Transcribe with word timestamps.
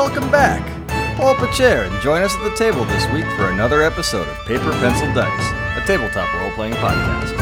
welcome 0.00 0.30
back. 0.30 0.64
Pull 1.18 1.26
up 1.26 1.42
a 1.42 1.52
chair 1.52 1.84
and 1.84 2.00
join 2.00 2.22
us 2.22 2.34
at 2.34 2.42
the 2.42 2.56
table 2.56 2.86
this 2.86 3.06
week 3.12 3.26
for 3.36 3.50
another 3.50 3.82
episode 3.82 4.26
of 4.26 4.46
Paper 4.46 4.70
Pencil 4.80 5.06
Dice, 5.12 5.52
a 5.76 5.86
tabletop 5.86 6.32
role 6.40 6.50
playing 6.52 6.72
podcast. 6.72 7.36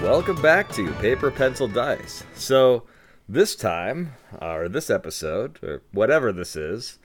Welcome 0.00 0.40
back 0.40 0.70
to 0.74 0.92
Paper 1.00 1.32
Pencil 1.32 1.66
Dice. 1.66 2.22
So, 2.36 2.84
this 3.28 3.56
time, 3.56 4.12
or 4.40 4.68
this 4.68 4.90
episode, 4.90 5.58
or 5.64 5.82
whatever 5.90 6.32
this 6.32 6.54
is, 6.54 7.00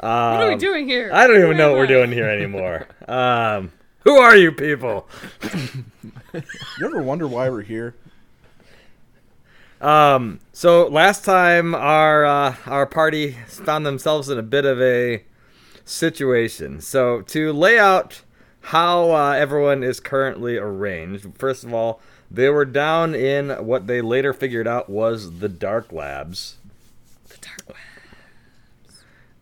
What 0.00 0.06
are 0.06 0.48
we 0.48 0.52
um, 0.52 0.58
doing 0.58 0.86
here? 0.86 1.10
I 1.14 1.26
don't 1.26 1.36
even 1.36 1.48
Where 1.48 1.56
know 1.56 1.64
am 1.68 1.70
what 1.70 1.78
we're 1.78 1.86
doing 1.86 2.12
here 2.12 2.28
anymore. 2.28 2.88
um, 3.08 3.72
who 4.00 4.18
are 4.18 4.36
you 4.36 4.52
people? 4.52 5.08
You 6.80 6.86
ever 6.86 7.00
wonder 7.00 7.28
why 7.28 7.48
we're 7.48 7.62
here? 7.62 7.94
Um, 9.84 10.40
so 10.54 10.86
last 10.86 11.26
time 11.26 11.74
our 11.74 12.24
uh, 12.24 12.56
our 12.64 12.86
party 12.86 13.32
found 13.46 13.84
themselves 13.84 14.30
in 14.30 14.38
a 14.38 14.42
bit 14.42 14.64
of 14.64 14.80
a 14.80 15.22
situation. 15.84 16.80
So 16.80 17.20
to 17.20 17.52
lay 17.52 17.78
out 17.78 18.22
how 18.62 19.10
uh, 19.10 19.32
everyone 19.32 19.82
is 19.82 20.00
currently 20.00 20.56
arranged, 20.56 21.26
first 21.36 21.64
of 21.64 21.74
all, 21.74 22.00
they 22.30 22.48
were 22.48 22.64
down 22.64 23.14
in 23.14 23.50
what 23.50 23.86
they 23.86 24.00
later 24.00 24.32
figured 24.32 24.66
out 24.66 24.88
was 24.88 25.40
the 25.40 25.50
dark 25.50 25.92
labs. 25.92 26.56
The 27.28 27.36
dark 27.42 27.68
web. 27.68 28.96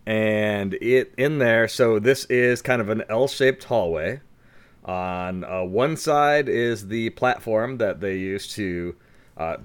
and 0.05 0.75
it 0.75 1.15
in 1.17 1.39
there 1.39 1.69
so 1.69 2.01
this 2.01 2.25
is 2.25 2.61
kind 2.63 2.83
of 2.83 2.89
an 2.89 3.05
l-shaped 3.09 3.63
hallway 3.63 4.21
on 4.85 5.45
uh, 5.45 5.63
one 5.63 5.97
side 5.97 6.49
is 6.49 6.89
the 6.89 7.11
platform 7.11 7.79
that 7.79 8.01
they 8.01 8.17
use 8.17 8.53
to 8.53 8.97
uh, 9.37 9.57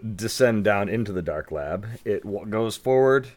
descend 0.00 0.64
down 0.64 0.88
into 0.88 1.12
the 1.12 1.22
dark 1.22 1.50
lab 1.50 1.86
it 2.04 2.22
w- 2.22 2.46
goes 2.46 2.76
forward 2.76 3.28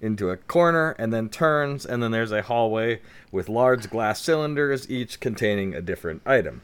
into 0.00 0.30
a 0.30 0.36
corner 0.36 0.92
and 0.98 1.12
then 1.12 1.28
turns 1.28 1.84
and 1.84 2.02
then 2.02 2.10
there's 2.10 2.32
a 2.32 2.42
hallway 2.42 3.00
with 3.32 3.48
large 3.48 3.90
glass 3.90 4.20
cylinders 4.22 4.88
each 4.90 5.20
containing 5.20 5.74
a 5.74 5.80
different 5.80 6.22
item 6.24 6.62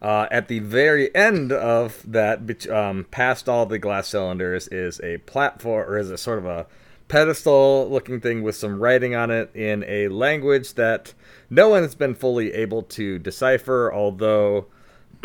uh, 0.00 0.28
at 0.30 0.48
the 0.48 0.60
very 0.60 1.14
end 1.14 1.50
of 1.50 2.02
that, 2.10 2.68
um, 2.70 3.06
past 3.10 3.48
all 3.48 3.66
the 3.66 3.78
glass 3.78 4.08
cylinders, 4.08 4.68
is 4.68 5.00
a 5.00 5.18
platform, 5.18 5.88
or 5.88 5.98
is 5.98 6.10
a 6.10 6.18
sort 6.18 6.38
of 6.38 6.46
a 6.46 6.66
pedestal-looking 7.08 8.20
thing 8.20 8.42
with 8.42 8.54
some 8.54 8.80
writing 8.80 9.14
on 9.14 9.30
it 9.30 9.50
in 9.54 9.84
a 9.88 10.08
language 10.08 10.74
that 10.74 11.14
no 11.50 11.70
one 11.70 11.82
has 11.82 11.94
been 11.94 12.14
fully 12.14 12.52
able 12.52 12.82
to 12.82 13.18
decipher. 13.18 13.92
Although 13.92 14.66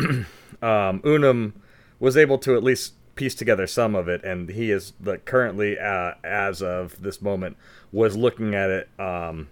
um, 0.62 1.00
Unum 1.04 1.54
was 1.98 2.16
able 2.16 2.38
to 2.38 2.56
at 2.56 2.62
least 2.62 2.94
piece 3.14 3.34
together 3.34 3.66
some 3.66 3.94
of 3.94 4.08
it, 4.08 4.24
and 4.24 4.48
he 4.48 4.70
is 4.70 4.92
the, 5.00 5.18
currently, 5.18 5.78
uh, 5.78 6.14
as 6.24 6.62
of 6.62 7.00
this 7.02 7.22
moment, 7.22 7.56
was 7.92 8.16
looking 8.16 8.54
at 8.54 8.70
it. 8.70 8.88
Um, 8.98 9.48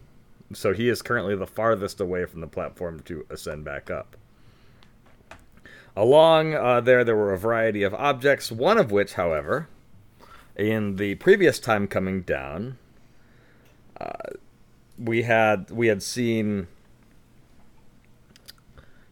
so 0.52 0.72
he 0.72 0.88
is 0.88 1.02
currently 1.02 1.36
the 1.36 1.46
farthest 1.46 2.00
away 2.00 2.26
from 2.26 2.40
the 2.40 2.46
platform 2.46 3.00
to 3.00 3.24
ascend 3.30 3.64
back 3.64 3.90
up. 3.90 4.16
Along 5.94 6.54
uh, 6.54 6.80
there, 6.80 7.04
there 7.04 7.16
were 7.16 7.32
a 7.32 7.38
variety 7.38 7.82
of 7.82 7.94
objects, 7.94 8.50
one 8.50 8.78
of 8.78 8.90
which, 8.90 9.14
however, 9.14 9.68
in 10.56 10.96
the 10.96 11.14
previous 11.16 11.58
time 11.58 11.86
coming 11.86 12.22
down, 12.22 12.78
uh, 14.00 14.32
we 14.98 15.22
had 15.22 15.70
we 15.70 15.88
had 15.88 16.02
seen 16.02 16.66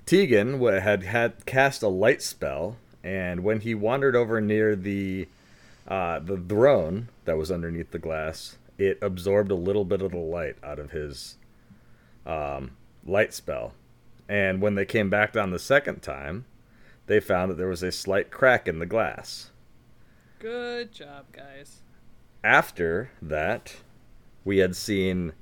Tegan 0.07 0.61
had 0.61 1.03
had 1.03 1.47
cast 1.47 1.83
a 1.83 1.89
light 1.89 2.23
spell, 2.23 2.77
and 3.03 3.43
when 3.43 3.61
he 3.61 3.75
wandered 3.75 4.15
over 4.17 4.41
near 4.41 4.77
the 4.77 5.29
uh, 5.89 6.19
the 6.19 6.37
throne 6.37 7.09
that 7.25 7.37
was 7.37 7.51
underneath 7.51 7.91
the 7.91 7.99
glass, 7.99 8.57
it 8.79 8.99
absorbed 9.03 9.51
a 9.51 9.57
little 9.57 9.85
bit 9.85 10.03
of 10.03 10.13
the 10.13 10.19
light 10.19 10.57
out 10.63 10.79
of 10.79 10.91
his 10.91 11.37
um, 12.27 12.73
light 13.05 13.35
spell. 13.35 13.73
And 14.29 14.61
when 14.61 14.75
they 14.75 14.85
came 14.85 15.11
back 15.11 15.33
down 15.33 15.51
the 15.51 15.59
second 15.59 16.03
time, 16.03 16.45
they 17.07 17.19
found 17.19 17.51
that 17.51 17.57
there 17.57 17.67
was 17.67 17.83
a 17.83 17.91
slight 17.91 18.31
crack 18.31 18.69
in 18.69 18.79
the 18.79 18.87
glass. 18.87 19.51
Good 20.39 20.93
job, 20.93 21.27
guys. 21.33 21.81
After 22.45 23.11
that, 23.21 23.77
we 24.45 24.59
had 24.59 24.77
seen 24.77 25.33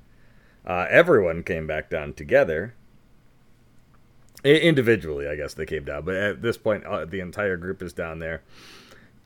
uh, 0.65 0.87
everyone 0.89 1.43
came 1.43 1.67
back 1.67 1.89
down 1.89 2.13
together. 2.13 2.73
Individually, 4.43 5.27
I 5.27 5.35
guess 5.35 5.53
they 5.53 5.65
came 5.65 5.83
down, 5.83 6.05
but 6.05 6.15
at 6.15 6.41
this 6.41 6.57
point, 6.57 6.85
uh, 6.85 7.05
the 7.05 7.19
entire 7.19 7.57
group 7.57 7.81
is 7.81 7.91
down 7.91 8.19
there. 8.19 8.41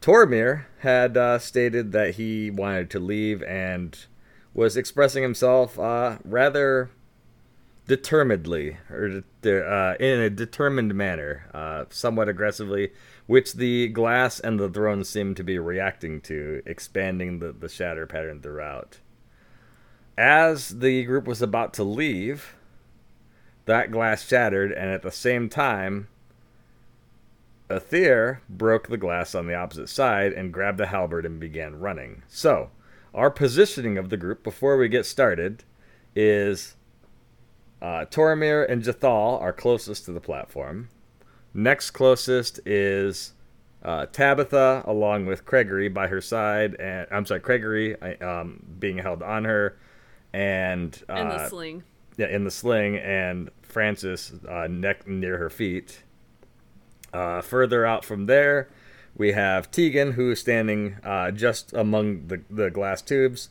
Tormir 0.02 0.66
had 0.80 1.16
uh, 1.16 1.40
stated 1.40 1.92
that 1.92 2.16
he 2.16 2.50
wanted 2.50 2.90
to 2.90 3.00
leave 3.00 3.44
and 3.44 3.98
was 4.54 4.76
expressing 4.76 5.24
himself 5.24 5.80
uh, 5.80 6.18
rather 6.26 6.90
determinedly, 7.88 8.78
or 8.90 9.24
de- 9.42 9.66
uh, 9.66 9.96
in 10.00 10.20
a 10.20 10.30
determined 10.30 10.96
manner, 10.96 11.50
uh, 11.54 11.86
somewhat 11.90 12.30
aggressively, 12.30 12.92
which 13.28 13.54
the 13.54 13.88
glass 13.90 14.40
and 14.40 14.60
the 14.60 14.70
throne 14.70 15.04
seemed 15.04 15.38
to 15.38 15.44
be 15.44 15.60
reacting 15.60 16.22
to, 16.22 16.62
expanding 16.66 17.40
the, 17.40 17.52
the 17.52 17.70
shatter 17.70 18.08
pattern 18.08 18.42
throughout. 18.42 19.00
As 20.18 20.80
the 20.80 21.04
group 21.04 21.26
was 21.28 21.42
about 21.42 21.74
to 21.76 21.84
leave, 21.84 22.56
that 23.66 23.92
glass 23.92 24.28
shattered, 24.28 24.72
and 24.72 24.90
at 24.90 25.02
the 25.02 25.12
same 25.12 25.50
time, 25.50 26.08
Aether 27.70 28.42
broke 28.50 28.88
the 28.88 28.98
glass 28.98 29.34
on 29.34 29.48
the 29.48 29.56
opposite 29.56 29.90
side 29.90 30.34
and 30.34 30.54
grabbed 30.54 30.78
the 30.78 30.88
halberd 30.88 31.26
and 31.26 31.40
began 31.40 31.80
running. 31.80 32.24
So, 32.28 32.70
our 33.14 33.30
positioning 33.30 33.98
of 33.98 34.10
the 34.10 34.18
group 34.18 34.44
before 34.44 34.78
we 34.78 34.90
get 34.90 35.06
started 35.06 35.64
is 36.16 36.76
uh, 37.82 38.06
and 38.06 38.84
Jathal 38.84 39.42
are 39.42 39.54
closest 39.54 40.06
to 40.06 40.12
the 40.12 40.22
platform. 40.22 40.90
Next 41.54 41.92
closest 41.92 42.60
is 42.66 43.34
uh, 43.84 44.06
Tabitha, 44.08 44.84
along 44.86 45.26
with 45.26 45.46
Gregory 45.46 45.90
by 45.90 46.08
her 46.08 46.22
side, 46.22 46.76
and 46.80 47.08
I'm 47.12 47.26
sorry, 47.26 47.42
Gregory 47.42 48.02
um, 48.22 48.64
being 48.80 48.98
held 48.98 49.22
on 49.22 49.44
her, 49.44 49.78
and 50.32 50.98
uh, 51.10 51.14
And 51.14 51.32
the 51.32 51.50
sling. 51.50 51.84
In 52.18 52.44
the 52.44 52.52
sling, 52.52 52.98
and 52.98 53.50
Francis 53.62 54.34
uh, 54.48 54.68
neck 54.68 55.08
near 55.08 55.38
her 55.38 55.50
feet. 55.50 56.04
Uh, 57.14 57.42
further 57.42 57.86
out 57.86 58.04
from 58.04 58.26
there, 58.26 58.70
we 59.16 59.34
have 59.34 59.70
Tegan, 59.70 60.14
who 60.14 60.32
is 60.32 60.40
standing 60.40 60.98
uh, 61.04 61.32
just 61.32 61.74
among 61.74 62.28
the, 62.28 62.42
the 62.50 62.72
glass 62.72 63.02
tubes. 63.02 63.50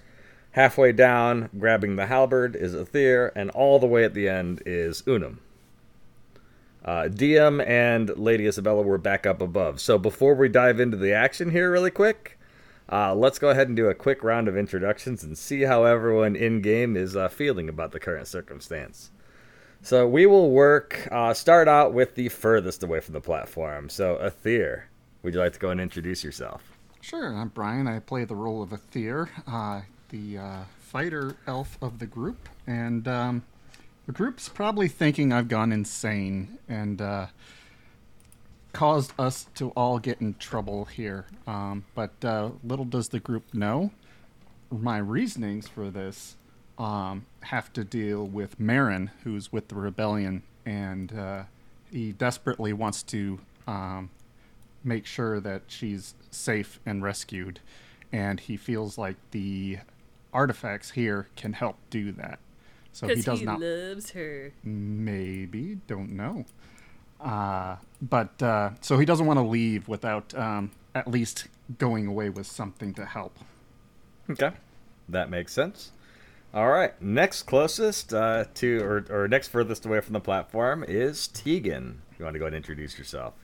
Halfway 0.52 0.92
down, 0.92 1.48
grabbing 1.58 1.96
the 1.96 2.06
halberd, 2.06 2.56
is 2.56 2.74
Aether, 2.74 3.28
and 3.28 3.50
all 3.50 3.78
the 3.78 3.86
way 3.86 4.04
at 4.04 4.14
the 4.14 4.28
end 4.28 4.62
is 4.66 5.02
Unum. 5.06 5.40
Uh, 6.84 7.08
Diem 7.08 7.60
and 7.60 8.16
Lady 8.18 8.46
Isabella 8.46 8.82
were 8.82 8.98
back 8.98 9.24
up 9.24 9.40
above. 9.40 9.80
So 9.80 9.98
before 9.98 10.34
we 10.34 10.48
dive 10.48 10.80
into 10.80 10.96
the 10.96 11.12
action 11.12 11.50
here, 11.50 11.70
really 11.70 11.92
quick, 11.92 12.38
uh, 12.90 13.14
let's 13.14 13.38
go 13.38 13.50
ahead 13.50 13.68
and 13.68 13.76
do 13.76 13.88
a 13.88 13.94
quick 13.94 14.24
round 14.24 14.48
of 14.48 14.56
introductions 14.56 15.22
and 15.22 15.36
see 15.36 15.62
how 15.62 15.84
everyone 15.84 16.36
in 16.36 16.60
game 16.60 16.96
is 16.96 17.16
uh, 17.16 17.28
feeling 17.28 17.68
about 17.68 17.92
the 17.92 18.00
current 18.00 18.26
circumstance. 18.26 19.10
So 19.82 20.06
we 20.06 20.26
will 20.26 20.50
work. 20.50 21.08
Uh, 21.10 21.34
start 21.34 21.68
out 21.68 21.92
with 21.92 22.14
the 22.14 22.28
furthest 22.28 22.82
away 22.82 23.00
from 23.00 23.14
the 23.14 23.20
platform. 23.20 23.88
So 23.88 24.16
Aether, 24.16 24.88
would 25.22 25.34
you 25.34 25.40
like 25.40 25.52
to 25.54 25.58
go 25.58 25.70
and 25.70 25.80
introduce 25.80 26.22
yourself? 26.22 26.62
Sure, 27.00 27.34
I'm 27.34 27.48
Brian. 27.48 27.88
I 27.88 27.98
play 27.98 28.24
the 28.24 28.36
role 28.36 28.62
of 28.62 28.72
Aether, 28.72 29.28
uh, 29.46 29.80
the 30.10 30.38
uh, 30.38 30.58
fighter 30.78 31.34
elf 31.48 31.76
of 31.82 31.98
the 31.98 32.06
group. 32.06 32.48
And 32.66 33.08
um, 33.08 33.42
the 34.06 34.12
group's 34.12 34.48
probably 34.48 34.86
thinking 34.86 35.32
I've 35.32 35.48
gone 35.48 35.72
insane 35.72 36.58
and 36.68 37.00
uh, 37.00 37.26
caused 38.72 39.12
us 39.18 39.46
to 39.54 39.70
all 39.70 39.98
get 39.98 40.20
in 40.20 40.34
trouble 40.34 40.86
here. 40.86 41.26
Um, 41.46 41.84
but 41.94 42.12
uh, 42.24 42.50
little 42.64 42.84
does 42.84 43.08
the 43.08 43.20
group 43.20 43.52
know, 43.52 43.90
my 44.70 44.98
reasonings 44.98 45.68
for 45.68 45.90
this 45.90 46.36
um, 46.78 47.26
have 47.42 47.72
to 47.74 47.84
deal 47.84 48.26
with 48.26 48.58
Marin, 48.58 49.10
who's 49.24 49.52
with 49.52 49.68
the 49.68 49.74
rebellion, 49.74 50.42
and 50.64 51.12
uh, 51.16 51.42
he 51.90 52.12
desperately 52.12 52.72
wants 52.72 53.02
to 53.04 53.38
um, 53.66 54.10
make 54.82 55.06
sure 55.06 55.38
that 55.40 55.62
she's 55.66 56.14
safe 56.30 56.80
and 56.86 57.02
rescued, 57.02 57.60
and 58.10 58.40
he 58.40 58.56
feels 58.56 58.96
like 58.96 59.16
the 59.32 59.78
artifacts 60.32 60.92
here 60.92 61.28
can 61.36 61.52
help 61.52 61.76
do 61.90 62.10
that. 62.12 62.38
So 62.92 63.06
he 63.06 63.14
Because 63.14 63.24
does 63.24 63.40
he, 63.40 63.44
not 63.46 63.60
loves 63.60 64.10
her. 64.10 64.52
maybe 64.64 65.78
don't 65.86 66.10
know 66.10 66.46
uh, 67.22 67.76
but 68.00 68.42
uh, 68.42 68.70
so 68.80 68.98
he 68.98 69.04
doesn't 69.04 69.26
want 69.26 69.38
to 69.38 69.44
leave 69.44 69.88
without 69.88 70.34
um, 70.34 70.70
at 70.94 71.08
least 71.08 71.48
going 71.78 72.06
away 72.06 72.28
with 72.28 72.46
something 72.46 72.92
to 72.94 73.04
help 73.04 73.38
Okay, 74.30 74.50
that 75.08 75.30
makes 75.30 75.52
sense. 75.52 75.92
All 76.54 76.68
right, 76.68 77.00
next 77.02 77.44
closest 77.44 78.12
uh, 78.14 78.44
to, 78.54 78.80
or, 78.82 79.04
or 79.10 79.28
next 79.28 79.48
furthest 79.48 79.84
away 79.86 80.00
from 80.00 80.12
the 80.12 80.20
platform 80.20 80.84
is 80.86 81.28
Tegan. 81.28 82.02
You 82.18 82.24
want 82.24 82.34
to 82.34 82.38
go 82.38 82.44
ahead 82.44 82.54
and 82.54 82.62
introduce 82.62 82.98
yourself? 82.98 83.34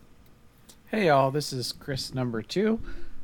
Hey 0.86 1.06
y'all, 1.06 1.30
this 1.30 1.52
is 1.52 1.72
Chris 1.72 2.14
number 2.14 2.42
two. 2.42 2.80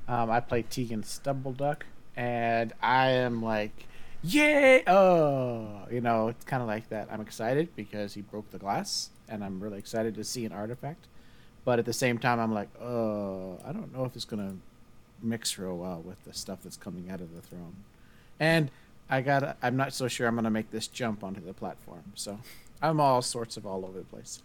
Um, 0.09 0.31
I 0.31 0.41
play 0.41 0.62
Tegan 0.62 1.03
Stumbleduck, 1.03 1.83
and 2.17 2.73
I 2.83 3.11
am 3.11 3.43
like, 3.43 3.87
yay! 4.23 4.83
Oh, 4.87 5.87
you 5.91 6.01
know, 6.01 6.29
it's 6.29 6.45
kind 6.45 6.61
of 6.62 6.69
like 6.69 6.89
that. 6.89 7.09
I'm 7.11 7.21
excited 7.21 7.75
because 7.77 8.15
he 8.15 8.21
broke 8.21 8.51
the 8.51 8.59
glass, 8.59 9.11
and 9.34 9.44
I'm 9.44 9.60
really 9.60 9.78
excited 9.78 10.14
to 10.14 10.25
see 10.25 10.44
an 10.44 10.52
artifact. 10.52 11.06
But 11.64 11.78
at 11.78 11.84
the 11.84 11.92
same 11.92 12.19
time, 12.19 12.38
I'm 12.38 12.52
like, 12.52 12.69
oh, 12.81 13.58
I 13.64 13.72
don't 13.72 13.94
know 13.94 14.04
if 14.04 14.14
it's 14.16 14.25
gonna 14.25 14.56
mix 15.22 15.58
real 15.58 15.76
well 15.76 16.00
with 16.04 16.22
the 16.25 16.32
stuff 16.32 16.60
that's 16.62 16.76
coming 16.76 17.10
out 17.10 17.20
of 17.20 17.34
the 17.34 17.40
throne. 17.40 17.76
And 18.38 18.70
I 19.08 19.20
got, 19.20 19.56
I'm 19.62 19.76
not 19.76 19.92
so 19.92 20.08
sure 20.08 20.26
I'm 20.26 20.34
gonna 20.34 20.50
make 20.50 20.70
this 20.70 20.86
jump 20.86 21.25
onto 21.25 21.40
the 21.40 21.54
platform. 21.54 22.04
So 22.14 22.38
I'm 22.82 23.00
all 23.00 23.22
sorts 23.22 23.56
of 23.56 23.66
all 23.66 23.84
over 23.84 23.98
the 23.98 24.04
place. 24.04 24.42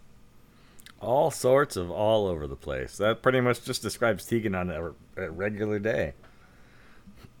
All 1.00 1.30
sorts 1.30 1.76
of 1.76 1.90
all 1.90 2.26
over 2.26 2.46
the 2.46 2.56
place. 2.56 2.96
That 2.98 3.22
pretty 3.22 3.40
much 3.40 3.64
just 3.64 3.82
describes 3.82 4.26
Tegan 4.26 4.54
on 4.54 4.70
a, 4.70 4.92
a 5.16 5.30
regular 5.30 5.78
day. 5.78 6.12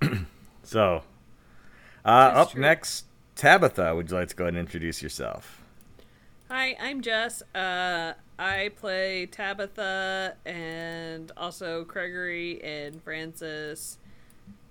so, 0.62 1.02
uh, 2.04 2.08
up 2.08 2.52
true. 2.52 2.60
next, 2.60 3.04
Tabitha. 3.36 3.94
Would 3.94 4.10
you 4.10 4.16
like 4.16 4.28
to 4.28 4.36
go 4.36 4.44
ahead 4.44 4.54
and 4.54 4.60
introduce 4.60 5.02
yourself? 5.02 5.59
Hi, 6.50 6.76
I'm 6.80 7.00
Jess. 7.00 7.42
Uh, 7.54 8.14
I 8.36 8.70
play 8.76 9.26
Tabitha 9.26 10.34
and 10.44 11.30
also 11.36 11.84
Gregory 11.84 12.60
and 12.64 13.00
Francis. 13.04 13.98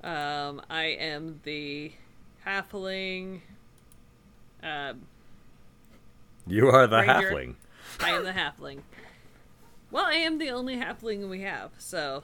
Um, 0.03 0.61
I 0.69 0.85
am 0.99 1.39
the 1.43 1.93
halfling. 2.45 3.39
Um, 4.61 5.03
You 6.47 6.67
are 6.67 6.85
the 6.85 6.97
Ranger. 6.97 7.13
halfling. 7.13 7.55
I 8.01 8.09
am 8.09 8.25
the 8.25 8.31
halfling. 8.33 8.81
Well, 9.89 10.03
I 10.05 10.15
am 10.15 10.37
the 10.37 10.49
only 10.49 10.75
halfling 10.75 11.29
we 11.29 11.43
have, 11.43 11.71
so 11.77 12.23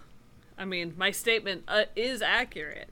I 0.58 0.66
mean, 0.66 0.94
my 0.98 1.12
statement 1.12 1.64
uh, 1.70 1.86
is 1.96 2.22
accurate, 2.22 2.90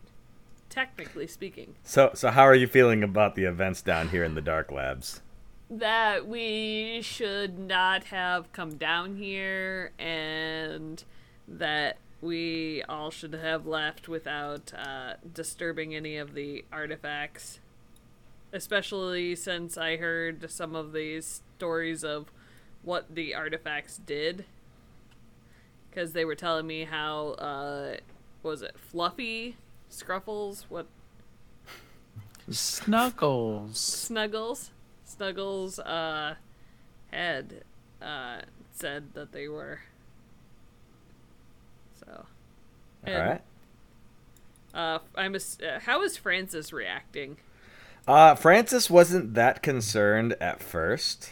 technically 0.69 1.27
speaking. 1.27 1.75
So, 1.83 2.12
so 2.13 2.30
how 2.30 2.44
are 2.44 2.56
you 2.56 2.68
feeling 2.68 3.04
about 3.04 3.36
the 3.36 3.44
events 3.44 3.81
down 3.81 4.10
here 4.10 4.24
in 4.24 4.33
the 4.36 4.42
Dark 4.42 4.71
Labs? 4.71 5.21
That 5.80 6.28
we 6.28 7.02
should 7.02 7.58
not 7.58 8.06
have 8.06 8.52
come 8.52 8.75
down 8.75 9.16
here 9.16 9.92
and 9.98 11.04
that 11.48 11.98
we 12.22 12.84
all 12.88 13.10
should 13.12 13.34
have 13.34 13.66
left 13.66 14.08
without 14.08 14.72
uh, 14.78 15.14
disturbing 15.34 15.96
any 15.96 16.18
of 16.18 16.34
the 16.36 16.64
artifacts. 16.72 17.60
Especially 18.52 19.36
since 19.36 19.78
I 19.78 19.98
heard 19.98 20.50
some 20.52 20.75
of 20.75 20.94
these 20.94 21.42
stories 21.58 22.04
of 22.04 22.31
what 22.84 23.16
the 23.16 23.34
artifacts 23.34 23.98
did. 23.98 24.46
Because 25.90 26.14
they 26.14 26.24
were 26.24 26.36
telling 26.36 26.68
me 26.68 26.86
how, 26.86 27.30
uh, 27.30 27.98
was 28.44 28.62
it 28.62 28.75
Fluffy? 28.78 29.58
Scruffles? 29.90 30.66
What? 30.70 30.86
Snuggles. 32.50 33.78
Snuggles. 33.80 34.72
Snuggles 35.18 35.80
uh 35.80 36.36
had 37.12 37.63
uh 38.01 38.42
said 38.71 39.13
that 39.13 39.31
they 39.31 39.48
were 39.48 39.80
so 42.00 42.12
All 42.12 42.25
And- 43.13 43.30
right. 43.30 43.42
uh 44.74 45.00
I'm 45.15 45.36
ass- 45.36 45.60
uh, 45.62 45.80
how 45.81 46.01
is 46.04 46.18
Francis 46.18 46.74
reacting? 46.74 47.38
Uh, 48.06 48.36
Francis 48.36 48.89
wasn't 48.89 49.33
that 49.36 49.62
concerned 49.63 50.36
at 50.42 50.62
first. 50.62 51.31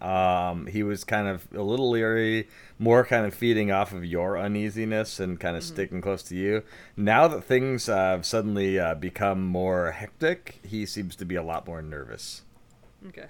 Um, 0.00 0.66
he 0.66 0.82
was 0.82 1.04
kind 1.04 1.26
of 1.28 1.46
a 1.54 1.60
little 1.62 1.90
leery, 1.90 2.48
more 2.78 3.04
kind 3.04 3.26
of 3.26 3.34
feeding 3.34 3.70
off 3.70 3.92
of 3.92 4.02
your 4.02 4.38
uneasiness 4.38 5.20
and 5.20 5.38
kind 5.38 5.56
of 5.58 5.62
sticking 5.62 6.00
close 6.00 6.22
to 6.24 6.34
you. 6.34 6.62
Now 6.96 7.28
that 7.28 7.44
things 7.44 7.86
have 7.86 8.24
suddenly 8.24 8.78
uh, 8.78 8.94
become 8.94 9.44
more 9.44 9.90
hectic, 9.92 10.58
he 10.66 10.86
seems 10.86 11.16
to 11.16 11.26
be 11.26 11.34
a 11.34 11.42
lot 11.42 11.66
more 11.66 11.82
nervous. 11.82 12.42
Okay. 13.08 13.26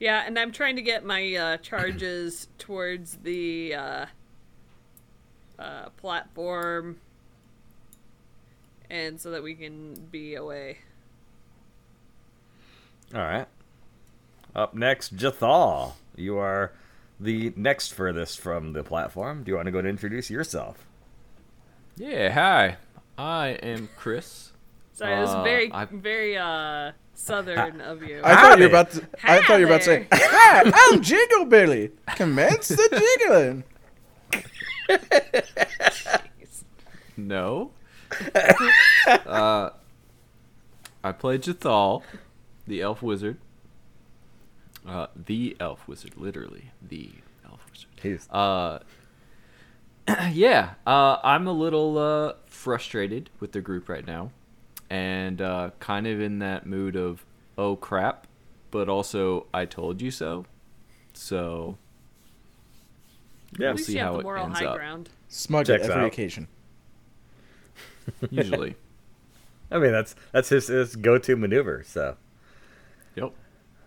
Yeah, 0.00 0.22
and 0.26 0.38
I'm 0.38 0.52
trying 0.52 0.76
to 0.76 0.82
get 0.82 1.04
my 1.04 1.34
uh 1.34 1.56
charges 1.58 2.48
towards 2.58 3.16
the 3.16 3.74
uh 3.74 4.06
uh 5.58 5.88
platform 5.96 6.98
and 8.90 9.20
so 9.20 9.30
that 9.32 9.42
we 9.42 9.54
can 9.54 9.94
be 10.10 10.34
away. 10.34 10.78
All 13.14 13.20
right. 13.20 13.46
Up 14.54 14.74
next, 14.74 15.16
Jathal. 15.16 15.92
You 16.16 16.38
are 16.38 16.72
the 17.20 17.52
next 17.56 17.92
furthest 17.92 18.40
from 18.40 18.72
the 18.72 18.82
platform. 18.82 19.42
Do 19.44 19.50
you 19.50 19.56
want 19.56 19.66
to 19.66 19.72
go 19.72 19.78
and 19.78 19.86
introduce 19.88 20.30
yourself? 20.30 20.86
Yeah, 21.96 22.30
hi. 22.32 22.76
I 23.18 23.48
am 23.62 23.88
Chris. 23.96 24.52
Sorry, 24.94 25.14
it 25.16 25.20
was 25.20 25.30
Uh, 25.34 25.42
very 25.42 25.72
I- 25.72 25.84
very 25.86 26.36
uh 26.36 26.92
southern 27.18 27.80
of 27.80 28.02
you. 28.02 28.20
I 28.24 28.34
thought 28.36 28.58
you 28.58 28.64
were 28.64 28.70
about 28.70 28.90
to. 28.92 29.08
I 29.24 29.42
thought 29.42 29.60
you 29.60 29.66
were 29.66 29.72
about 29.74 29.82
to 29.82 29.84
say, 29.84 30.06
"Hi, 30.12 30.70
I'm 30.74 31.02
Jingle 31.02 31.44
Billy. 31.44 31.90
Commence 32.16 32.68
the 32.68 32.88
jiggling." 33.18 33.64
No. 37.16 37.72
uh, 39.06 39.70
I 41.02 41.12
played 41.12 41.42
Jathal, 41.42 42.02
the 42.66 42.80
elf 42.80 43.02
wizard. 43.02 43.38
Uh, 44.86 45.08
the 45.14 45.56
elf 45.60 45.86
wizard, 45.88 46.16
literally 46.16 46.70
the 46.80 47.10
elf 47.44 47.60
wizard. 47.70 47.88
He's 48.00 48.28
Uh, 48.30 48.78
yeah, 50.32 50.74
uh, 50.86 51.18
I'm 51.22 51.46
a 51.46 51.52
little 51.52 51.98
uh, 51.98 52.34
frustrated 52.46 53.28
with 53.40 53.52
the 53.52 53.60
group 53.60 53.88
right 53.88 54.06
now, 54.06 54.30
and 54.90 55.40
uh, 55.40 55.70
kind 55.80 56.06
of 56.06 56.20
in 56.20 56.38
that 56.40 56.66
mood 56.66 56.96
of 56.96 57.24
oh 57.56 57.76
crap, 57.76 58.26
but 58.70 58.88
also 58.88 59.46
I 59.52 59.64
told 59.64 60.00
you 60.00 60.10
so. 60.10 60.46
So 61.12 61.78
yeah. 63.58 63.68
We'll 63.68 63.78
see 63.78 63.94
you 63.94 63.98
have 64.00 64.14
how 64.14 64.22
the 64.22 64.28
it 64.28 64.40
ends 64.40 64.58
high 64.58 64.66
up. 64.66 64.76
ground. 64.76 65.08
Smug 65.28 65.66
Checks 65.66 65.84
at 65.84 65.90
every 65.90 66.02
out. 66.02 66.08
occasion. 66.08 66.48
usually. 68.30 68.76
I 69.70 69.78
mean, 69.78 69.92
that's 69.92 70.14
that's 70.32 70.48
his, 70.48 70.68
his 70.68 70.96
go-to 70.96 71.36
maneuver. 71.36 71.82
So. 71.86 72.16
yep. 73.14 73.32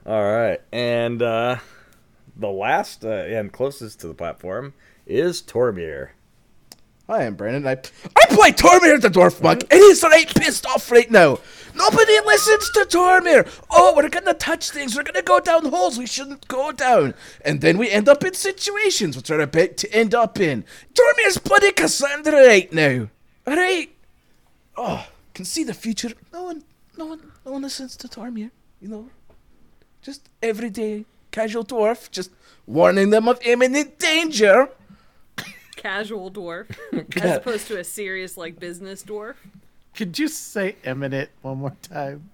All 0.06 0.24
right, 0.24 0.59
and 0.71 1.21
uh, 1.21 1.57
the 2.35 2.49
last 2.49 3.06
uh, 3.06 3.09
and 3.09 3.52
closest 3.52 3.99
to 4.02 4.07
the 4.07 4.14
platform 4.14 4.73
is 5.06 5.42
Tormir. 5.42 6.09
Hi, 7.11 7.25
I'm 7.25 7.35
Brandon. 7.35 7.68
I 7.68 7.71
I 8.15 8.25
play 8.27 8.53
Tormir 8.53 9.01
the 9.01 9.09
Dwarf 9.09 9.44
Monk, 9.44 9.65
and 9.69 9.81
he's 9.81 10.01
right 10.01 10.33
pissed 10.33 10.65
off 10.65 10.89
right 10.89 11.11
now. 11.11 11.39
Nobody 11.75 12.18
listens 12.21 12.69
to 12.69 12.85
Tormir. 12.85 13.45
Oh, 13.69 13.94
we're 13.94 14.07
gonna 14.07 14.33
touch 14.33 14.69
things. 14.69 14.95
We're 14.95 15.03
gonna 15.03 15.21
go 15.21 15.41
down 15.41 15.65
holes 15.65 15.97
we 15.97 16.07
shouldn't 16.07 16.47
go 16.47 16.71
down, 16.71 17.13
and 17.44 17.59
then 17.59 17.77
we 17.77 17.89
end 17.89 18.07
up 18.07 18.23
in 18.23 18.33
situations 18.33 19.18
which 19.18 19.30
are 19.30 19.41
a 19.41 19.45
bit 19.45 19.75
to 19.80 19.94
end 19.94 20.15
up 20.15 20.39
in. 20.39 20.63
Tormir's 20.94 21.37
bloody 21.37 21.73
Cassandra 21.73 22.47
right 22.47 22.71
now. 22.71 23.09
All 23.45 23.57
right. 23.57 23.94
Oh, 24.77 25.06
can 25.33 25.44
see 25.44 25.65
the 25.65 25.73
future. 25.73 26.13
No 26.31 26.44
one, 26.44 26.63
no 26.97 27.07
one, 27.07 27.33
no 27.45 27.51
one 27.51 27.63
listens 27.63 27.97
to 27.97 28.07
Tormir. 28.07 28.51
You 28.80 28.87
know, 28.87 29.09
just 30.01 30.30
everyday 30.41 31.03
casual 31.31 31.65
dwarf, 31.65 32.09
just 32.09 32.31
warning 32.65 33.09
them 33.09 33.27
of 33.27 33.37
imminent 33.45 33.99
danger. 33.99 34.69
Casual 35.81 36.30
dwarf, 36.30 36.68
as 37.23 37.38
opposed 37.38 37.66
to 37.68 37.80
a 37.80 37.83
serious 37.83 38.38
like 38.38 38.59
business 38.59 39.04
dwarf. 39.04 39.33
Could 39.95 40.19
you 40.19 40.28
say 40.28 40.76
eminent 40.83 41.30
one 41.42 41.57
more 41.57 41.76
time? 41.81 42.30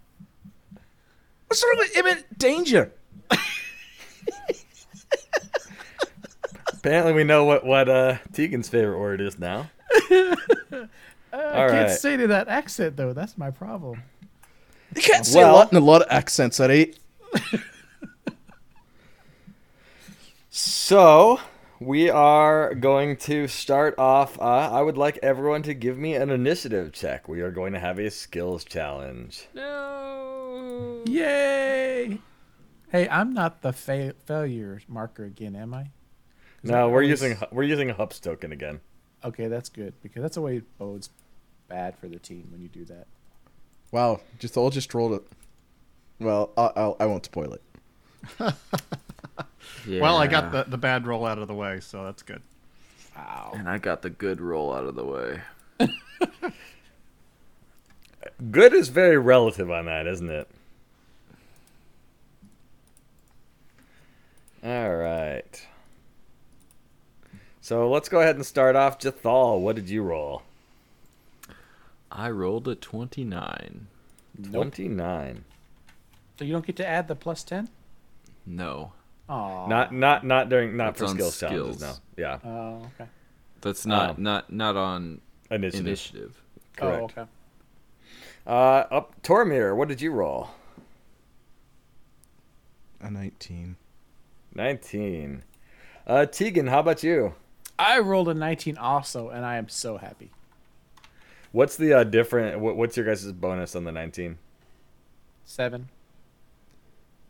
What's 1.48 1.64
wrong 1.64 1.76
with 1.78 1.98
imminent 1.98 2.38
danger? 2.38 2.92
Apparently, 6.74 7.14
we 7.14 7.24
know 7.24 7.46
what 7.46 7.66
what 7.66 7.88
uh, 7.88 8.18
Tegan's 8.34 8.68
favorite 8.68 9.00
word 9.00 9.22
is 9.22 9.40
now. 9.40 9.70
I 10.12 10.88
All 11.34 11.70
can't 11.70 11.90
say 11.92 12.18
to 12.18 12.28
that 12.28 12.50
accent 12.50 12.98
though. 12.98 13.14
That's 13.14 13.38
my 13.38 13.50
problem. 13.50 14.04
You 14.96 15.02
can't 15.02 15.26
say 15.26 15.40
Well- 15.40 15.54
a 15.54 15.56
lot 15.56 15.72
in 15.72 15.78
a 15.78 15.82
lot 15.82 16.02
of 16.02 16.08
accents, 16.10 16.60
alright? 16.60 16.98
So 20.50 21.40
we 21.80 22.10
are 22.10 22.74
going 22.74 23.18
to 23.18 23.48
start 23.48 23.96
off. 23.98 24.40
Uh, 24.40 24.44
I 24.44 24.82
would 24.82 24.98
like 24.98 25.20
everyone 25.22 25.64
to 25.64 25.74
give 25.74 25.98
me 25.98 26.16
an 26.16 26.30
initiative 26.30 26.92
check. 26.94 27.28
We 27.28 27.42
are 27.42 27.52
going 27.52 27.74
to 27.74 27.80
have 27.80 28.00
a 28.00 28.10
skills 28.10 28.64
challenge. 28.64 29.48
No. 29.54 31.04
Yay! 31.06 32.20
Hey, 32.90 33.08
I'm 33.10 33.34
not 33.34 33.62
the 33.62 33.74
fa- 33.74 34.16
failure 34.26 34.82
marker 34.88 35.26
again, 35.26 35.56
am 35.56 35.74
I 35.74 35.92
No, 36.64 36.88
we're 36.90 37.04
always- 37.04 37.10
using 37.22 37.38
we're 37.52 37.64
using 37.64 37.90
a 37.90 37.94
Hups 37.94 38.20
token 38.20 38.52
again. 38.52 38.80
Okay, 39.24 39.48
that's 39.48 39.70
good 39.70 39.94
because 40.02 40.22
that's 40.22 40.38
a 40.38 40.42
way 40.42 40.58
it 40.58 40.78
bodes 40.78 41.10
bad 41.68 41.98
for 41.98 42.08
the 42.08 42.20
team 42.20 42.48
when 42.52 42.62
you 42.62 42.70
do 42.70 42.86
that. 42.86 43.08
Wow, 43.92 44.22
just 44.40 44.56
all 44.58 44.70
just 44.70 44.94
rolled 44.94 45.14
it. 45.14 45.24
Well, 46.20 46.52
I, 46.58 46.72
I'll, 46.76 46.96
I 47.00 47.06
won't 47.06 47.26
spoil 47.26 47.54
it. 47.54 47.62
Well, 49.88 50.18
I 50.18 50.28
got 50.28 50.52
the, 50.52 50.66
the 50.68 50.78
bad 50.78 51.08
roll 51.08 51.26
out 51.26 51.38
of 51.38 51.48
the 51.48 51.54
way, 51.54 51.80
so 51.80 52.04
that's 52.04 52.24
good. 52.24 52.42
Ow. 53.18 53.52
And 53.56 53.70
I 53.70 53.78
got 53.78 54.02
the 54.02 54.10
good 54.10 54.42
roll 54.42 54.74
out 54.74 54.86
of 54.86 54.96
the 54.96 55.06
way. 55.06 55.42
Good 58.52 58.74
is 58.74 58.90
very 58.90 59.18
relative 59.18 59.72
on 59.72 59.86
that, 59.86 60.06
isn't 60.06 60.30
it? 60.30 60.48
All 64.64 64.96
right. 64.96 65.68
So 67.62 67.90
let's 67.90 68.10
go 68.10 68.22
ahead 68.22 68.36
and 68.36 68.46
start 68.46 68.76
off. 68.76 69.00
Jathal, 69.00 69.60
what 69.60 69.76
did 69.76 69.90
you 69.90 70.04
roll? 70.04 70.44
I 72.12 72.30
rolled 72.30 72.68
a 72.68 72.76
29. 72.76 73.88
29. 74.52 75.44
So 76.38 76.46
you 76.46 76.54
don't 76.54 76.66
get 76.66 76.76
to 76.78 76.88
add 76.88 77.08
the 77.08 77.16
plus 77.16 77.44
ten? 77.44 77.70
No. 78.46 78.94
Oh. 79.30 79.68
Not 79.68 79.94
not 79.94 80.26
not 80.26 80.50
during 80.50 80.78
not 80.78 80.96
That's 80.96 81.12
for 81.12 81.18
skill 81.18 81.32
skills 81.32 81.80
challenges. 81.80 81.82
No. 81.82 81.94
Yeah. 82.16 82.40
Oh, 82.46 82.90
okay. 82.96 83.10
That's 83.62 83.86
not 83.86 84.12
Um, 84.18 84.24
not 84.24 84.52
not 84.52 84.76
on 84.78 85.22
Initiative. 85.52 85.86
initiative. 85.88 86.42
Correct. 86.76 87.02
Oh, 87.18 87.22
okay. 87.22 87.30
Uh, 88.46 88.86
up 88.96 89.22
Tormir, 89.24 89.76
what 89.76 89.88
did 89.90 90.00
you 90.02 90.12
roll? 90.12 90.50
A 93.02 93.12
19. 93.12 93.76
19. 94.56 95.44
Uh, 96.06 96.26
Tegan, 96.26 96.68
how 96.68 96.80
about 96.80 97.04
you? 97.04 97.34
I 97.78 98.00
rolled 98.00 98.30
a 98.30 98.34
19 98.34 98.78
also, 98.78 99.30
and 99.30 99.46
I 99.46 99.58
am 99.58 99.68
so 99.70 99.98
happy. 99.98 100.32
What's 101.52 101.76
the 101.76 101.94
uh, 101.94 102.04
different? 102.06 102.60
What, 102.60 102.76
what's 102.76 102.98
your 102.98 103.06
guys' 103.06 103.32
bonus 103.34 103.76
on 103.76 103.84
the 103.84 103.92
19? 103.92 104.38
Seven. 105.46 105.90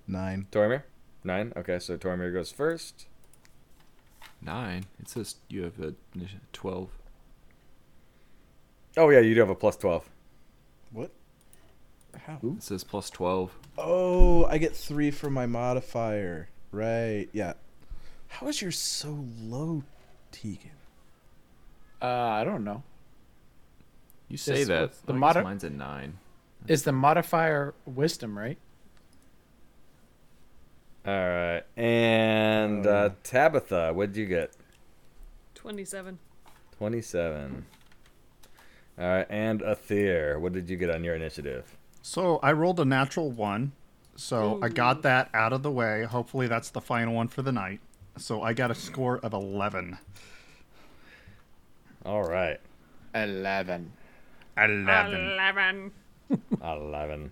Nine. 0.07 0.47
Tormir? 0.51 0.83
Nine. 1.23 1.53
Okay, 1.57 1.79
so 1.79 1.97
Tormir 1.97 2.31
goes 2.33 2.51
first. 2.51 3.07
Nine. 4.41 4.85
It 4.99 5.09
says 5.09 5.35
you 5.49 5.63
have 5.63 5.79
a 5.79 5.93
12. 6.53 6.89
Oh 8.97 9.09
yeah, 9.09 9.19
you 9.19 9.33
do 9.33 9.39
have 9.41 9.49
a 9.49 9.55
plus 9.55 9.75
12. 9.77 10.07
What? 10.91 11.11
How? 12.25 12.39
It 12.43 12.63
says 12.63 12.83
plus 12.83 13.09
12. 13.09 13.51
Oh, 13.77 14.45
I 14.45 14.57
get 14.57 14.75
three 14.75 15.11
from 15.11 15.33
my 15.33 15.45
modifier. 15.45 16.49
Right. 16.71 17.27
Yeah. 17.33 17.53
How 18.27 18.47
is 18.47 18.61
yours 18.61 18.77
so 18.79 19.25
low, 19.41 19.83
Tegan? 20.31 20.71
Uh, 22.01 22.05
I 22.05 22.43
don't 22.43 22.63
know. 22.63 22.83
You 24.29 24.37
say 24.37 24.63
This 24.63 24.67
that. 24.67 24.93
the 25.05 25.13
I 25.13 25.15
guess 25.15 25.19
modi- 25.19 25.41
mine's 25.43 25.63
a 25.63 25.69
9. 25.69 26.17
Is 26.67 26.83
the 26.83 26.91
modifier 26.91 27.73
wisdom, 27.85 28.37
right? 28.37 28.57
All 31.07 31.13
right, 31.13 31.63
and 31.77 32.85
uh. 32.85 33.11
Tabitha, 33.23 33.93
what 33.93 34.11
did 34.11 34.19
you 34.19 34.25
get? 34.25 34.51
27. 35.55 36.19
27. 36.77 37.65
All 38.99 39.05
right, 39.05 39.25
and 39.29 39.61
Aether, 39.61 40.37
what 40.37 40.51
did 40.51 40.69
you 40.69 40.75
get 40.75 40.89
on 40.89 41.05
your 41.05 41.15
initiative? 41.15 41.77
So 42.01 42.39
I 42.43 42.51
rolled 42.51 42.81
a 42.81 42.85
natural 42.85 43.31
one. 43.31 43.71
So 44.17 44.59
I 44.61 44.67
got 44.67 45.03
that 45.03 45.29
out 45.33 45.53
of 45.53 45.63
the 45.63 45.71
way. 45.71 46.03
Hopefully 46.03 46.47
that's 46.47 46.71
the 46.71 46.81
final 46.81 47.13
one 47.13 47.29
for 47.29 47.41
the 47.41 47.53
night. 47.53 47.79
So 48.17 48.41
I 48.41 48.51
got 48.51 48.69
a 48.69 48.75
score 48.75 49.19
of 49.19 49.31
11. 49.31 49.97
All 52.03 52.23
right, 52.23 52.59
11. 53.15 53.93
11. 54.57 55.21
11. 55.21 55.91
11. 56.61 57.31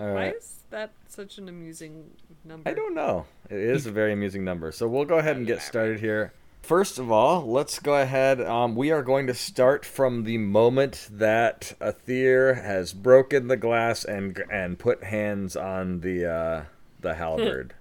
All 0.00 0.06
Why 0.06 0.28
right. 0.28 0.34
is 0.34 0.64
that 0.70 0.92
such 1.08 1.36
an 1.36 1.46
amusing 1.50 2.10
number? 2.42 2.70
I 2.70 2.72
don't 2.72 2.94
know. 2.94 3.26
It 3.50 3.58
is 3.58 3.84
a 3.84 3.90
very 3.90 4.14
amusing 4.14 4.44
number. 4.44 4.72
So 4.72 4.88
we'll 4.88 5.04
go 5.04 5.18
ahead 5.18 5.36
and 5.36 5.46
get 5.46 5.60
started 5.60 6.00
here. 6.00 6.32
First 6.62 6.98
of 6.98 7.12
all, 7.12 7.46
let's 7.46 7.78
go 7.78 8.00
ahead. 8.00 8.40
Um, 8.40 8.76
we 8.76 8.90
are 8.90 9.02
going 9.02 9.26
to 9.26 9.34
start 9.34 9.84
from 9.84 10.24
the 10.24 10.38
moment 10.38 11.06
that 11.12 11.74
Aether 11.82 12.54
has 12.54 12.94
broken 12.94 13.48
the 13.48 13.58
glass 13.58 14.02
and 14.02 14.42
and 14.50 14.78
put 14.78 15.04
hands 15.04 15.54
on 15.54 16.00
the 16.00 16.24
uh, 16.24 16.62
the 17.00 17.16
halberd. 17.16 17.74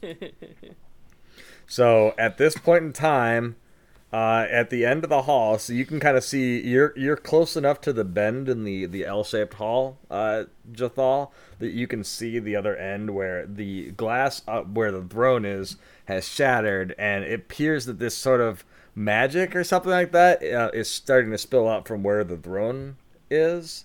so 1.66 2.14
at 2.16 2.38
this 2.38 2.56
point 2.56 2.84
in 2.84 2.92
time, 2.92 3.56
uh, 4.12 4.46
at 4.50 4.70
the 4.70 4.86
end 4.86 5.04
of 5.04 5.10
the 5.10 5.22
hall, 5.22 5.58
so 5.58 5.72
you 5.72 5.84
can 5.84 6.00
kind 6.00 6.16
of 6.16 6.24
see 6.24 6.60
you're 6.60 6.94
you're 6.96 7.16
close 7.16 7.56
enough 7.56 7.80
to 7.82 7.92
the 7.92 8.04
bend 8.04 8.48
in 8.48 8.64
the 8.64 8.86
the 8.86 9.04
L-shaped 9.04 9.54
hall, 9.54 9.98
uh, 10.10 10.44
Jathal, 10.72 11.30
that 11.58 11.72
you 11.72 11.86
can 11.86 12.02
see 12.02 12.38
the 12.38 12.56
other 12.56 12.74
end 12.74 13.14
where 13.14 13.46
the 13.46 13.90
glass 13.92 14.42
where 14.72 14.90
the 14.90 15.02
throne 15.02 15.44
is 15.44 15.76
has 16.06 16.26
shattered, 16.26 16.94
and 16.98 17.24
it 17.24 17.34
appears 17.34 17.84
that 17.84 17.98
this 17.98 18.16
sort 18.16 18.40
of 18.40 18.64
magic 18.94 19.54
or 19.54 19.62
something 19.62 19.92
like 19.92 20.12
that 20.12 20.42
uh, 20.42 20.70
is 20.72 20.90
starting 20.90 21.30
to 21.30 21.38
spill 21.38 21.68
out 21.68 21.86
from 21.86 22.02
where 22.02 22.24
the 22.24 22.36
throne 22.36 22.96
is. 23.30 23.84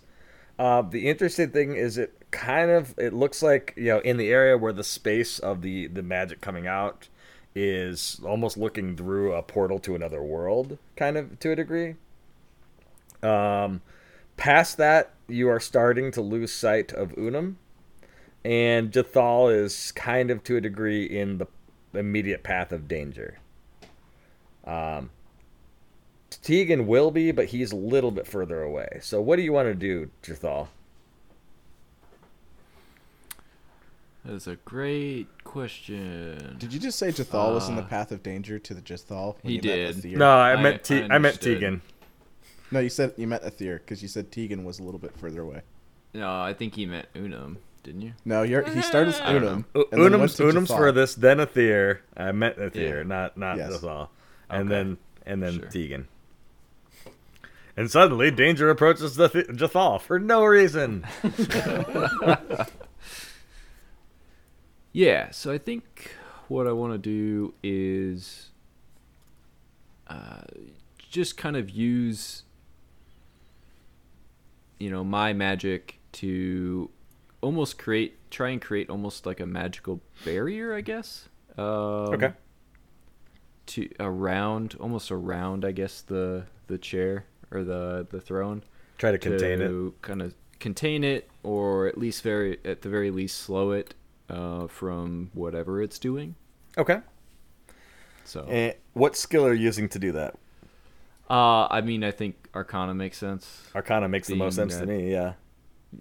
Uh, 0.58 0.82
the 0.82 1.10
interesting 1.10 1.50
thing 1.50 1.76
is 1.76 1.98
it 1.98 2.16
kind 2.32 2.72
of 2.72 2.98
it 2.98 3.14
looks 3.14 3.44
like 3.44 3.74
you 3.76 3.86
know 3.86 4.00
in 4.00 4.18
the 4.18 4.30
area 4.30 4.58
where 4.58 4.74
the 4.74 4.84
space 4.84 5.38
of 5.38 5.62
the 5.62 5.88
the 5.88 6.02
magic 6.02 6.42
coming 6.42 6.66
out 6.66 7.10
is 7.56 8.20
almost 8.26 8.58
looking 8.58 8.96
through 8.96 9.34
a 9.34 9.44
portal 9.44 9.80
to 9.80 9.96
another 9.96 10.22
world, 10.22 10.78
kind 10.96 11.18
of 11.18 11.40
to 11.40 11.52
a 11.52 11.56
degree. 11.56 11.96
Um, 13.22 13.82
past 14.38 14.78
that, 14.78 15.14
you 15.28 15.50
are 15.50 15.60
starting 15.60 16.12
to 16.12 16.22
lose 16.22 16.52
sight 16.52 16.92
of 16.92 17.18
Unum, 17.18 17.58
and 18.44 18.92
Jathal 18.92 19.54
is 19.54 19.92
kind 19.94 20.32
of 20.32 20.44
to 20.46 20.58
a 20.58 20.62
degree 20.62 21.06
in 21.06 21.38
the 21.38 21.48
immediate 21.94 22.44
path 22.44 22.72
of 22.72 22.88
danger. 22.88 23.40
Um, 24.66 25.12
Tegan 26.42 26.88
will 26.88 27.12
be, 27.12 27.32
but 27.32 27.48
he's 27.48 27.72
a 27.72 27.76
little 27.78 28.12
bit 28.12 28.28
further 28.28 28.62
away. 28.62 29.00
So, 29.02 29.22
what 29.22 29.36
do 29.36 29.44
you 29.44 29.54
want 29.54 29.68
to 29.68 29.76
do, 29.76 30.10
Jathal? 30.24 30.70
That 34.26 34.34
is 34.36 34.48
a 34.48 34.56
great 34.56 35.28
question. 35.44 36.56
Did 36.58 36.72
you 36.74 36.80
just 36.80 36.98
say 36.98 37.10
Jathal 37.10 37.54
was 37.54 37.68
in 37.68 37.76
the 37.76 37.82
Uh, 37.82 37.88
path 37.88 38.12
of 38.12 38.24
danger 38.24 38.58
to 38.58 38.74
the 38.74 38.82
Jathal? 38.82 39.36
when 39.42 39.50
he 39.52 39.56
you 39.56 39.62
did. 39.62 39.98
Aether? 39.98 40.18
No, 40.18 40.30
I 40.32 40.54
I- 40.54 40.62
meant 40.62 40.84
Te- 40.84 41.04
I 41.04 41.16
I, 41.16 41.18
meant. 41.18 41.42
Tegan. 41.42 41.82
No, 42.72 42.80
you 42.80 42.90
said 42.90 43.14
you 43.18 43.28
met 43.28 43.44
Aether 43.44 43.80
because 43.80 44.02
you 44.02 44.08
said 44.08 44.32
Tegan 44.32 44.64
was 44.64 44.80
a 44.80 44.84
little 44.84 45.00
bit 45.00 45.16
further 45.18 45.42
away. 45.42 45.62
No, 46.14 46.42
I 46.42 46.54
think 46.54 46.76
he 46.76 46.86
meant 46.86 47.08
Unum, 47.16 47.58
didn't 47.84 48.02
you? 48.02 48.14
No, 48.24 48.44
you're, 48.44 48.64
he 48.70 48.82
started 48.82 49.10
as 49.16 49.20
I 49.22 49.34
Unum. 49.36 49.66
U- 49.76 49.86
and 49.92 50.02
then 50.04 50.12
went 50.12 50.14
Unum's, 50.24 50.36
to 50.36 50.44
Unum's 50.50 50.70
Jathal. 50.70 50.78
furthest, 50.78 51.22
then 51.22 51.40
Aether. 51.42 52.02
I 52.16 52.32
meant 52.32 52.58
Aether, 52.58 52.98
Yeah. 53.00 53.04
not 53.04 53.38
not 53.38 53.58
Yes. 53.58 53.74
Jathal, 53.74 54.08
and 54.50 54.62
Okay. 54.62 54.70
then 54.70 54.98
and 55.26 55.44
then 55.44 55.60
Sure. 55.60 55.68
Tegan. 55.68 56.08
And 57.76 57.90
suddenly, 57.92 58.30
danger 58.32 58.70
approaches 58.70 59.16
the 59.16 59.28
th- 59.30 59.48
Jathal 59.48 60.00
for 60.00 60.18
no 60.20 60.46
reason. 60.46 61.06
Yeah, 64.94 65.32
so 65.32 65.52
I 65.52 65.58
think 65.58 66.16
what 66.48 66.68
I 66.68 66.72
want 66.72 66.94
to 66.94 67.00
do 67.00 67.56
is 67.64 68.52
uh, 70.08 70.42
just 70.98 71.36
kind 71.36 71.58
of 71.58 71.70
use, 71.72 72.44
you 74.78 74.92
know, 74.92 75.04
my 75.04 75.34
magic 75.34 76.00
to 76.14 76.92
almost 77.42 77.80
create, 77.80 78.18
try 78.30 78.50
and 78.50 78.62
create 78.62 78.90
almost 78.90 79.26
like 79.26 79.40
a 79.40 79.48
magical 79.48 80.00
barrier, 80.24 80.76
I 80.76 80.82
guess. 80.82 81.28
Um, 81.58 81.66
okay. 81.66 82.34
To 83.66 83.90
around, 84.00 84.76
almost 84.80 85.12
around, 85.12 85.66
I 85.66 85.72
guess 85.72 86.02
the 86.02 86.46
the 86.68 86.78
chair 86.78 87.26
or 87.52 87.64
the 87.64 88.08
the 88.10 88.22
throne 88.22 88.64
Try 88.98 89.12
to 89.12 89.18
contain 89.18 89.62
it. 89.62 89.68
to 89.68 89.94
kind 90.02 90.22
of 90.22 90.34
contain 90.60 91.04
it 91.04 91.30
or 91.44 91.88
at 91.88 91.98
least 91.98 92.24
very 92.24 92.58
at 92.64 92.82
the 92.82 92.90
very 92.90 93.12
least 93.12 93.40
slow 93.40 93.72
it 93.72 93.94
uh, 94.30 94.68
from 94.68 95.30
whatever 95.34 95.82
it's 95.82 96.00
doing 96.00 96.36
Okay. 96.78 97.00
so 98.26 98.46
And 98.50 98.74
what 98.94 99.16
skill 99.16 99.46
are 99.46 99.54
you 99.54 99.64
using 99.64 99.90
to 99.90 100.00
do 100.00 100.12
that? 100.14 100.36
uh 101.30 101.68
i 101.72 101.80
mean 101.82 102.04
i 102.04 102.12
think 102.12 102.50
arcana 102.54 102.94
makes 102.94 103.18
sense 103.18 103.70
Arcana 103.74 104.10
makes 104.10 104.28
the 104.28 104.36
most 104.36 104.56
Being 104.58 104.70
sense 104.70 104.80
to 104.80 104.86
me. 104.88 105.12
Yeah. 105.12 105.34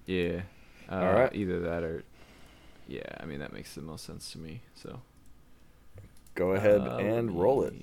yeah 0.07 0.41
uh, 0.89 0.95
All 0.97 1.13
right. 1.15 1.35
either 1.35 1.61
that 1.61 1.83
or 1.85 2.03
yeah 2.89 3.03
i 3.21 3.25
mean 3.25 3.39
that 3.39 3.53
makes 3.53 3.75
the 3.75 3.83
most 3.83 4.05
sense 4.05 4.33
to 4.33 4.39
me 4.39 4.63
so 4.75 5.01
Go 6.35 6.53
ahead 6.53 6.81
uh, 6.81 6.97
and 6.99 7.31
let 7.31 7.39
roll 7.41 7.63
it. 7.63 7.75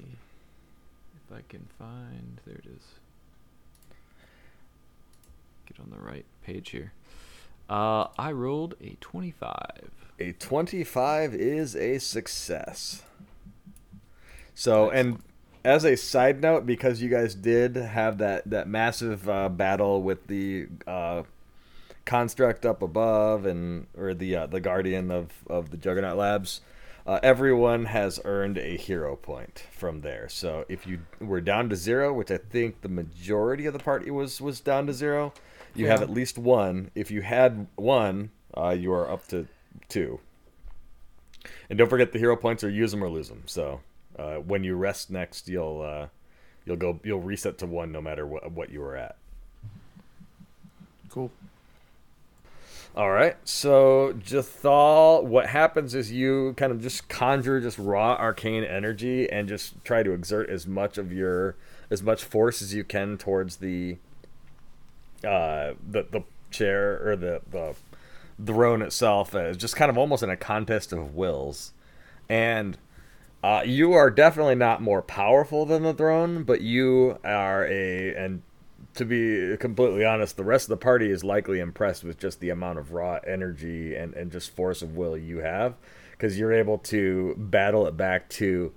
if 1.16 1.32
i 1.38 1.42
can 1.48 1.68
find 1.78 2.42
there 2.46 2.56
it 2.58 2.66
is 2.66 2.84
get 5.66 5.80
on 5.80 5.90
the 5.92 6.00
right 6.02 6.26
page 6.44 6.72
here 6.72 6.92
uh 7.70 8.08
i 8.18 8.32
rolled 8.32 8.76
a 8.82 8.98
25 9.00 9.99
A 10.20 10.34
25 10.34 11.34
is 11.34 11.76
a 11.76 11.98
success. 11.98 13.04
So, 14.54 14.90
and 14.90 15.24
as 15.64 15.86
a 15.86 15.96
side 15.96 16.42
note, 16.42 16.66
because 16.66 17.02
you 17.02 17.10
guys 17.10 17.36
did 17.36 17.76
have 17.78 18.18
that, 18.18 18.50
that 18.50 18.68
massive 18.68 19.30
uh, 19.30 19.48
battle 19.48 20.02
with 20.02 20.28
the 20.28 20.68
uh, 20.86 21.24
construct 22.06 22.66
up 22.66 22.82
above 22.82 23.46
and 23.46 23.86
or 23.96 24.14
the 24.14 24.36
uh, 24.36 24.48
the 24.48 24.60
guardian 24.60 25.12
of, 25.12 25.32
of 25.48 25.70
the 25.70 25.78
Juggernaut 25.78 26.18
Labs, 26.18 26.62
uh, 27.06 27.20
everyone 27.24 27.86
has 27.86 28.20
earned 28.26 28.58
a 28.58 28.76
hero 28.78 29.16
point 29.16 29.64
from 29.72 30.02
there. 30.02 30.28
So 30.28 30.66
if 30.68 30.86
you 30.86 31.00
were 31.20 31.40
down 31.40 31.70
to 31.70 31.76
zero, 31.76 32.12
which 32.12 32.32
I 32.32 32.38
think 32.38 32.82
the 32.82 32.90
majority 32.90 33.66
of 33.68 33.74
the 33.74 33.80
party 33.80 34.12
was 34.12 34.42
was 34.42 34.60
down 34.60 34.88
to 34.88 34.94
zero, 34.94 35.34
you 35.76 35.88
have 35.88 36.02
at 36.02 36.10
least 36.10 36.38
one. 36.38 36.92
If 36.96 37.12
you 37.12 37.22
had 37.22 37.68
one, 37.76 38.32
uh, 38.58 38.72
you 38.72 38.92
are 38.92 39.10
up 39.10 39.28
to 39.28 39.48
two. 39.88 40.20
And 41.70 41.78
don't 41.78 41.90
forget 41.90 42.12
the 42.12 42.20
hero 42.20 42.36
points 42.36 42.64
are 42.64 42.70
use 42.70 42.92
them 42.92 43.04
or 43.04 43.10
lose 43.10 43.30
them. 43.30 43.44
So 43.46 43.82
uh, 44.18 44.36
when 44.36 44.64
you 44.64 44.76
rest 44.76 45.10
next, 45.10 45.48
you'll 45.48 45.82
uh, 45.82 46.08
you'll 46.66 46.78
go 46.78 47.00
you'll 47.04 47.22
reset 47.22 47.58
to 47.60 47.66
one 47.66 47.92
no 47.92 48.02
matter 48.02 48.26
what 48.26 48.52
what 48.52 48.70
you 48.70 48.82
were 48.82 48.96
at. 48.96 49.16
Cool. 51.10 51.32
All 52.96 53.12
right. 53.12 53.38
So 53.46 54.14
Jathal, 54.20 55.24
what 55.24 55.48
happens 55.48 55.94
is 55.94 56.12
you 56.12 56.54
kind 56.58 56.72
of 56.72 56.82
just 56.82 57.08
conjure 57.08 57.62
just 57.62 57.78
raw 57.78 58.16
arcane 58.16 58.64
energy 58.64 59.30
and 59.30 59.48
just 59.48 59.84
try 59.84 60.04
to 60.04 60.12
exert 60.12 60.50
as 60.50 60.68
much 60.68 60.98
of 60.98 61.14
your 61.14 61.56
as 61.90 62.04
much 62.04 62.24
force 62.24 62.62
as 62.62 62.74
you 62.74 62.84
can 62.84 63.18
towards 63.18 63.58
the 63.58 63.98
uh 65.24 65.74
the 65.88 66.04
the 66.10 66.24
chair 66.52 67.08
or 67.08 67.16
the 67.16 67.42
the 67.52 67.76
throne 68.46 68.82
itself 68.82 69.36
as 69.36 69.58
just 69.58 69.76
kind 69.76 69.90
of 69.90 69.98
almost 69.98 70.24
in 70.24 70.30
a 70.30 70.38
contest 70.38 70.94
of 70.94 71.16
wills. 71.16 71.74
And 72.28 72.78
uh, 73.44 73.64
you 73.66 73.94
are 73.94 74.10
definitely 74.10 74.56
not 74.56 74.82
more 74.82 75.02
powerful 75.02 75.66
than 75.66 75.84
the 75.84 75.94
throne, 75.94 76.44
but 76.44 76.62
you 76.62 77.18
are 77.24 77.66
a 77.66 78.16
and 78.16 78.42
to 78.96 79.06
be 79.06 79.56
completely 79.58 80.04
honest, 80.04 80.36
the 80.36 80.44
rest 80.44 80.66
of 80.66 80.70
the 80.70 80.84
party 80.84 81.10
is 81.10 81.24
likely 81.24 81.60
impressed 81.60 82.04
with 82.04 82.18
just 82.18 82.40
the 82.40 82.50
amount 82.50 82.80
of 82.80 82.92
raw 82.92 83.20
energy 83.26 83.96
and, 83.96 84.14
and 84.14 84.32
just 84.32 84.56
force 84.56 84.82
of 84.82 84.96
will 84.96 85.18
you 85.18 85.38
have 85.40 85.76
because 86.12 86.38
you're 86.38 86.52
able 86.52 86.78
to 86.78 87.36
battle 87.38 87.88
it 87.88 87.96
back 87.96 88.28
to 88.30 88.74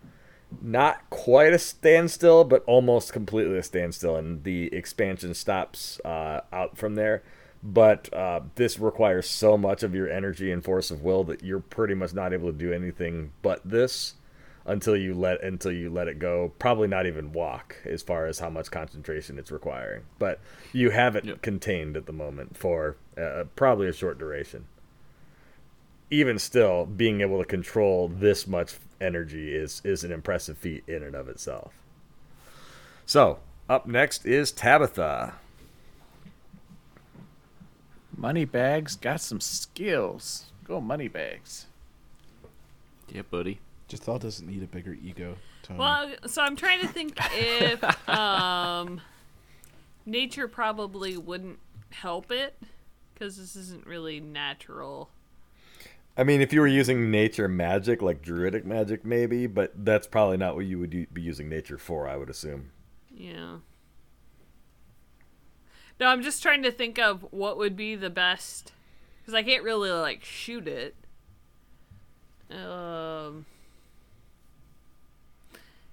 not 0.61 1.09
quite 1.11 1.53
a 1.53 1.59
standstill, 1.59 2.45
but 2.45 2.63
almost 2.67 3.13
completely 3.13 3.57
a 3.59 3.63
standstill, 3.63 4.17
and 4.17 4.45
the 4.45 4.73
expansion 4.73 5.35
stops 5.35 5.99
uh, 6.05 6.41
out 6.53 6.77
from 6.77 6.95
there. 6.95 7.23
But 7.63 8.13
uh, 8.13 8.41
this 8.57 8.79
requires 8.79 9.29
so 9.29 9.57
much 9.57 9.83
of 9.83 9.95
your 9.95 10.11
energy 10.11 10.51
and 10.51 10.65
force 10.65 10.91
of 10.91 11.03
will 11.03 11.23
that 11.25 11.45
you're 11.45 11.61
pretty 11.61 11.95
much 11.95 12.13
not 12.13 12.33
able 12.33 12.51
to 12.51 12.59
do 12.59 12.73
anything 12.73 13.33
but 13.41 13.61
this 13.65 14.15
until 14.65 14.97
you 14.97 15.15
let 15.15 15.43
until 15.43 15.71
you 15.73 15.89
let 15.91 16.09
it 16.09 16.19
go. 16.19 16.53
Probably 16.59 16.89
not 16.89 17.07
even 17.07 17.33
walk 17.33 17.77
as 17.85 18.03
far 18.03 18.27
as 18.27 18.41
how 18.41 18.51
much 18.51 18.71
concentration 18.71 19.39
it's 19.39 19.53
requiring. 19.53 20.03
But 20.19 20.41
you 20.73 20.91
have 20.91 21.15
it 21.17 21.25
Yep. 21.25 21.43
contained 21.43 21.97
at 21.97 22.07
the 22.07 22.13
moment 22.13 22.57
for 22.57 22.97
uh, 23.17 23.45
probably 23.55 23.89
a 23.89 23.93
short 23.93 24.19
duration. 24.19 24.67
Even 26.11 26.39
still, 26.39 26.85
being 26.85 27.21
able 27.23 27.39
to 27.39 27.45
control 27.45 28.07
this 28.09 28.47
much 28.47 28.75
energy 29.01 29.55
is 29.55 29.81
is 29.85 30.03
an 30.05 30.13
impressive 30.13 30.59
feat 30.59 30.83
in 30.89 31.03
and 31.03 31.15
of 31.15 31.29
itself. 31.29 31.75
So 33.07 33.39
up 33.69 33.87
next 33.87 34.27
is 34.27 34.51
Tabitha. 34.53 35.35
Moneybags 38.17 38.97
got 38.97 39.21
some 39.21 39.41
skills. 39.41 40.47
Go 40.65 40.81
Moneybags. 40.81 41.67
Yeah, 43.09 43.23
buddy. 43.31 43.61
Jathal 43.89 44.21
doesn't 44.21 44.47
need 44.47 44.63
a 44.63 44.67
bigger 44.67 44.97
ego. 45.03 45.37
Tony. 45.63 45.79
Well, 45.79 46.13
so 46.27 46.43
I'm 46.43 46.57
trying 46.57 46.81
to 46.81 46.89
think 46.89 47.19
if 47.35 48.09
um, 48.09 49.01
nature 50.07 50.49
probably 50.49 51.17
wouldn't 51.17 51.59
help 51.91 52.31
it 52.33 52.57
because 53.15 53.37
this 53.37 53.55
isn't 53.57 53.87
really 53.87 54.21
natural. 54.21 55.11
I 56.17 56.25
mean, 56.25 56.41
if 56.41 56.53
you 56.53 56.61
were 56.61 56.67
using 56.67 57.11
nature 57.11 57.49
magic, 57.49 58.03
like 58.03 58.21
druidic 58.23 58.67
magic, 58.67 59.05
maybe, 59.05 59.47
but 59.47 59.73
that's 59.85 60.07
probably 60.07 60.37
not 60.37 60.55
what 60.55 60.67
you 60.67 60.79
would 60.79 60.91
be 60.91 61.23
using 61.23 61.49
nature 61.49 61.79
for. 61.79 62.07
I 62.07 62.17
would 62.17 62.29
assume. 62.29 62.71
Yeah. 63.11 63.57
No, 66.03 66.09
I'm 66.09 66.23
just 66.23 66.43
trying 66.43 66.65
to 66.65 66.73
think 66.73 66.99
of 66.99 67.25
what 67.31 67.57
would 67.59 67.77
be 67.77 67.95
the 67.95 68.11
best 68.11 68.73
because 69.21 69.35
I 69.35 69.45
can't 69.45 69.63
really 69.63 69.89
like 69.93 70.25
shoot 70.25 70.67
it. 70.67 70.97
Um, 72.51 73.47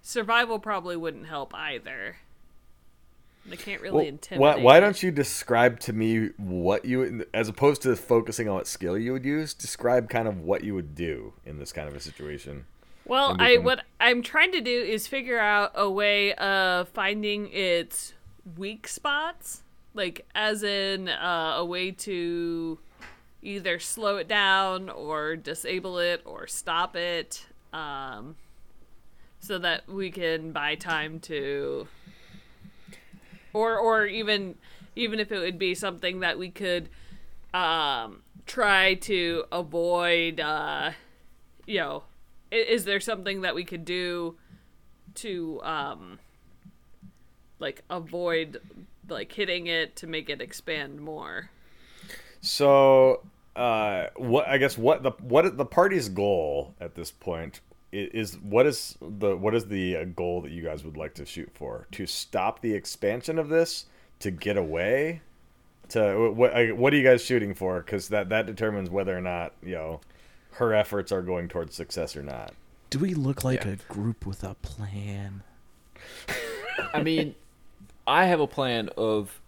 survival 0.01 0.57
probably 0.57 0.97
wouldn't 0.97 1.27
help 1.27 1.53
either. 1.53 2.15
I 3.51 3.55
can't 3.55 3.83
really 3.83 3.95
Well, 3.97 4.05
intimidate. 4.07 4.41
why, 4.41 4.63
why 4.63 4.79
don't 4.79 5.03
you 5.03 5.11
describe 5.11 5.79
to 5.81 5.93
me 5.93 6.29
what 6.37 6.85
you, 6.85 7.27
as 7.31 7.47
opposed 7.47 7.83
to 7.83 7.95
focusing 7.95 8.49
on 8.49 8.55
what 8.55 8.65
skill 8.65 8.97
you 8.97 9.13
would 9.13 9.25
use, 9.25 9.53
describe 9.53 10.09
kind 10.09 10.27
of 10.27 10.39
what 10.39 10.63
you 10.63 10.73
would 10.73 10.95
do 10.95 11.33
in 11.45 11.59
this 11.59 11.71
kind 11.71 11.87
of 11.87 11.93
a 11.95 11.99
situation. 11.99 12.65
Well, 13.05 13.35
I 13.37 13.57
can- 13.57 13.63
what 13.63 13.85
I'm 13.99 14.23
trying 14.23 14.53
to 14.53 14.61
do 14.61 14.71
is 14.71 15.05
figure 15.05 15.37
out 15.39 15.71
a 15.75 15.87
way 15.87 16.33
of 16.33 16.89
finding 16.89 17.51
its 17.53 18.15
weak 18.57 18.87
spots, 18.87 19.61
like 19.93 20.25
as 20.35 20.63
in 20.63 21.09
uh, 21.09 21.55
a 21.57 21.65
way 21.65 21.91
to 21.91 22.79
either 23.41 23.79
slow 23.79 24.17
it 24.17 24.27
down 24.27 24.89
or 24.89 25.35
disable 25.35 25.97
it 25.97 26.21
or 26.25 26.47
stop 26.47 26.95
it, 26.95 27.45
um, 27.73 28.35
so 29.39 29.57
that 29.57 29.87
we 29.87 30.11
can 30.11 30.51
buy 30.51 30.75
time 30.75 31.19
to, 31.19 31.87
or 33.53 33.77
or 33.77 34.05
even 34.05 34.55
even 34.95 35.19
if 35.19 35.31
it 35.31 35.39
would 35.39 35.57
be 35.59 35.73
something 35.73 36.19
that 36.19 36.37
we 36.37 36.49
could 36.49 36.89
um, 37.53 38.21
try 38.45 38.93
to 38.95 39.45
avoid. 39.51 40.39
Uh, 40.39 40.91
you 41.65 41.79
know, 41.79 42.03
is 42.51 42.85
there 42.85 42.99
something 42.99 43.41
that 43.41 43.53
we 43.53 43.63
could 43.63 43.85
do 43.85 44.35
to 45.15 45.61
um 45.63 46.19
like 47.59 47.83
avoid 47.89 48.61
like 49.11 49.31
hitting 49.31 49.67
it 49.67 49.95
to 49.97 50.07
make 50.07 50.29
it 50.29 50.41
expand 50.41 50.99
more 50.99 51.49
So, 52.41 53.21
uh, 53.55 54.07
what 54.15 54.47
I 54.47 54.57
guess 54.57 54.77
what 54.77 55.03
the 55.03 55.11
what 55.21 55.57
the 55.57 55.65
party's 55.65 56.07
goal 56.09 56.73
at 56.79 56.95
this 56.95 57.11
point 57.11 57.59
i- 57.91 58.09
is 58.13 58.37
what 58.39 58.65
is 58.65 58.97
the 59.01 59.35
what 59.35 59.53
is 59.55 59.65
the 59.65 59.97
uh, 59.97 60.03
goal 60.05 60.41
that 60.43 60.51
you 60.51 60.63
guys 60.63 60.83
would 60.85 60.95
like 60.97 61.13
to 61.15 61.25
shoot 61.25 61.49
for? 61.53 61.87
To 61.91 62.05
stop 62.05 62.61
the 62.61 62.73
expansion 62.73 63.37
of 63.37 63.49
this, 63.49 63.87
to 64.19 64.31
get 64.31 64.55
away, 64.55 65.21
to 65.89 66.31
what 66.31 66.53
I- 66.53 66.71
what 66.71 66.93
are 66.93 66.95
you 66.97 67.03
guys 67.03 67.21
shooting 67.23 67.53
for? 67.53 67.81
Because 67.81 68.07
that 68.09 68.29
that 68.29 68.45
determines 68.45 68.89
whether 68.89 69.17
or 69.17 69.21
not 69.21 69.53
you 69.61 69.73
know 69.75 69.99
her 70.51 70.73
efforts 70.73 71.11
are 71.11 71.21
going 71.21 71.49
towards 71.49 71.75
success 71.75 72.15
or 72.15 72.23
not. 72.23 72.53
Do 72.89 72.99
we 72.99 73.13
look 73.13 73.43
like 73.43 73.65
Yeah. 73.65 73.71
a 73.71 73.75
group 73.93 74.25
with 74.25 74.43
a 74.45 74.55
plan? 74.55 75.43
I 76.93 77.03
mean, 77.03 77.35
I 78.09 78.25
have 78.25 78.39
a 78.39 78.47
plan 78.47 78.89
of 78.97 79.39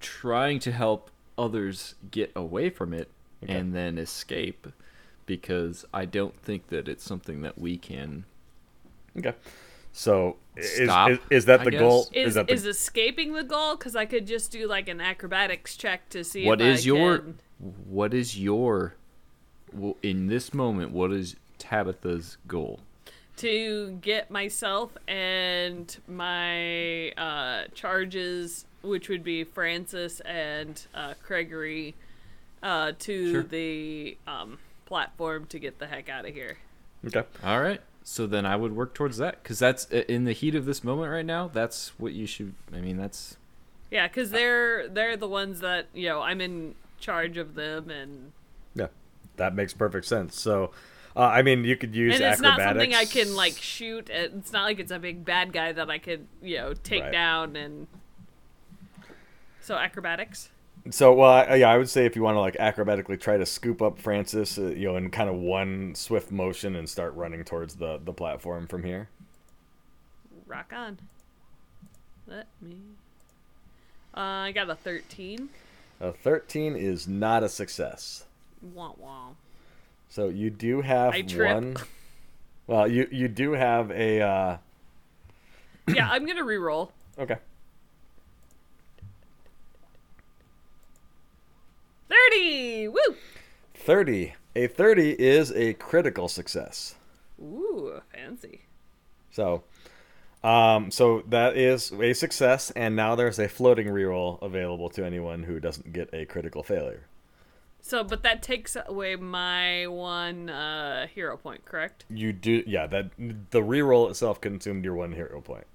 trying 0.00 0.58
to 0.60 0.72
help 0.72 1.10
others 1.38 1.94
get 2.10 2.30
away 2.36 2.70
from 2.70 2.92
it 2.92 3.10
Okay. 3.42 3.52
and 3.54 3.74
then 3.74 3.98
escape 3.98 4.66
because 5.26 5.84
I 5.92 6.04
don't 6.04 6.38
think 6.42 6.68
that 6.68 6.88
it's 6.88 7.04
something 7.04 7.42
that 7.42 7.58
we 7.58 7.76
can. 7.76 8.24
Okay. 9.18 9.34
So 9.92 10.36
is, 10.56 10.84
Stop, 10.88 11.10
is, 11.10 11.18
is 11.30 11.44
that 11.46 11.64
the 11.64 11.70
goal? 11.70 12.08
is 12.12 12.34
that 12.34 12.46
the, 12.48 12.52
is 12.52 12.64
escaping 12.66 13.32
the 13.32 13.44
goal 13.44 13.76
because 13.76 13.94
i 13.96 14.04
could 14.06 14.26
just 14.26 14.50
do 14.50 14.66
like 14.66 14.88
an 14.88 15.00
acrobatics 15.00 15.76
check 15.76 16.08
to 16.10 16.24
see 16.24 16.44
What 16.46 16.60
if 16.60 16.66
is 16.78 16.84
I 16.84 16.86
your 16.86 17.18
can- 17.18 17.38
what 17.88 18.12
is 18.14 18.38
your 18.38 18.94
w- 19.72 19.94
in 20.02 20.26
this 20.26 20.52
moment 20.54 20.90
what 20.92 21.12
is 21.12 21.36
Tabitha's 21.58 22.36
goal? 22.48 22.80
To 23.38 23.98
get 24.00 24.30
myself 24.30 24.96
and 25.08 25.96
my 26.06 27.10
uh 27.12 27.64
charges 27.74 28.64
which 28.82 29.08
would 29.08 29.24
be 29.24 29.42
francis 29.44 30.20
and 30.20 30.86
uh 30.94 31.14
gregory 31.26 31.94
uh 32.62 32.92
to 32.98 33.32
Sure. 33.32 33.42
the 33.42 34.16
um 34.26 34.58
platform 34.86 35.46
to 35.46 35.58
get 35.58 35.78
the 35.78 35.86
heck 35.86 36.08
out 36.08 36.26
of 36.26 36.34
here 36.34 36.58
okay. 37.06 37.24
All 37.42 37.60
right. 37.60 37.80
So 38.06 38.26
then 38.26 38.44
I 38.44 38.54
would 38.54 38.76
work 38.76 38.92
towards 38.94 39.16
that 39.16 39.42
cuz 39.42 39.58
that's 39.58 39.90
uh, 39.92 40.04
in 40.08 40.24
the 40.24 40.32
heat 40.32 40.54
of 40.54 40.66
this 40.66 40.84
moment 40.84 41.10
right 41.10 41.24
now, 41.24 41.48
that's 41.48 41.98
what 41.98 42.12
you 42.12 42.26
should 42.26 42.54
I 42.72 42.80
mean, 42.80 42.98
that's 42.98 43.36
Yeah, 43.90 44.06
because 44.08 44.30
they're 44.30 44.88
they're 44.88 45.16
the 45.16 45.28
ones 45.28 45.60
that 45.60 45.86
you 45.94 46.08
know 46.08 46.20
I'm 46.20 46.40
in 46.42 46.74
charge 47.00 47.36
of 47.38 47.54
them, 47.54 47.90
and 47.90 48.32
Yeah, 48.74 48.88
that 49.36 49.54
makes 49.54 49.72
perfect 49.72 50.04
sense. 50.06 50.38
So, 50.38 50.70
uh, 51.16 51.20
I 51.20 51.42
mean, 51.42 51.64
you 51.64 51.76
could 51.76 51.94
use 51.94 52.14
and 52.14 52.24
it's 52.24 52.40
not 52.40 52.60
something 52.60 52.94
I 52.94 53.04
can 53.04 53.34
like 53.36 53.56
shoot. 53.56 54.10
At. 54.10 54.32
It's 54.32 54.52
not 54.52 54.64
like 54.64 54.80
it's 54.80 54.90
a 54.90 54.98
big 54.98 55.24
bad 55.24 55.52
guy 55.52 55.72
that 55.72 55.90
I 55.90 55.98
could 55.98 56.26
you 56.42 56.56
know 56.56 56.74
take 56.74 57.02
Right. 57.02 57.12
down 57.12 57.56
and. 57.56 57.86
So 59.60 59.76
acrobatics. 59.76 60.50
So, 60.90 61.14
well, 61.14 61.30
I, 61.30 61.54
yeah, 61.54 61.70
I 61.70 61.78
would 61.78 61.88
say 61.88 62.04
if 62.04 62.14
you 62.14 62.22
want 62.22 62.34
to 62.34 62.40
like 62.40 62.56
acrobatically 62.56 63.18
try 63.18 63.38
to 63.38 63.46
scoop 63.46 63.80
up 63.80 63.98
Francis, 63.98 64.58
uh, 64.58 64.66
you 64.66 64.84
know, 64.88 64.96
in 64.96 65.10
kind 65.10 65.30
of 65.30 65.36
one 65.36 65.94
swift 65.94 66.30
motion 66.30 66.76
and 66.76 66.86
start 66.86 67.14
running 67.14 67.42
towards 67.44 67.76
the 67.76 67.98
the 68.04 68.12
platform 68.12 68.66
from 68.66 68.82
here. 68.82 69.08
Rock 70.46 70.72
on. 70.76 70.98
Let 72.26 72.48
me. 72.60 72.76
Uh, 74.14 74.20
I 74.20 74.52
got 74.52 74.68
a 74.68 74.74
thirteen. 74.74 75.48
A 76.00 76.12
thirteen 76.12 76.76
is 76.76 77.08
not 77.08 77.42
a 77.42 77.48
success. 77.48 78.26
Wah 78.60 78.92
wah. 78.98 79.28
So 80.14 80.28
you 80.28 80.48
do 80.48 80.80
have 80.80 81.12
one. 81.34 81.76
Well, 82.68 82.86
you 82.86 83.08
you 83.10 83.26
do 83.26 83.50
have 83.50 83.90
a. 83.90 84.20
Uh, 84.20 84.56
yeah, 85.88 86.08
I'm 86.08 86.24
gonna 86.24 86.44
re-roll. 86.44 86.92
okay. 87.18 87.38
Thirty. 92.08 92.86
Woo. 92.86 93.16
Thirty. 93.74 94.34
A 94.54 94.68
thirty 94.68 95.10
is 95.14 95.50
a 95.50 95.74
critical 95.74 96.28
success. 96.28 96.94
Ooh, 97.42 98.00
fancy. 98.14 98.66
So, 99.32 99.64
um, 100.44 100.92
so 100.92 101.24
that 101.26 101.56
is 101.56 101.90
a 101.90 102.12
success, 102.12 102.70
and 102.76 102.94
now 102.94 103.16
there's 103.16 103.40
a 103.40 103.48
floating 103.48 103.88
reroll 103.88 104.40
available 104.42 104.90
to 104.90 105.04
anyone 105.04 105.42
who 105.42 105.58
doesn't 105.58 105.92
get 105.92 106.08
a 106.12 106.24
critical 106.24 106.62
failure. 106.62 107.08
So, 107.86 108.02
but 108.02 108.22
that 108.22 108.42
takes 108.42 108.78
away 108.86 109.14
my 109.16 109.86
one 109.86 110.48
uh, 110.48 111.06
hero 111.06 111.36
point, 111.36 111.66
correct? 111.66 112.06
You 112.08 112.32
do, 112.32 112.62
yeah. 112.66 112.86
That 112.86 113.10
the 113.18 113.60
reroll 113.60 114.08
itself 114.08 114.40
consumed 114.40 114.86
your 114.86 114.94
one 114.94 115.12
hero 115.12 115.42
point. 115.42 115.66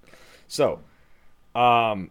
So, 0.48 0.80
um, 1.54 2.10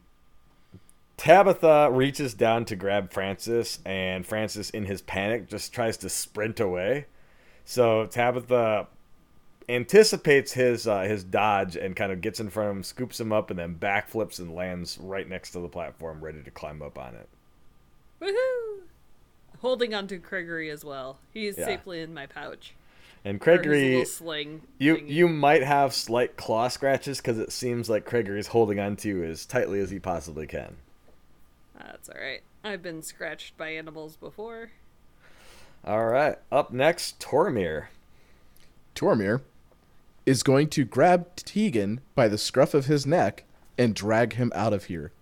Tabitha 1.17 1.91
reaches 1.91 2.33
down 2.33 2.65
to 2.67 2.77
grab 2.77 3.13
Francis, 3.13 3.81
and 3.85 4.25
Francis, 4.25 4.71
in 4.71 4.85
his 4.85 5.03
panic, 5.03 5.49
just 5.49 5.73
tries 5.73 5.97
to 5.97 6.09
sprint 6.09 6.61
away. 6.61 7.07
So 7.65 8.07
Tabitha 8.07 8.87
anticipates 9.69 10.53
his 10.53 10.87
uh, 10.87 11.03
his 11.03 11.25
dodge 11.25 11.75
and 11.75 11.97
kind 11.97 12.13
of 12.13 12.21
gets 12.21 12.39
in 12.39 12.51
front 12.51 12.71
of 12.71 12.77
him, 12.77 12.83
scoops 12.85 13.19
him 13.19 13.33
up, 13.33 13.51
and 13.51 13.59
then 13.59 13.75
backflips 13.75 14.39
and 14.39 14.55
lands 14.55 14.97
right 15.01 15.29
next 15.29 15.51
to 15.51 15.59
the 15.59 15.69
platform, 15.69 16.21
ready 16.21 16.41
to 16.45 16.53
climb 16.53 16.83
up 16.83 17.01
on 17.01 17.17
it. 17.17 17.29
Woohoo! 18.23 18.83
Holding 19.61 19.95
onto 19.95 20.19
Gregory 20.19 20.71
as 20.71 20.85
well. 20.85 21.19
He 21.33 21.47
is 21.47 21.59
Yeah. 21.59 21.67
safely 21.67 22.01
in 22.01 22.15
my 22.15 22.27
pouch. 22.27 22.75
And 23.25 23.37
Or 23.37 23.45
Gregory, 23.45 24.05
sling. 24.05 24.63
you 24.79 24.97
thingy. 24.97 25.09
you 25.11 25.29
might 25.29 25.63
have 25.65 25.93
slight 25.93 26.37
claw 26.37 26.69
scratches 26.69 27.19
because 27.19 27.39
it 27.39 27.51
seems 27.51 27.91
like 27.91 28.05
Gregory's 28.05 28.49
holding 28.49 28.79
on 28.79 28.95
to 28.97 29.09
you 29.09 29.25
as 29.25 29.45
tightly 29.45 29.81
as 29.81 29.91
he 29.91 29.99
possibly 29.99 30.47
can. 30.47 30.77
That's 31.77 32.09
all 32.09 32.21
right. 32.21 32.43
I've 32.63 32.83
been 32.83 33.03
scratched 33.03 33.57
by 33.57 33.71
animals 33.71 34.17
before. 34.17 34.71
All 35.85 36.07
right, 36.07 36.39
up 36.53 36.73
next, 36.73 37.19
Tormir. 37.21 37.87
Tormir 38.95 39.43
is 40.27 40.43
going 40.43 40.69
to 40.71 40.85
grab 40.85 41.35
Tegan 41.37 42.01
by 42.15 42.29
the 42.29 42.39
scruff 42.39 42.75
of 42.75 42.87
his 42.87 43.07
neck 43.07 43.45
and 43.77 43.95
drag 43.95 44.35
him 44.35 44.53
out 44.55 44.73
of 44.73 44.85
here. 44.85 45.13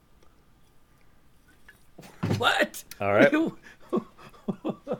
What? 2.38 2.84
All 3.00 3.12
right. 3.14 3.32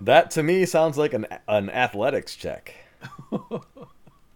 That 0.00 0.30
to 0.32 0.42
me 0.42 0.66
sounds 0.66 0.98
like 0.98 1.14
an 1.14 1.26
an 1.48 1.70
athletics 1.70 2.34
check. 2.36 2.74
All 3.32 3.62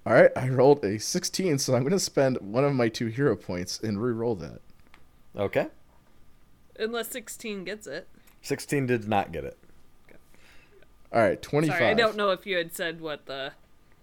right, 0.06 0.30
I 0.34 0.48
rolled 0.48 0.84
a 0.84 0.98
16, 0.98 1.58
so 1.58 1.74
I'm 1.74 1.82
going 1.82 1.92
to 1.92 2.00
spend 2.00 2.38
one 2.40 2.64
of 2.64 2.72
my 2.72 2.88
two 2.88 3.06
hero 3.06 3.36
points 3.36 3.78
and 3.80 4.00
re-roll 4.02 4.34
that. 4.36 4.60
Okay. 5.36 5.68
Unless 6.78 7.08
16 7.10 7.64
gets 7.64 7.86
it. 7.86 8.08
16 8.42 8.86
did 8.86 9.06
not 9.06 9.30
get 9.30 9.44
it. 9.44 9.58
All 11.12 11.20
right, 11.20 11.40
25. 11.40 11.76
Sorry, 11.76 11.90
I 11.90 11.94
don't 11.94 12.16
know 12.16 12.30
if 12.30 12.46
you 12.46 12.56
had 12.56 12.74
said 12.74 13.00
what 13.00 13.26
the. 13.26 13.52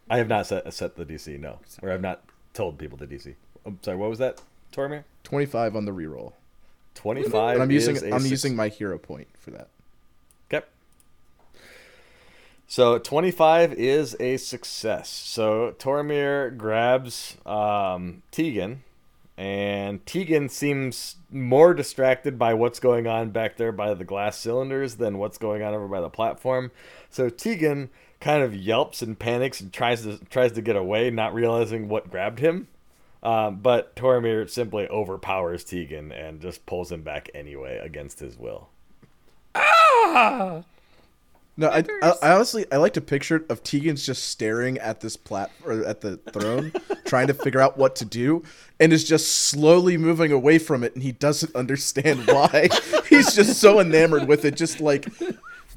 I 0.09 0.17
have 0.17 0.27
not 0.27 0.45
set 0.47 0.71
set 0.73 0.95
the 0.95 1.05
DC, 1.05 1.39
no. 1.39 1.59
Or 1.81 1.91
I've 1.91 2.01
not 2.01 2.23
told 2.53 2.77
people 2.77 2.97
the 2.97 3.07
DC. 3.07 3.35
I'm 3.65 3.79
sorry, 3.81 3.97
what 3.97 4.09
was 4.09 4.19
that, 4.19 4.41
Tormir? 4.71 5.03
25 5.23 5.75
on 5.75 5.85
the 5.85 5.93
re-roll. 5.93 6.35
25 6.95 7.53
And 7.55 7.63
I'm 7.63 7.71
is 7.71 7.87
using 7.87 8.11
a 8.11 8.15
I'm 8.15 8.21
suc- 8.21 8.31
using 8.31 8.55
my 8.55 8.67
hero 8.67 8.97
point 8.97 9.27
for 9.37 9.51
that. 9.51 9.69
So 12.69 12.99
25 12.99 13.73
is 13.73 14.17
a 14.19 14.35
success. 14.35 15.09
So 15.09 15.73
Tormir 15.79 16.55
grabs 16.55 17.37
um, 17.45 18.23
Tegan, 18.29 18.83
and 19.37 20.05
Tegan 20.05 20.49
seems 20.49 21.15
more 21.31 21.73
distracted 21.73 22.37
by 22.37 22.53
what's 22.53 22.81
going 22.81 23.07
on 23.07 23.29
back 23.29 23.55
there 23.55 23.71
by 23.71 23.93
the 23.93 24.03
glass 24.03 24.37
cylinders 24.37 24.95
than 24.95 25.17
what's 25.17 25.37
going 25.37 25.63
on 25.63 25.73
over 25.73 25.87
by 25.87 26.01
the 26.01 26.09
platform. 26.09 26.71
So 27.09 27.29
Tegan 27.29 27.89
kind 28.19 28.43
of 28.43 28.53
yelps 28.53 29.01
and 29.01 29.17
panics 29.17 29.61
and 29.61 29.71
tries 29.71 30.01
to 30.01 30.17
tries 30.25 30.51
to 30.53 30.61
get 30.61 30.75
away, 30.75 31.09
not 31.09 31.33
realizing 31.33 31.87
what 31.87 32.11
grabbed 32.11 32.39
him. 32.39 32.67
Um, 33.23 33.59
but 33.61 33.95
Tormir 33.95 34.49
simply 34.49 34.87
overpowers 34.89 35.63
Tegan 35.63 36.11
and 36.11 36.41
just 36.41 36.65
pulls 36.65 36.91
him 36.91 37.01
back 37.01 37.29
anyway 37.33 37.77
against 37.77 38.19
his 38.19 38.37
will. 38.37 38.69
No, 41.59 41.69
I, 41.69 41.83
I, 42.03 42.13
I 42.21 42.31
honestly 42.33 42.65
I 42.71 42.77
like 42.77 42.93
to 42.93 43.01
picture 43.01 43.43
of 43.49 43.63
Tegan's 43.63 44.05
just 44.05 44.29
staring 44.29 44.77
at 44.77 45.01
this 45.01 45.17
plat 45.17 45.49
or 45.65 45.83
at 45.83 46.01
the 46.01 46.17
throne, 46.17 46.71
trying 47.05 47.27
to 47.27 47.33
figure 47.33 47.59
out 47.59 47.77
what 47.77 47.95
to 47.97 48.05
do, 48.05 48.43
and 48.79 48.93
is 48.93 49.03
just 49.03 49.27
slowly 49.27 49.97
moving 49.97 50.31
away 50.31 50.59
from 50.59 50.83
it, 50.83 50.93
and 50.93 51.01
he 51.01 51.11
doesn't 51.13 51.55
understand 51.55 52.27
why. 52.27 52.69
he's 53.09 53.33
just 53.33 53.59
so 53.59 53.79
enamored 53.79 54.27
with 54.27 54.45
it, 54.45 54.55
just 54.55 54.79
like 54.81 55.07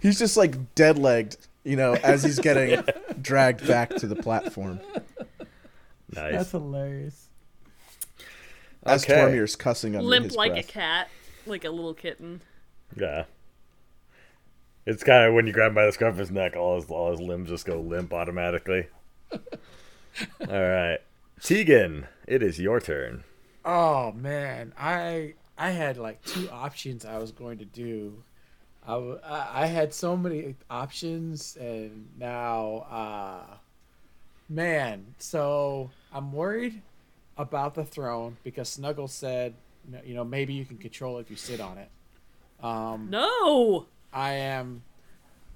he's 0.01 0.19
just 0.19 0.37
like 0.37 0.75
dead 0.75 0.99
legged, 0.99 1.39
you 1.65 1.77
know, 1.77 1.95
as 1.95 2.23
he's 2.23 2.39
getting 2.39 2.83
dragged 3.23 3.67
back 3.67 3.89
to 3.97 4.07
the 4.07 4.17
platform. 4.17 4.81
Nice. 6.15 6.33
That's 6.35 6.51
hilarious. 6.51 7.29
As 8.83 9.05
Okay. 9.05 9.15
Tormir's 9.15 9.57
cussing 9.57 9.95
under 9.97 10.09
Limp 10.09 10.27
his 10.27 10.37
like 10.37 10.53
breath. 10.53 10.69
a 10.69 10.73
cat. 10.73 11.09
Like 11.47 11.65
a 11.65 11.71
little 11.71 11.95
kitten. 11.95 12.43
Yeah. 12.97 13.25
It's 14.87 15.05
kind 15.05 15.27
of 15.29 15.35
when 15.35 15.47
you 15.47 15.53
grab 15.53 15.71
him 15.71 15.75
by 15.75 15.87
the 15.87 15.93
scruff 15.93 16.13
of 16.15 16.19
his 16.19 16.31
neck, 16.31 16.57
all 16.57 16.77
his 16.81 16.91
all 16.91 17.11
his 17.11 17.21
limbs 17.21 17.49
just 17.49 17.67
go 17.67 17.81
limp 17.81 18.13
automatically. 18.13 18.87
all 19.33 19.39
right, 20.41 20.99
Tegan, 21.43 22.07
it 22.27 22.43
is 22.43 22.59
your 22.59 22.81
turn. 22.81 23.25
Oh 23.65 24.13
man, 24.13 24.73
I 24.79 25.35
I 25.59 25.71
had 25.71 25.97
like 25.99 26.25
two 26.25 26.49
options 26.51 27.05
I 27.05 27.19
was 27.19 27.31
going 27.33 27.59
to 27.59 27.65
do. 27.65 28.23
I, 28.89 29.19
I 29.53 29.67
had 29.67 29.93
so 29.93 30.17
many 30.17 30.57
options, 30.71 31.57
and 31.61 32.09
now, 32.19 32.87
uh, 32.91 33.55
man. 34.49 35.15
So 35.19 35.91
I'm 36.13 36.33
worried 36.33 36.81
about 37.37 37.75
the 37.75 37.85
throne 37.85 38.39
because 38.43 38.69
Snuggle 38.71 39.07
said, 39.07 39.55
you 39.87 39.93
know- 39.93 40.03
you 40.05 40.15
know, 40.15 40.25
maybe 40.25 40.55
you 40.55 40.65
can 40.65 40.79
control 40.79 41.19
it 41.19 41.23
if 41.23 41.31
you 41.31 41.37
sit 41.37 41.61
on 41.61 41.79
it. 41.79 41.89
Um, 42.65 43.09
No! 43.11 43.87
I 44.13 44.33
am 44.33 44.83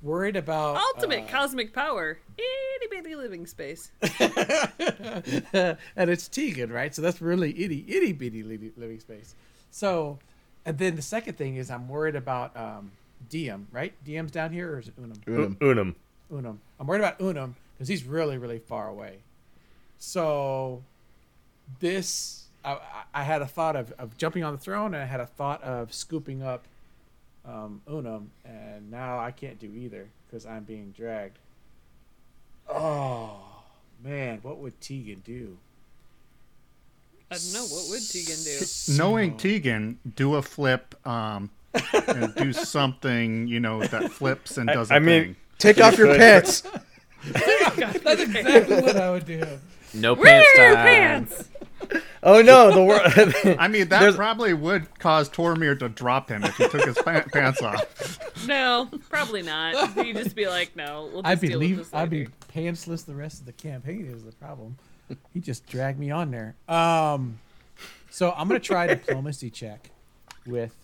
worried 0.03 0.37
about 0.37 0.77
Ultimate 0.77 1.25
uh, 1.25 1.29
cosmic 1.29 1.73
power. 1.73 2.19
Itty 2.39 2.87
bitty 2.91 3.17
living 3.17 3.47
space. 3.47 3.91
and 4.21 5.79
it's 6.11 6.29
Tegan, 6.29 6.73
right? 6.73 6.95
So 6.95 7.03
that's 7.03 7.21
really 7.21 7.51
itty 7.51 7.85
itty 7.89 8.13
bitty 8.13 8.43
living 8.43 9.01
space. 9.01 9.35
So, 9.71 10.19
and 10.65 10.79
then 10.79 10.97
the 10.97 11.03
second 11.03 11.37
thing 11.37 11.57
is 11.57 11.71
I'm 11.71 11.89
worried 11.89 12.17
about 12.17 12.57
um, 12.57 12.93
Diem, 13.29 13.67
right? 13.73 13.93
Diem's 14.05 14.31
down 14.31 14.53
here, 14.53 14.75
or 14.75 14.79
is 14.79 14.89
it 14.89 14.95
Unum? 14.99 15.21
Unum. 15.27 15.57
Unum. 15.61 15.97
Unum. 16.33 16.61
I'm 16.79 16.87
worried 16.87 17.01
about 17.01 17.21
Unum 17.21 17.57
because 17.75 17.89
he's 17.89 18.05
really 18.05 18.39
really 18.39 18.59
far 18.59 18.89
away. 18.89 19.19
So, 19.99 20.83
this 21.81 22.47
I, 22.65 22.73
I- 22.73 22.79
I 23.15 23.23
had 23.23 23.43
a 23.43 23.47
thought 23.47 23.77
of, 23.77 23.93
of 23.93 24.17
jumping 24.17 24.45
on 24.45 24.53
the 24.53 24.59
throne, 24.59 24.95
and 24.95 25.03
I 25.03 25.07
had 25.07 25.21
a 25.21 25.27
thought 25.27 25.63
of 25.63 25.93
scooping 25.95 26.43
up 26.43 26.65
um, 27.47 27.81
Unum, 27.89 28.31
and 28.45 28.91
now 28.91 29.19
I 29.19 29.31
can't 29.31 29.59
do 29.59 29.73
either 29.75 30.09
because 30.27 30.47
I'm 30.47 30.65
being 30.65 30.93
dragged. 30.97 31.39
Oh 32.69 33.37
man, 34.03 34.39
what 34.43 34.59
would 34.59 34.81
Tegan 34.81 35.21
do? 35.25 35.57
I 37.31 37.37
don't 37.37 37.53
know. 37.53 37.65
What 37.65 37.91
would 37.91 38.03
Tegan 38.09 38.43
do? 38.45 38.61
Knowing 38.97 39.37
Tegan, 39.37 39.99
do 40.17 40.37
a 40.37 40.43
flip, 40.43 40.95
um, 41.07 41.51
and 41.93 42.35
do 42.35 42.53
something 42.53 43.47
you 43.49 43.61
know 43.61 43.85
that 43.85 44.11
flips 44.13 44.57
and 44.59 44.71
I- 44.71 44.75
does. 44.75 44.91
I 44.91 44.97
a 44.97 45.01
mean- 45.01 45.23
thing. 45.25 45.37
Take 45.59 45.81
off 45.81 45.97
your 45.97 46.15
pants. 46.17 46.63
That's 47.33 48.21
exactly 48.23 48.81
what 48.83 48.97
I 48.97 49.11
would 49.13 49.25
do. 49.25 49.43
No 49.95 50.15
Where 50.15 50.43
pants 50.43 50.59
are 50.59 50.67
your 50.67 50.75
time. 50.75 50.85
pants? 50.85 51.49
Oh 52.25 52.41
no, 52.43 52.73
the 52.73 52.83
world. 53.45 53.57
I 53.61 53.69
mean, 53.69 53.89
that 53.89 54.01
There's- 54.01 54.17
probably 54.17 54.55
would 54.55 54.99
cause 54.99 55.29
Tormir 55.29 55.79
to 55.79 55.89
drop 55.89 56.31
him 56.31 56.43
if 56.45 56.57
he 56.57 56.69
took 56.69 56.85
his 56.87 56.97
pa- 56.97 57.25
pants 57.33 57.63
off. 57.63 58.19
No, 58.47 58.91
probably 59.09 59.41
not. 59.43 59.93
He'd 59.95 60.17
just 60.17 60.37
be 60.37 60.47
like, 60.47 60.77
no. 60.77 61.09
We'll 61.13 61.23
just 61.23 61.27
I'd 61.33 61.41
be 61.41 61.49
deal 61.49 61.59
leave, 61.61 61.79
with 61.79 61.91
this 61.91 61.95
I'd 61.95 62.11
be 62.11 62.27
pantsless 62.53 63.07
the 63.07 63.15
rest 63.15 63.41
of 63.41 63.47
the 63.47 63.53
campaign 63.55 64.07
is 64.07 64.23
the 64.25 64.33
problem. 64.33 64.77
He 65.33 65.41
just 65.41 65.67
dragged 65.67 65.99
me 65.99 66.11
on 66.11 66.31
there. 66.31 66.55
Um, 66.69 67.39
so 68.11 68.33
I'm 68.37 68.47
gonna 68.49 68.61
try 68.61 68.85
a 68.87 68.97
diplomacy 68.97 69.49
check 69.51 69.91
with 70.47 70.75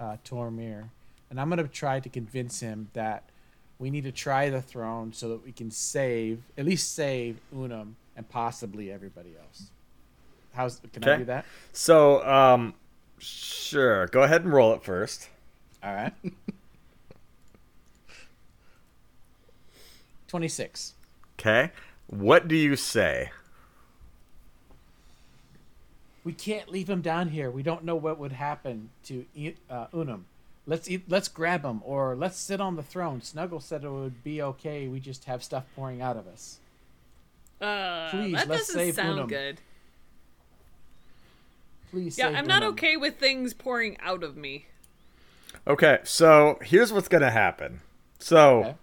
uh, 0.00 0.16
Tormir, 0.24 0.88
and 1.30 1.40
I'm 1.40 1.48
gonna 1.48 1.68
try 1.68 2.00
to 2.00 2.08
convince 2.08 2.58
him 2.60 2.88
that 2.94 3.24
we 3.78 3.90
need 3.90 4.04
to 4.04 4.12
try 4.12 4.50
the 4.50 4.62
throne 4.62 5.12
so 5.12 5.28
that 5.28 5.44
we 5.44 5.52
can 5.52 5.70
save 5.70 6.42
at 6.58 6.64
least 6.64 6.94
save 6.94 7.38
Unum 7.54 7.94
and 8.16 8.28
possibly 8.28 8.90
everybody 8.90 9.34
else. 9.40 9.70
How's 10.56 10.80
can 10.92 11.04
I 11.04 11.18
do 11.18 11.24
that? 11.26 11.44
so, 11.72 12.26
um, 12.26 12.74
sure. 13.18 14.06
Go 14.08 14.22
ahead 14.22 14.42
and 14.44 14.52
roll 14.52 14.72
it 14.74 14.82
first. 14.82 15.28
All 15.84 15.94
right. 15.94 16.12
26. 20.28 20.94
Okay. 21.38 21.70
What 22.08 22.48
do 22.48 22.56
you 22.56 22.76
say? 22.76 23.30
We 26.24 26.32
can't 26.32 26.68
leave 26.68 26.90
him 26.90 27.02
down 27.02 27.28
here. 27.28 27.50
We 27.50 27.62
don't 27.62 27.84
know 27.84 27.94
what 27.94 28.18
would 28.18 28.32
happen 28.32 28.90
to 29.04 29.24
I- 29.38 29.54
uh, 29.70 29.86
Unum. 29.94 30.26
Let's 30.66 30.90
eat, 30.90 31.04
let's 31.08 31.28
grab 31.28 31.64
him, 31.64 31.80
or 31.84 32.16
let's 32.16 32.36
sit 32.36 32.60
on 32.60 32.74
the 32.74 32.82
throne. 32.82 33.22
Snuggle 33.22 33.60
said 33.60 33.84
it 33.84 33.88
would 33.90 34.24
be 34.24 34.42
okay. 34.42 34.88
We 34.88 34.98
just 34.98 35.26
have 35.26 35.44
stuff 35.44 35.62
pouring 35.76 36.02
out 36.02 36.16
of 36.16 36.26
us. 36.26 36.58
Uh, 37.60 38.10
Please, 38.10 38.32
that 38.34 38.48
let's 38.48 38.66
doesn't 38.66 38.74
save 38.74 38.94
sound 38.96 39.10
Unum. 39.12 39.28
good. 39.28 39.60
Please. 41.90 42.18
Yeah, 42.18 42.28
I'm 42.28 42.46
not 42.46 42.62
Unum. 42.62 42.72
okay 42.74 42.96
with 42.96 43.18
things 43.18 43.54
pouring 43.54 43.96
out 44.00 44.22
of 44.22 44.36
me. 44.36 44.66
Okay, 45.66 45.98
so 46.04 46.58
here's 46.62 46.92
what's 46.92 47.08
gonna 47.08 47.30
happen. 47.30 47.80
So, 48.18 48.58
Okay. 48.60 48.74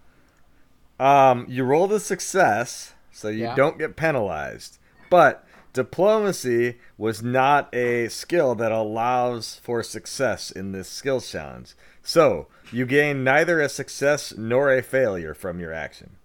um, 0.99 1.45
you 1.49 1.63
roll 1.63 1.87
the 1.87 1.99
success, 1.99 2.93
so 3.11 3.29
you 3.29 3.43
Yeah. 3.43 3.55
don't 3.55 3.77
get 3.77 3.95
penalized. 3.95 4.79
But 5.09 5.45
diplomacy 5.73 6.79
was 6.97 7.21
not 7.23 7.73
a 7.73 8.07
skill 8.09 8.55
that 8.55 8.71
allows 8.71 9.55
for 9.63 9.81
success 9.83 10.51
in 10.51 10.71
this 10.71 10.89
skills 10.89 11.29
challenge. 11.31 11.73
So 12.03 12.47
you 12.71 12.85
gain 12.85 13.23
neither 13.23 13.59
a 13.61 13.69
success 13.69 14.33
nor 14.37 14.71
a 14.73 14.81
failure 14.81 15.33
from 15.33 15.59
your 15.59 15.71
action. 15.73 16.17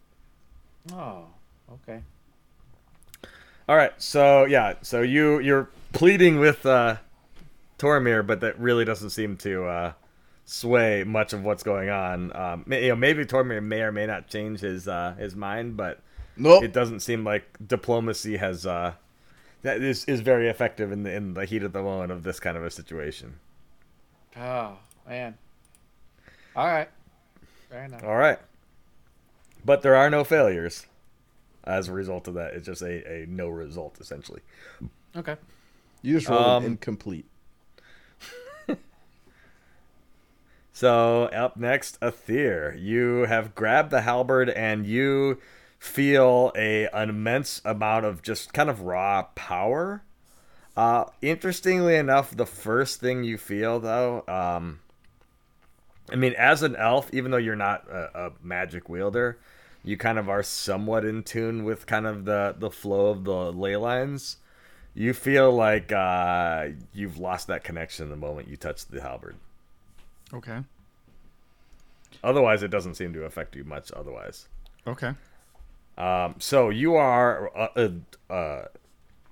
Oh, 0.93 1.27
okay. 1.73 2.03
All 3.69 3.77
right, 3.77 3.93
so 3.99 4.45
yeah, 4.45 4.75
so 4.83 5.03
you 5.03 5.38
you're 5.41 5.69
pleading 5.92 6.38
with 6.38 6.64
uh, 6.66 6.96
Tormir, 7.79 8.27
but 8.27 8.40
that 8.40 8.59
really 8.59 8.85
doesn't 8.85 9.11
seem 9.11 9.37
to 9.38 9.64
uh, 9.64 9.92
sway 10.44 11.05
much 11.05 11.33
of 11.33 11.44
what's 11.44 11.62
going 11.62 11.90
on. 11.90 12.35
Um, 12.37 12.64
you 12.68 12.88
know, 12.88 12.96
maybe 12.96 13.24
Tormir 13.24 13.62
may 13.62 13.83
or 13.83 13.92
may 13.92 14.07
not 14.07 14.29
change 14.29 14.61
his 14.61 14.88
uh, 14.88 15.14
his 15.18 15.35
mind, 15.37 15.77
but 15.77 16.01
Nope. 16.37 16.64
it 16.64 16.72
doesn't 16.72 17.01
seem 17.01 17.24
like 17.24 17.44
diplomacy 17.66 18.37
has 18.37 18.66
uh, 18.66 18.94
that 19.62 19.81
is 19.83 20.05
is 20.07 20.20
very 20.20 20.48
effective 20.48 20.92
in 20.92 21.03
the 21.03 21.12
in 21.14 21.35
the 21.35 21.44
heat 21.44 21.62
of 21.62 21.72
the 21.72 21.83
moment 21.83 22.12
of 22.12 22.22
this 22.22 22.40
kind 22.40 22.57
of 22.57 22.64
a 22.64 22.70
situation. 22.70 23.35
Oh 24.37 24.77
man. 25.07 25.37
All 26.55 26.66
right. 26.66 26.88
Fair 27.70 27.85
enough. 27.85 28.03
All 28.03 28.16
right, 28.16 28.38
but 29.64 29.83
there 29.83 29.94
are 29.94 30.09
no 30.09 30.24
failures 30.24 30.87
as 31.64 31.88
a 31.88 31.92
result 31.92 32.27
of 32.27 32.35
that. 32.35 32.55
It's 32.55 32.64
just 32.66 32.81
a, 32.81 33.22
a 33.22 33.27
no 33.27 33.48
result 33.48 33.98
essentially. 34.01 34.40
Okay. 35.14 35.37
You 36.03 36.15
just 36.19 36.29
rolled 36.29 36.43
Um, 36.47 36.65
incomplete. 36.65 37.27
So 40.73 41.25
up 41.27 41.57
next, 41.57 41.99
Aether. 42.01 42.75
You 42.79 43.25
have 43.25 43.55
grabbed 43.55 43.91
the 43.91 44.03
halberd 44.03 44.49
and 44.51 44.87
you 44.87 45.39
feel 45.79 46.53
a 46.57 46.87
an 46.89 47.09
immense 47.11 47.61
amount 47.65 48.05
of 48.07 48.23
just 48.23 48.53
kind 48.53 48.71
of 48.71 48.83
raw 48.83 49.23
power. 49.35 50.03
Uh, 50.77 51.07
interestingly 51.21 51.97
enough, 51.97 52.37
the 52.37 52.47
first 52.47 53.01
thing 53.01 53.25
you 53.25 53.37
feel 53.37 53.81
though, 53.81 54.23
um, 54.29 54.79
I 56.13 56.17
mean, 56.17 56.35
as 56.39 56.63
an 56.63 56.77
elf, 56.77 57.13
even 57.13 57.33
though 57.33 57.37
you're 57.39 57.57
not 57.57 57.89
a, 57.91 58.27
a 58.27 58.33
magic 58.43 58.89
wielder, 58.89 59.39
you 59.83 59.97
kind 59.97 60.19
of 60.19 60.29
are 60.29 60.43
somewhat 60.45 61.05
in 61.05 61.23
tune 61.25 61.65
with 61.65 61.87
kind 61.87 62.07
of 62.07 62.25
the 62.25 62.55
the 62.57 62.71
flow 62.71 63.09
of 63.09 63.25
the 63.25 63.53
ley 63.53 63.77
lines. 63.77 64.37
You 64.94 65.14
feel 65.14 65.53
like 65.53 65.92
uh, 65.92 66.68
you've 66.92 67.18
lost 67.18 67.46
that 67.48 67.62
connection 67.64 68.09
the 68.11 68.16
moment 68.16 68.48
you 68.48 68.57
touch 68.57 68.87
the 68.87 69.01
halberd. 69.01 69.37
Okay. 70.35 70.59
Otherwise, 72.24 72.62
it 72.62 72.68
doesn't 72.68 72.94
seem 72.94 73.12
to 73.12 73.24
affect 73.24 73.55
you 73.55 73.64
much. 73.64 73.92
Otherwise, 73.92 74.48
Okay. 74.87 75.12
um, 75.96 76.35
so 76.38 76.68
you 76.70 76.96
are 76.96 77.57
uh, 77.57 77.68
uh, 77.77 78.33
uh, 78.33 78.64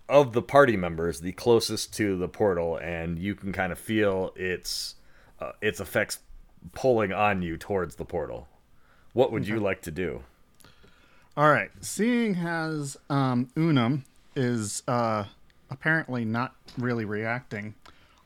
of 0.09 0.33
the 0.35 0.43
party 0.43 0.77
members 0.77 1.21
the 1.21 1.33
closest 1.33 1.93
to 1.95 2.17
the 2.17 2.29
portal, 2.29 2.77
and 2.77 3.19
you 3.19 3.35
can 3.35 3.53
kind 3.53 3.73
of 3.73 3.79
feel 3.79 4.33
its 4.37 4.95
uh, 5.41 5.53
its 5.61 5.81
effects 5.81 6.21
pulling 6.75 7.13
on 7.13 7.43
you 7.43 7.57
towards 7.57 7.97
the 7.97 8.05
portal. 8.05 8.47
What 9.15 9.33
would 9.33 9.49
you 9.49 9.59
like 9.59 9.83
to 9.83 9.91
do? 9.91 10.23
All 11.37 11.51
right. 11.51 11.71
Seeing 11.81 12.37
as 12.37 12.97
um, 13.11 13.49
Unum 13.57 14.05
is 14.37 14.83
uh, 14.87 15.25
apparently 15.71 16.25
not 16.25 16.55
really 16.79 17.05
reacting, 17.05 17.75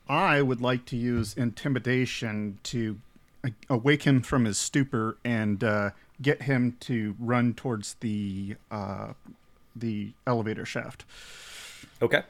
I 0.09 0.43
would 0.43 0.61
like 0.61 0.85
to 0.87 0.97
use 0.97 1.35
intimidation 1.35 2.59
to 2.65 2.99
a- 3.45 3.53
awake 3.69 4.03
him 4.03 4.23
from 4.23 4.45
his 4.45 4.59
stupor 4.59 5.17
and 5.25 5.63
uh, 5.63 5.91
get 6.21 6.43
him 6.43 6.77
to 6.81 7.15
run 7.19 7.55
towards 7.55 7.95
the 8.01 8.57
uh, 8.71 9.13
the 9.77 10.13
elevator 10.27 10.67
shaft. 10.67 11.05
Okay, 12.03 12.23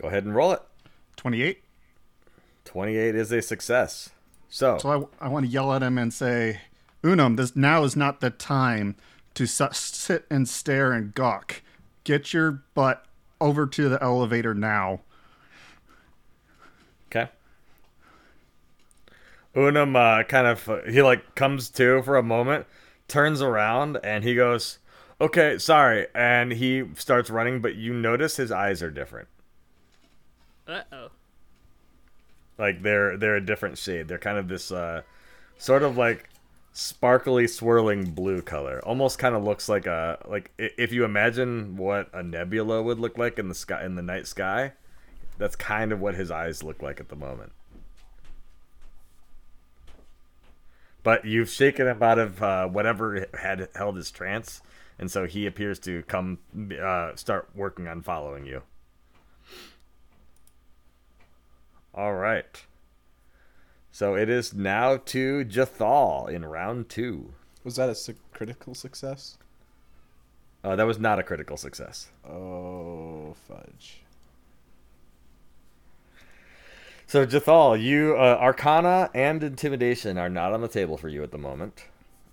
go 0.00 0.08
ahead 0.08 0.24
and 0.24 0.34
roll 0.34 0.52
it. 0.52 0.62
Twenty-eight. 1.16 1.62
Twenty-eight 2.64 3.14
is 3.14 3.32
a 3.32 3.42
success. 3.42 4.10
So, 4.50 4.78
So 4.78 5.10
I, 5.20 5.26
I 5.26 5.28
want 5.28 5.44
to 5.46 5.50
yell 5.52 5.72
at 5.74 5.82
him 5.82 5.98
and 5.98 6.12
say, 6.12 6.60
Unum, 7.04 7.36
this 7.36 7.54
now 7.54 7.82
is 7.84 7.96
not 7.96 8.20
the 8.20 8.30
time 8.30 8.96
to 9.34 9.46
sit 9.46 10.24
and 10.30 10.48
stare 10.48 10.92
and 10.92 11.14
gawk. 11.14 11.62
Get 12.08 12.32
your 12.32 12.62
butt 12.72 13.04
over 13.38 13.66
to 13.66 13.90
the 13.90 14.02
elevator 14.02 14.54
now. 14.54 15.00
Okay. 17.08 17.28
Unum 19.54 19.94
uh, 19.94 20.22
kind 20.22 20.46
of 20.46 20.66
uh, 20.70 20.78
he 20.88 21.02
like 21.02 21.34
comes 21.34 21.68
to 21.68 22.00
for 22.00 22.16
a 22.16 22.22
moment, 22.22 22.64
turns 23.08 23.42
around, 23.42 23.98
and 24.02 24.24
he 24.24 24.34
goes, 24.34 24.78
"Okay, 25.20 25.58
sorry," 25.58 26.06
and 26.14 26.50
he 26.50 26.84
starts 26.94 27.28
running. 27.28 27.60
But 27.60 27.74
you 27.74 27.92
notice 27.92 28.38
his 28.38 28.50
eyes 28.50 28.82
are 28.82 28.90
different. 28.90 29.28
Uh 30.66 30.80
oh. 30.90 31.08
Like 32.56 32.82
they're 32.82 33.18
they're 33.18 33.36
a 33.36 33.44
different 33.44 33.76
shade. 33.76 34.08
They're 34.08 34.16
kind 34.16 34.38
of 34.38 34.48
this 34.48 34.72
uh, 34.72 35.02
sort 35.58 35.82
of 35.82 35.98
like 35.98 36.30
sparkly, 36.72 37.46
swirling 37.46 38.10
blue 38.10 38.42
color. 38.42 38.80
Almost 38.84 39.18
kind 39.18 39.34
of 39.34 39.44
looks 39.44 39.68
like 39.68 39.86
a 39.86 40.18
like 40.28 40.52
if 40.58 40.92
you 40.92 41.04
imagine 41.04 41.76
what 41.76 42.08
a 42.12 42.22
nebula 42.22 42.82
would 42.82 42.98
look 42.98 43.18
like 43.18 43.38
in 43.38 43.48
the 43.48 43.54
sky 43.54 43.84
in 43.84 43.94
the 43.94 44.02
night 44.02 44.26
sky. 44.26 44.72
That's 45.38 45.56
kind 45.56 45.92
of 45.92 46.00
what 46.00 46.14
his 46.14 46.30
eyes 46.30 46.62
look 46.62 46.82
like 46.82 47.00
at 47.00 47.08
the 47.08 47.16
moment. 47.16 47.52
But 51.02 51.24
you've 51.24 51.48
shaken 51.48 51.86
him 51.86 52.02
out 52.02 52.18
of 52.18 52.42
uh, 52.42 52.66
whatever 52.68 53.26
had 53.34 53.68
held 53.74 53.96
his 53.96 54.10
trance, 54.10 54.60
and 54.98 55.10
so 55.10 55.26
he 55.26 55.46
appears 55.46 55.78
to 55.80 56.02
come 56.02 56.38
uh, 56.80 57.14
start 57.14 57.48
working 57.54 57.86
on 57.86 58.02
following 58.02 58.46
you. 58.46 58.62
All 61.94 62.14
right. 62.14 62.62
So 63.90 64.14
it 64.14 64.28
is 64.28 64.54
now 64.54 64.96
to 64.96 65.44
Jathal 65.44 66.28
in 66.28 66.44
round 66.44 66.88
two. 66.88 67.32
Was 67.64 67.76
that 67.76 67.88
a 67.88 67.94
su- 67.94 68.14
critical 68.32 68.74
success? 68.74 69.38
Uh, 70.62 70.76
that 70.76 70.84
was 70.86 70.98
not 70.98 71.18
a 71.18 71.22
critical 71.22 71.56
success. 71.56 72.10
Oh, 72.28 73.34
fudge. 73.46 74.02
So 77.06 77.24
Jathal, 77.24 77.80
you 77.80 78.16
uh, 78.18 78.38
Arcana 78.40 79.10
and 79.14 79.42
Intimidation 79.42 80.18
are 80.18 80.28
not 80.28 80.52
on 80.52 80.60
the 80.60 80.68
table 80.68 80.98
for 80.98 81.08
you 81.08 81.22
at 81.22 81.30
the 81.30 81.38
moment, 81.38 81.86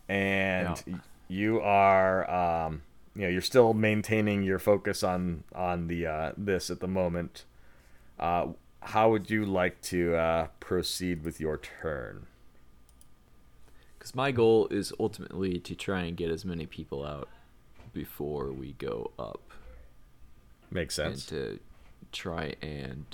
and 0.10 0.82
Yeah. 0.86 0.94
y- 0.96 1.00
you 1.30 1.62
are, 1.62 2.30
um, 2.30 2.82
you 3.16 3.22
know, 3.24 3.30
you're 3.30 3.42
still 3.42 3.74
maintaining 3.74 4.44
your 4.44 4.60
focus 4.60 5.02
on 5.02 5.44
on 5.56 5.88
the 5.88 6.06
uh, 6.06 6.32
this 6.38 6.70
at 6.70 6.82
the 6.82 6.88
moment. 6.90 7.46
Uh, 8.20 8.48
how 8.86 9.10
would 9.12 9.30
you 9.30 9.46
like 9.46 9.82
to 9.84 10.16
uh, 10.16 10.48
proceed 10.60 11.24
with 11.24 11.40
your 11.40 11.58
turn? 11.58 12.28
Because 13.98 14.14
my 14.16 14.32
goal 14.32 14.68
is 14.70 14.94
ultimately 15.00 15.60
to 15.60 15.76
try 15.76 16.02
and 16.04 16.16
get 16.16 16.30
as 16.30 16.46
many 16.46 16.66
people 16.66 17.06
out 17.06 17.28
before 17.94 18.52
we 18.52 18.74
go 18.74 19.12
up, 19.18 19.42
Makes 20.70 21.00
and 21.00 21.14
sense. 21.14 21.26
to 21.28 21.60
try 22.12 22.54
and 22.62 23.06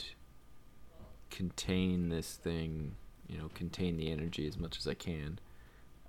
contain 1.30 2.10
this 2.10 2.34
thing. 2.36 2.96
You 3.30 3.38
know, 3.38 3.50
contain 3.56 3.96
the 3.96 4.12
energy 4.12 4.46
as 4.48 4.58
much 4.58 4.78
as 4.78 4.88
I 4.88 4.94
can. 4.94 5.40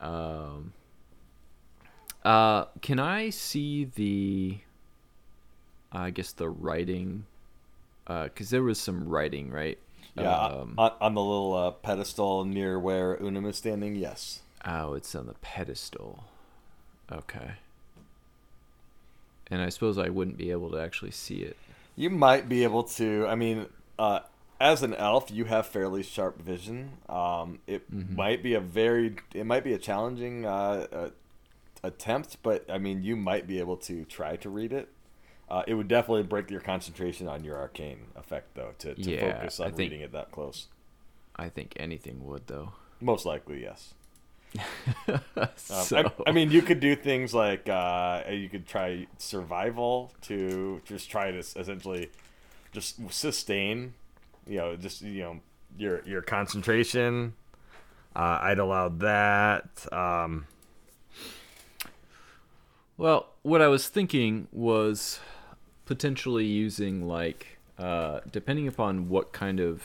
Um. 0.01 0.73
Uh, 2.25 2.67
can 2.81 2.99
I 2.99 3.31
see 3.31 3.85
the? 3.85 4.59
I 5.93 6.11
guess 6.11 6.33
the 6.33 6.49
writing. 6.49 7.27
Uh, 8.07 8.25
because 8.25 8.51
there 8.51 8.63
was 8.63 8.81
some 8.81 9.09
writing, 9.09 9.51
right? 9.51 9.79
Um, 10.19 10.75
on, 10.77 10.93
on 11.01 11.15
the 11.15 11.21
little 11.21 11.55
uh, 11.55 11.71
pedestal 11.71 12.45
near 12.45 12.79
where 12.79 13.17
Unum 13.23 13.47
is 13.47 13.57
standing. 13.57 13.97
Yes. 13.97 14.41
Oh, 14.65 14.95
it's 14.95 15.15
on 15.15 15.27
the 15.27 15.35
pedestal. 15.35 16.25
Okay. 17.11 17.53
And 19.51 19.63
I 19.63 19.69
suppose 19.69 19.99
I 19.99 20.09
wouldn't 20.09 20.37
be 20.37 20.51
able 20.51 20.71
to 20.71 20.79
actually 20.79 21.11
see 21.11 21.37
it. 21.37 21.57
You 21.97 22.11
might 22.11 22.49
be 22.49 22.63
able 22.63 22.85
to. 22.85 23.27
I 23.27 23.35
mean, 23.35 23.67
uh, 23.99 24.21
as 24.61 24.83
an 24.83 24.95
elf, 24.95 25.31
you 25.31 25.45
have 25.47 25.67
fairly 25.67 26.03
sharp 26.03 26.41
vision. 26.41 26.93
Um, 27.09 27.59
it 27.67 27.83
might 27.93 28.43
be 28.43 28.55
a 28.55 28.61
very, 28.61 29.17
it 29.35 29.45
might 29.45 29.65
be 29.65 29.73
a 29.73 29.79
challenging 29.79 30.47
uh, 30.47 30.87
uh, 30.93 31.11
attempt, 31.83 32.39
but 32.43 32.65
I 32.71 32.79
mean, 32.79 33.03
you 33.03 33.17
might 33.17 33.47
be 33.47 33.59
able 33.59 33.77
to 33.79 34.05
try 34.05 34.37
to 34.37 34.49
read 34.49 34.73
it. 34.73 34.89
Uh, 35.53 35.63
it 35.67 35.75
would 35.75 35.87
definitely 35.87 36.23
break 36.23 36.51
your 36.51 36.63
concentration 36.63 37.29
on 37.29 37.45
your 37.45 37.59
arcane 37.59 37.99
effect, 38.17 38.55
though, 38.55 38.71
to, 38.79 38.95
to 38.95 39.03
Yeah, 39.03 39.35
focus 39.35 39.61
on 39.61 39.67
think- 39.69 39.79
reading 39.79 40.01
it 40.01 40.13
that 40.13 40.31
close. 40.33 40.69
I 41.37 41.51
think 41.51 41.75
anything 41.77 42.25
would 42.27 42.47
though. 42.47 42.73
Most 43.01 43.27
likely, 43.27 43.63
yes. 43.63 43.93
Um, 45.09 45.49
so, 45.57 45.97
I, 45.99 46.29
I 46.29 46.33
mean, 46.33 46.51
you 46.51 46.63
could 46.63 46.79
do 46.81 46.95
things 46.95 47.33
like 47.35 47.69
uh, 47.69 48.23
you 48.31 48.49
could 48.49 48.67
try 48.67 49.07
survival 49.19 50.13
to 50.23 50.81
just 50.85 51.11
try 51.11 51.31
to 51.31 51.39
essentially 51.39 52.11
just 52.73 53.01
sustain, 53.13 53.95
you 54.47 54.59
know, 54.59 54.77
just 54.77 55.03
you 55.03 55.23
know 55.23 55.41
your 55.79 56.03
your 56.07 56.23
concentration. 56.23 57.33
Uh, 58.15 58.39
I'd 58.43 58.59
allow 58.59 58.89
that. 58.91 59.87
Um, 59.93 60.47
well, 62.97 63.31
what 63.43 63.63
I 63.63 63.69
was 63.69 63.89
thinking 63.89 64.49
was 64.53 65.19
potentially 65.93 66.47
using 66.47 67.07
like, 67.07 67.59
uh, 67.79 68.21
depending 68.31 68.67
upon 68.67 69.11
what 69.11 69.31
kind 69.35 69.61
of 69.61 69.83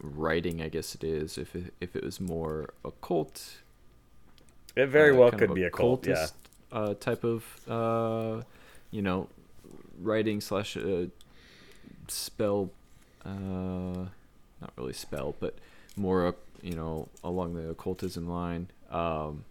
writing, 0.00 0.62
I 0.62 0.70
guess 0.70 0.94
it 0.94 1.04
is. 1.04 1.36
If 1.36 1.54
it, 1.54 1.74
if 1.78 1.94
it 1.94 2.02
was 2.02 2.22
more 2.22 2.72
occult, 2.82 3.58
it 4.74 4.86
very 4.86 5.12
uh, 5.14 5.16
well 5.16 5.30
could 5.30 5.52
be 5.52 5.60
a 5.60 5.64
yeah. 5.64 5.68
occultist, 5.68 6.34
uh, 6.72 6.94
type 6.94 7.22
of 7.22 7.44
uh, 7.68 8.40
you 8.90 9.02
know 9.02 9.28
writing 10.00 10.40
slash 10.40 10.74
uh, 10.78 11.04
spell 12.06 12.70
uh, 13.26 14.06
not 14.60 14.72
really 14.78 14.94
spell 14.94 15.34
but 15.38 15.54
more 15.96 16.34
you 16.62 16.74
know 16.74 17.08
along 17.22 17.52
the 17.52 17.68
occultism 17.68 18.26
line 18.26 18.68
um, 18.90 19.44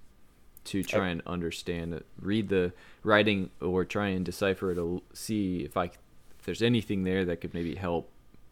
to 0.67 0.83
try 0.83 1.07
and 1.09 1.21
understand 1.25 1.93
it 1.93 2.05
read 2.21 2.49
the 2.49 2.71
writing 3.03 3.49
or 3.61 3.83
try 3.85 4.07
and 4.07 4.23
decipher 4.25 4.71
it 4.71 4.75
to 4.75 5.01
see 5.13 5.63
if 5.63 5.75
I 5.77 5.85
if 5.85 6.45
there's 6.45 6.61
anything 6.61 7.03
there 7.03 7.25
that 7.25 7.41
could 7.41 7.53
maybe 7.53 7.75
help 7.75 8.09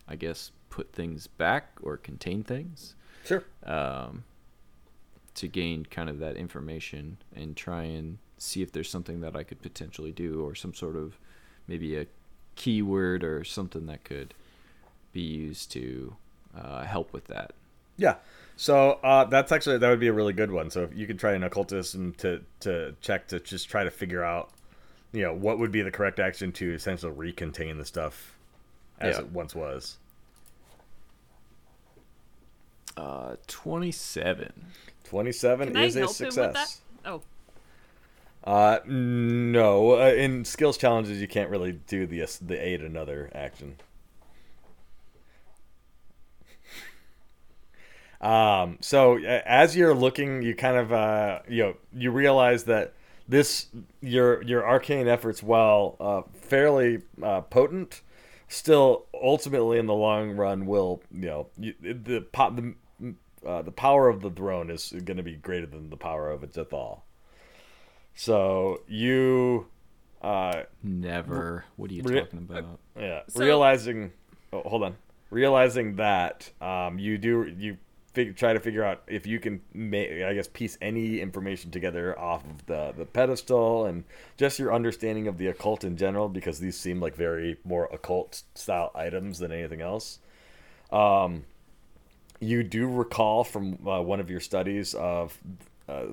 I 0.07 0.15
guess 0.15 0.51
put 0.69 0.91
things 0.91 1.27
back 1.27 1.69
or 1.81 1.97
contain 1.97 2.43
things 2.43 2.95
Sure. 3.25 3.43
um, 3.63 4.23
to 5.35 5.47
gain 5.47 5.85
kind 5.85 6.09
of 6.09 6.19
that 6.19 6.35
information 6.37 7.17
and 7.35 7.55
try 7.55 7.83
and 7.83 8.17
see 8.37 8.61
if 8.61 8.71
there's 8.71 8.89
something 8.89 9.21
that 9.21 9.35
I 9.35 9.43
could 9.43 9.61
potentially 9.61 10.11
do 10.11 10.43
or 10.45 10.53
some 10.55 10.73
sort 10.73 10.95
of 10.95 11.17
maybe 11.67 11.95
a 11.97 12.05
keyword 12.55 13.23
or 13.23 13.43
something 13.43 13.85
that 13.87 14.03
could 14.03 14.33
be 15.11 15.21
used 15.21 15.71
to 15.71 16.15
uh, 16.55 16.83
help 16.83 17.11
with 17.13 17.25
that. 17.27 17.53
Yeah. 17.97 18.15
So 18.57 18.91
uh, 19.03 19.25
that's 19.25 19.51
actually 19.51 19.77
that 19.79 19.89
would 19.89 19.99
be 19.99 20.07
a 20.07 20.13
really 20.13 20.33
good 20.33 20.51
one. 20.51 20.69
So 20.69 20.83
if 20.83 20.95
you 20.95 21.05
could 21.07 21.19
try 21.19 21.33
an 21.33 21.43
occultism 21.43 22.13
to 22.19 22.41
to 22.61 22.95
check 23.01 23.27
to 23.29 23.39
just 23.39 23.69
try 23.69 23.83
to 23.83 23.91
figure 23.91 24.23
out, 24.23 24.49
you 25.11 25.23
know, 25.23 25.33
what 25.33 25.59
would 25.59 25.71
be 25.71 25.81
the 25.81 25.91
correct 25.91 26.19
action 26.19 26.51
to 26.53 26.73
essentially 26.73 27.11
recontain 27.11 27.77
the 27.77 27.85
stuff 27.85 28.37
as 28.99 29.15
Yeah. 29.15 29.21
it 29.23 29.31
once 29.31 29.53
was. 29.53 29.97
Uh, 32.97 33.35
27. 33.47 34.53
Twenty-seven 35.03 35.67
Can 35.67 35.77
I 35.77 35.83
is 35.85 35.95
a 35.97 35.99
help 35.99 36.15
him 36.17 36.25
with 36.27 36.35
that? 36.35 36.55
success. 36.55 36.81
Oh, 37.05 37.21
Uh, 38.43 38.79
no. 38.85 39.99
Uh, 40.01 40.13
in 40.13 40.45
skills 40.45 40.77
challenges, 40.77 41.19
you 41.19 41.27
can't 41.27 41.49
really 41.49 41.73
do 41.73 42.07
the 42.07 42.25
the 42.41 42.55
aid 42.55 42.81
another 42.81 43.29
action. 43.35 43.75
Um, 48.25 48.77
so 48.81 49.17
uh, 49.23 49.41
as 49.45 49.75
you're 49.77 49.93
looking, 49.93 50.41
you 50.41 50.55
kind 50.55 50.77
of 50.77 50.91
uh, 50.91 51.39
you 51.47 51.63
know 51.63 51.75
you 51.93 52.09
realize 52.11 52.63
that 52.63 52.93
this 53.27 53.67
your 54.01 54.41
your 54.43 54.67
arcane 54.67 55.07
efforts, 55.07 55.43
while 55.43 55.95
uh, 55.99 56.21
fairly 56.41 57.03
uh, 57.21 57.41
potent, 57.41 58.01
still 58.47 59.05
ultimately 59.13 59.77
in 59.77 59.85
the 59.85 59.93
long 59.93 60.31
run 60.31 60.65
will 60.65 61.03
you 61.11 61.27
know 61.27 61.47
you, 61.57 61.75
the 61.81 62.21
po- 62.31 62.49
the 62.49 62.73
uh, 63.47 63.61
the 63.61 63.71
power 63.71 64.09
of 64.09 64.21
the 64.21 64.31
throne 64.31 64.71
is 64.71 64.91
going 65.03 65.17
to 65.17 65.23
be 65.23 65.35
greater 65.35 65.67
than 65.67 65.91
the 65.91 65.97
power 65.97 66.31
of 66.31 66.43
its 66.43 66.57
Ithal. 66.57 67.01
So 68.15 68.81
you, 68.87 69.67
uh, 70.23 70.63
Never. 70.81 71.65
What 71.75 71.91
are 71.91 71.93
you 71.93 72.01
Re- 72.01 72.21
talking 72.21 72.39
about? 72.49 72.79
yeah, 72.97 73.21
So- 73.27 73.39
realizing. 73.41 74.13
Oh, 74.51 74.61
hold 74.61 74.83
on. 74.83 74.95
Realizing 75.29 75.97
that, 75.97 76.49
um, 76.61 76.97
you 76.97 77.17
do 77.17 77.53
you 77.57 77.77
fig- 78.15 78.35
try 78.35 78.53
to 78.53 78.59
figure 78.59 78.83
out 78.83 79.03
if 79.07 79.27
you 79.27 79.39
can, 79.39 79.61
ma- 79.73 79.97
I 79.97 80.33
guess, 80.33 80.47
piece 80.47 80.77
any 80.81 81.19
information 81.19 81.69
together 81.69 82.17
off 82.17 82.43
of 82.45 82.65
the 82.65 82.93
the 82.97 83.05
pedestal 83.05 83.85
and 83.85 84.05
just 84.37 84.57
your 84.57 84.73
understanding 84.73 85.27
of 85.27 85.37
the 85.37 85.47
occult 85.47 85.83
in 85.83 85.97
general, 85.97 86.29
because 86.29 86.59
these 86.59 86.79
seem 86.79 86.99
like 86.99 87.15
very 87.15 87.57
more 87.63 87.85
occult 87.91 88.43
style 88.55 88.91
items 88.95 89.39
than 89.39 89.51
anything 89.51 89.81
else. 89.81 90.19
Um, 90.91 91.43
you 92.39 92.63
do 92.63 92.87
recall 92.87 93.43
from 93.43 93.87
uh, 93.87 94.01
one 94.01 94.19
of 94.19 94.29
your 94.29 94.39
studies 94.39 94.93
of 94.93 95.37
uh, 95.87 96.07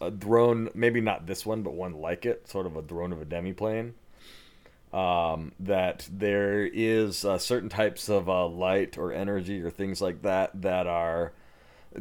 a 0.00 0.10
drone, 0.10 0.70
maybe 0.74 1.00
not 1.00 1.26
this 1.26 1.46
one, 1.46 1.62
but 1.62 1.74
one 1.74 1.94
like 1.94 2.26
it, 2.26 2.48
sort 2.48 2.66
of 2.66 2.76
a 2.76 2.82
drone 2.82 3.12
of 3.12 3.22
a 3.22 3.24
demiplane. 3.24 3.92
Um, 4.92 5.50
that 5.58 6.08
there 6.12 6.64
is 6.64 7.24
uh, 7.24 7.38
certain 7.38 7.68
types 7.68 8.08
of 8.08 8.28
uh, 8.28 8.46
light 8.46 8.96
or 8.96 9.12
energy 9.12 9.60
or 9.60 9.68
things 9.68 10.00
like 10.00 10.22
that 10.22 10.62
that 10.62 10.86
are 10.86 11.32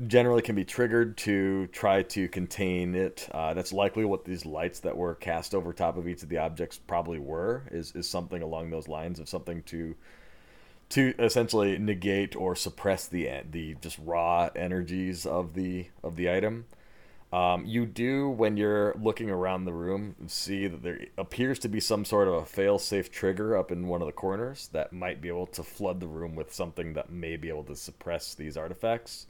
generally 0.07 0.41
can 0.41 0.55
be 0.55 0.65
triggered 0.65 1.17
to 1.17 1.67
try 1.67 2.03
to 2.03 2.27
contain 2.27 2.95
it. 2.95 3.27
Uh, 3.31 3.53
that's 3.53 3.73
likely 3.73 4.05
what 4.05 4.25
these 4.25 4.45
lights 4.45 4.79
that 4.81 4.97
were 4.97 5.15
cast 5.15 5.53
over 5.53 5.73
top 5.73 5.97
of 5.97 6.07
each 6.07 6.23
of 6.23 6.29
the 6.29 6.37
objects 6.37 6.77
probably 6.77 7.19
were. 7.19 7.63
Is 7.71 7.93
is 7.95 8.09
something 8.09 8.41
along 8.41 8.69
those 8.69 8.87
lines 8.87 9.19
of 9.19 9.29
something 9.29 9.63
to 9.63 9.95
to 10.89 11.13
essentially 11.17 11.77
negate 11.77 12.35
or 12.35 12.55
suppress 12.55 13.07
the 13.07 13.29
the 13.49 13.75
just 13.81 13.97
raw 14.03 14.49
energies 14.55 15.25
of 15.25 15.53
the 15.53 15.87
of 16.03 16.15
the 16.15 16.31
item. 16.31 16.65
Um, 17.31 17.65
you 17.65 17.87
do 17.87 18.29
when 18.29 18.57
you're 18.57 18.93
looking 18.93 19.31
around 19.31 19.65
the 19.65 19.73
room 19.73 20.15
see 20.27 20.67
that 20.67 20.83
there 20.83 20.99
appears 21.17 21.57
to 21.59 21.67
be 21.67 21.79
some 21.79 22.05
sort 22.05 22.27
of 22.27 22.35
a 22.35 22.45
fail-safe 22.45 23.11
trigger 23.11 23.57
up 23.57 23.71
in 23.71 23.87
one 23.87 24.03
of 24.03 24.05
the 24.05 24.11
corners 24.11 24.69
that 24.71 24.93
might 24.93 25.19
be 25.19 25.29
able 25.29 25.47
to 25.47 25.63
flood 25.63 25.99
the 25.99 26.05
room 26.07 26.35
with 26.35 26.53
something 26.53 26.93
that 26.93 27.09
may 27.11 27.35
be 27.35 27.49
able 27.49 27.63
to 27.63 27.75
suppress 27.75 28.35
these 28.35 28.55
artifacts. 28.55 29.25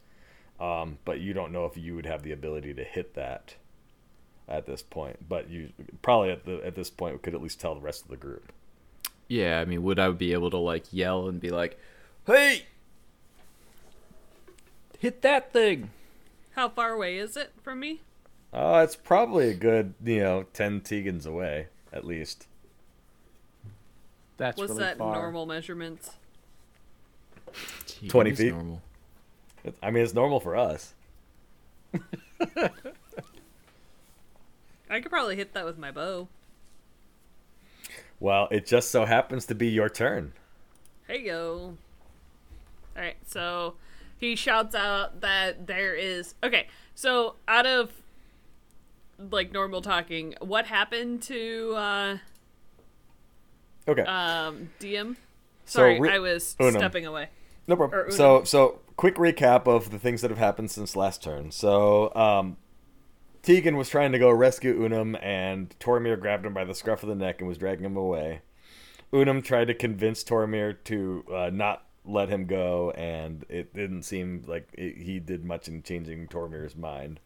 Um, 0.60 0.98
but 1.06 1.20
you 1.20 1.34
don't 1.34 1.52
know 1.52 1.66
if 1.66 1.78
you 1.78 1.96
would 1.96 2.06
have 2.06 2.24
the 2.24 2.32
ability 2.32 2.74
to 2.76 2.84
hit 2.84 3.16
that 3.16 3.56
at 4.48 4.66
this 4.66 4.82
point. 4.82 5.28
But 5.28 5.50
you 5.50 5.70
probably 6.02 6.32
at 6.32 6.46
the 6.46 6.62
at 6.66 6.76
this 6.76 6.90
point 6.90 7.22
could 7.22 7.34
at 7.34 7.42
least 7.42 7.60
tell 7.60 7.76
the 7.76 7.82
rest 7.82 8.04
of 8.04 8.10
the 8.10 8.18
group. 8.18 8.52
Yeah, 9.28 9.60
I 9.60 9.66
mean, 9.66 9.84
would 9.84 10.00
I 10.00 10.10
be 10.12 10.34
able 10.34 10.50
to 10.52 10.58
like 10.58 10.86
yell 10.92 11.28
and 11.28 11.40
be 11.40 11.50
like, 11.50 11.80
"Hey, 12.26 12.64
hit 15.00 15.22
that 15.22 15.52
thing"? 15.52 15.90
how 16.56 16.70
far 16.70 16.92
away 16.92 17.18
is 17.18 17.36
it 17.36 17.52
from 17.62 17.80
me? 17.80 18.02
Uh, 18.52 18.82
it's 18.84 18.96
probably 18.96 19.50
a 19.50 19.54
good, 19.54 19.94
you 20.04 20.20
know, 20.20 20.46
10 20.54 20.82
Tegans 20.82 21.26
away, 21.26 21.68
at 21.92 22.06
least. 22.06 22.48
That's 24.38 24.58
What's 24.58 24.72
really 24.72 24.84
that 24.84 24.98
far. 25.00 25.16
normal 25.16 25.46
measurements? 25.46 26.12
Gee, 27.88 28.08
20 28.08 28.36
feet? 28.36 28.54
Normal. 28.54 28.82
I 29.82 29.92
mean, 29.92 30.04
it's 30.04 30.14
normal 30.14 30.40
for 30.40 30.56
us. 30.56 30.94
I 34.90 35.00
could 35.00 35.10
probably 35.12 35.36
hit 35.36 35.54
that 35.54 35.66
with 35.66 35.78
my 35.78 35.92
bow. 35.92 36.28
Well, 38.20 38.48
it 38.52 38.66
just 38.66 38.92
so 38.92 39.06
happens 39.06 39.46
to 39.48 39.56
be 39.56 39.68
your 39.68 39.90
turn. 39.90 40.34
Hey 41.08 41.22
yo. 41.24 41.78
Alright, 42.96 43.18
so 43.26 43.76
he 44.18 44.36
shouts 44.36 44.76
out 44.76 45.22
that 45.22 45.68
there 45.68 45.96
is 45.96 46.36
okay, 46.44 46.68
so 46.96 47.36
out 47.48 47.66
of 47.66 47.92
like 49.32 49.52
normal 49.52 49.82
talking, 49.82 50.36
what 50.40 50.68
happened 50.68 51.22
to 51.24 51.74
uh 51.76 52.18
Okay. 53.88 54.04
um 54.04 54.70
DM? 54.80 55.16
So 55.66 55.80
Sorry, 55.80 56.00
re- 56.00 56.10
I 56.12 56.20
was 56.20 56.56
Unum. 56.60 56.76
stepping 56.76 57.06
away. 57.06 57.30
No 57.68 57.76
problem. 57.78 58.12
So, 58.12 58.44
so 58.44 58.80
quick 58.96 59.16
recap 59.16 59.68
of 59.68 59.92
the 59.92 60.00
things 60.00 60.22
that 60.22 60.32
have 60.32 60.38
happened 60.38 60.72
since 60.72 60.96
last 60.96 61.24
turn. 61.24 61.52
So, 61.52 62.14
um, 62.16 62.58
Tegan 63.42 63.76
was 63.76 63.90
trying 63.90 64.14
to 64.14 64.20
go 64.20 64.32
rescue 64.32 64.86
Unum, 64.86 65.18
and 65.22 65.76
Tormir 65.80 66.20
grabbed 66.20 66.46
him 66.46 66.54
by 66.54 66.64
the 66.64 66.74
scruff 66.74 67.04
of 67.04 67.10
the 67.10 67.16
neck 67.16 67.40
and 67.40 67.48
was 67.48 67.58
dragging 67.58 67.86
him 67.86 67.98
away. 67.98 68.42
Unum 69.12 69.42
tried 69.42 69.66
to 69.66 69.74
convince 69.74 70.24
Tormir 70.24 70.78
to 70.86 71.26
uh, 71.32 71.50
not 71.52 71.86
let 72.06 72.30
him 72.30 72.46
go, 72.46 72.92
and 72.92 73.46
it 73.50 73.74
didn't 73.74 74.04
seem 74.04 74.44
like 74.48 74.70
it, 74.74 74.98
he 74.98 75.20
did 75.20 75.44
much 75.44 75.68
in 75.68 75.84
changing 75.84 76.28
Tormir's 76.28 76.76
mind. 76.76 77.20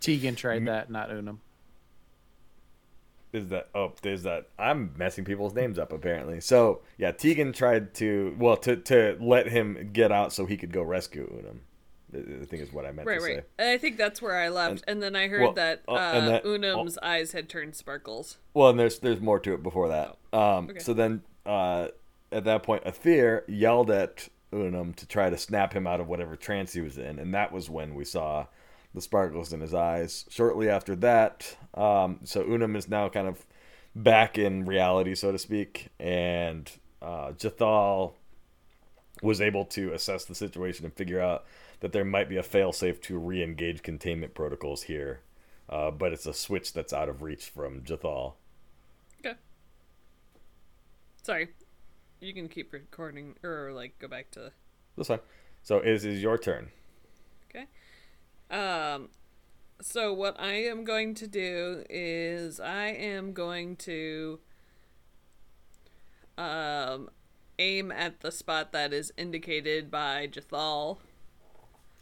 Tegan 0.00 0.34
tried 0.34 0.66
that, 0.66 0.90
not 0.90 1.10
Unum. 1.10 1.40
Is 3.36 3.48
that 3.48 3.68
oh? 3.74 3.92
There's 4.02 4.22
that. 4.24 4.48
I'm 4.58 4.92
messing 4.96 5.24
people's 5.24 5.54
names 5.54 5.78
up 5.78 5.92
apparently. 5.92 6.40
So 6.40 6.82
yeah, 6.98 7.12
Tegan 7.12 7.52
tried 7.52 7.94
to 7.94 8.34
well 8.38 8.56
to 8.58 8.76
to 8.76 9.16
let 9.20 9.48
him 9.48 9.90
get 9.92 10.10
out 10.10 10.32
so 10.32 10.46
he 10.46 10.56
could 10.56 10.72
go 10.72 10.82
rescue 10.82 11.30
Unum. 11.38 11.60
I 12.14 12.44
think 12.44 12.62
is 12.62 12.72
what 12.72 12.86
I 12.86 12.92
meant 12.92 13.08
Right, 13.08 13.18
to 13.18 13.24
right. 13.24 13.36
say. 13.38 13.44
And 13.58 13.68
I 13.68 13.78
think 13.78 13.96
that's 13.96 14.22
where 14.22 14.36
I 14.36 14.48
left, 14.48 14.84
and, 14.86 15.02
then 15.02 15.16
I 15.16 15.28
heard 15.28 15.42
well, 15.42 15.52
that 15.54 15.82
uh, 15.88 15.92
uh, 15.92 16.28
that- 16.28 16.46
Unum's 16.46 16.96
eyes 17.02 17.32
had 17.32 17.48
turned 17.48 17.74
sparkles. 17.74 18.38
Well, 18.54 18.70
and 18.70 18.78
there's 18.78 19.00
there's 19.00 19.20
more 19.20 19.40
to 19.40 19.54
it 19.54 19.62
before 19.62 19.88
that. 19.88 20.16
Um, 20.32 20.70
okay. 20.70 20.78
So 20.78 20.94
then, 20.94 21.22
uh, 21.44 21.88
at 22.32 22.44
that 22.44 22.62
point, 22.62 22.84
Aether 22.86 23.44
yelled 23.48 23.90
at 23.90 24.28
Unum 24.52 24.94
to 24.94 25.06
try 25.06 25.28
to 25.30 25.36
snap 25.36 25.72
him 25.74 25.86
out 25.86 26.00
of 26.00 26.06
whatever 26.08 26.36
trance 26.36 26.72
he 26.72 26.80
was 26.80 26.96
in, 26.96 27.18
and 27.18 27.34
that 27.34 27.52
was 27.52 27.68
when 27.68 27.94
we 27.94 28.04
saw 28.04 28.46
the 28.96 29.02
sparkles 29.02 29.52
in 29.52 29.60
his 29.60 29.74
eyes. 29.74 30.24
Shortly 30.30 30.70
after 30.70 30.96
that, 30.96 31.54
um, 31.74 32.20
so 32.24 32.42
Unum 32.42 32.74
is 32.74 32.88
now 32.88 33.10
kind 33.10 33.28
of 33.28 33.44
back 33.94 34.38
in 34.38 34.64
reality, 34.64 35.14
so 35.14 35.30
to 35.30 35.38
speak, 35.38 35.90
and 36.00 36.70
uh, 37.02 37.32
Jathal 37.32 38.14
was 39.22 39.42
able 39.42 39.66
to 39.66 39.92
assess 39.92 40.24
the 40.24 40.34
situation 40.34 40.86
and 40.86 40.94
figure 40.94 41.20
out 41.20 41.44
that 41.80 41.92
there 41.92 42.06
might 42.06 42.30
be 42.30 42.38
a 42.38 42.42
failsafe 42.42 43.02
to 43.02 43.18
re-engage 43.18 43.82
containment 43.82 44.32
protocols 44.32 44.84
here, 44.84 45.20
uh, 45.68 45.90
but 45.90 46.14
it's 46.14 46.24
a 46.24 46.32
switch 46.32 46.72
that's 46.72 46.94
out 46.94 47.10
of 47.10 47.20
reach 47.20 47.44
from 47.44 47.82
Jathal. 47.82 48.32
Okay. 49.20 49.36
Sorry. 51.22 51.48
You 52.20 52.32
can 52.32 52.48
keep 52.48 52.72
recording, 52.72 53.34
or 53.42 53.72
like 53.74 53.98
go 53.98 54.08
back 54.08 54.30
to. 54.32 54.52
That's 54.96 55.08
fine. 55.08 55.20
So 55.62 55.80
it 55.80 56.02
is 56.02 56.22
your 56.22 56.38
turn. 56.38 56.70
Okay. 57.50 57.66
Um. 58.50 59.08
So 59.80 60.12
what 60.12 60.40
I 60.40 60.54
am 60.64 60.84
going 60.84 61.14
to 61.16 61.26
do 61.26 61.84
is 61.90 62.58
I 62.58 62.86
am 62.86 63.34
going 63.34 63.76
to 63.76 64.38
um 66.38 67.10
aim 67.58 67.92
at 67.92 68.20
the 68.20 68.30
spot 68.30 68.72
that 68.72 68.92
is 68.92 69.12
indicated 69.16 69.90
by 69.90 70.28
Jathal. 70.28 70.98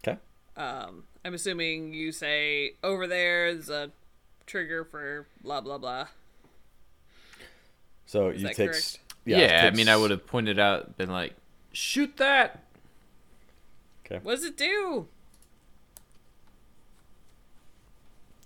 Okay. 0.07 0.19
Um, 0.57 1.05
I'm 1.25 1.35
assuming 1.35 1.95
you 1.95 2.13
say 2.13 2.75
over 2.83 3.07
there 3.07 3.47
is 3.47 3.69
a 3.69 3.91
trigger 4.47 4.85
for 4.85 5.27
blah 5.43 5.61
blah 5.61 5.79
blah. 5.79 6.07
So 8.07 8.29
Is 8.29 8.43
you 8.43 8.49
take. 8.49 8.71
correct? 8.71 8.99
Yeah, 9.25 9.67
it 9.67 9.73
I 9.73 9.77
mean, 9.77 9.89
I 9.89 9.97
would 9.97 10.11
have 10.11 10.27
pointed 10.27 10.59
out, 10.59 10.99
been 10.99 11.11
like, 11.11 11.35
shoot 11.73 12.19
that. 12.19 12.63
Okay. 14.05 14.21
What 14.23 14.35
does 14.37 14.45
it 14.45 14.57
do? 14.57 15.09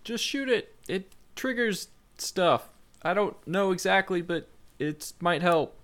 Just 0.09 0.25
shoot 0.25 0.49
it. 0.49 0.75
It 0.89 1.13
triggers 1.37 1.89
stuff. 2.17 2.71
I 3.03 3.13
don't 3.13 3.37
know 3.47 3.73
exactly, 3.73 4.23
but 4.23 4.49
it 4.79 5.13
might 5.21 5.43
help. 5.43 5.77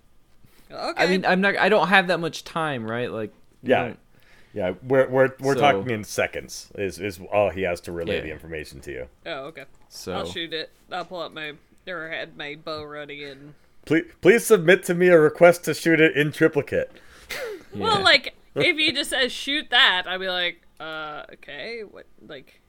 Okay. 0.72 1.04
I 1.04 1.06
mean, 1.06 1.26
I'm 1.26 1.42
not. 1.42 1.58
I 1.58 1.68
don't 1.68 1.88
have 1.88 2.06
that 2.06 2.20
much 2.20 2.42
time, 2.42 2.90
right? 2.90 3.10
Like, 3.10 3.34
Yeah. 3.62 3.82
don't- 3.82 3.98
Yeah, 4.54 4.72
we're 4.82 5.06
we're 5.08 5.34
we're 5.40 5.54
So- 5.56 5.60
talking 5.60 5.90
in 5.90 6.04
seconds. 6.04 6.72
Is 6.76 6.98
is 7.00 7.20
all 7.30 7.50
he 7.50 7.62
has 7.62 7.82
to 7.82 7.92
relay 7.92 8.16
Yeah. 8.16 8.22
the 8.22 8.30
information 8.30 8.80
to 8.80 8.92
you. 8.92 9.08
oh, 9.26 9.46
okay. 9.48 9.64
So 9.90 10.14
I'll 10.14 10.24
shoot 10.26 10.54
it. 10.54 10.70
I'll 10.90 11.04
pull 11.04 11.20
up 11.20 11.32
my 11.32 11.52
or 11.86 12.08
had 12.08 12.34
my 12.38 12.54
bow 12.56 12.82
ready 12.84 13.24
and. 13.24 13.52
Please 13.84 14.04
please 14.22 14.46
submit 14.46 14.84
to 14.84 14.94
me 14.94 15.08
a 15.08 15.18
request 15.20 15.64
to 15.64 15.74
shoot 15.74 16.00
it 16.00 16.16
in 16.16 16.32
triplicate. 16.32 16.90
Well, 17.74 18.00
like 18.02 18.32
if 18.54 18.78
he 18.78 18.90
just 18.92 19.10
says 19.10 19.32
shoot 19.32 19.68
that, 19.68 20.04
I'd 20.06 20.20
be 20.20 20.28
like, 20.30 20.62
uh, 20.80 21.24
okay, 21.34 21.82
what? 21.82 22.06
Like, 22.26 22.60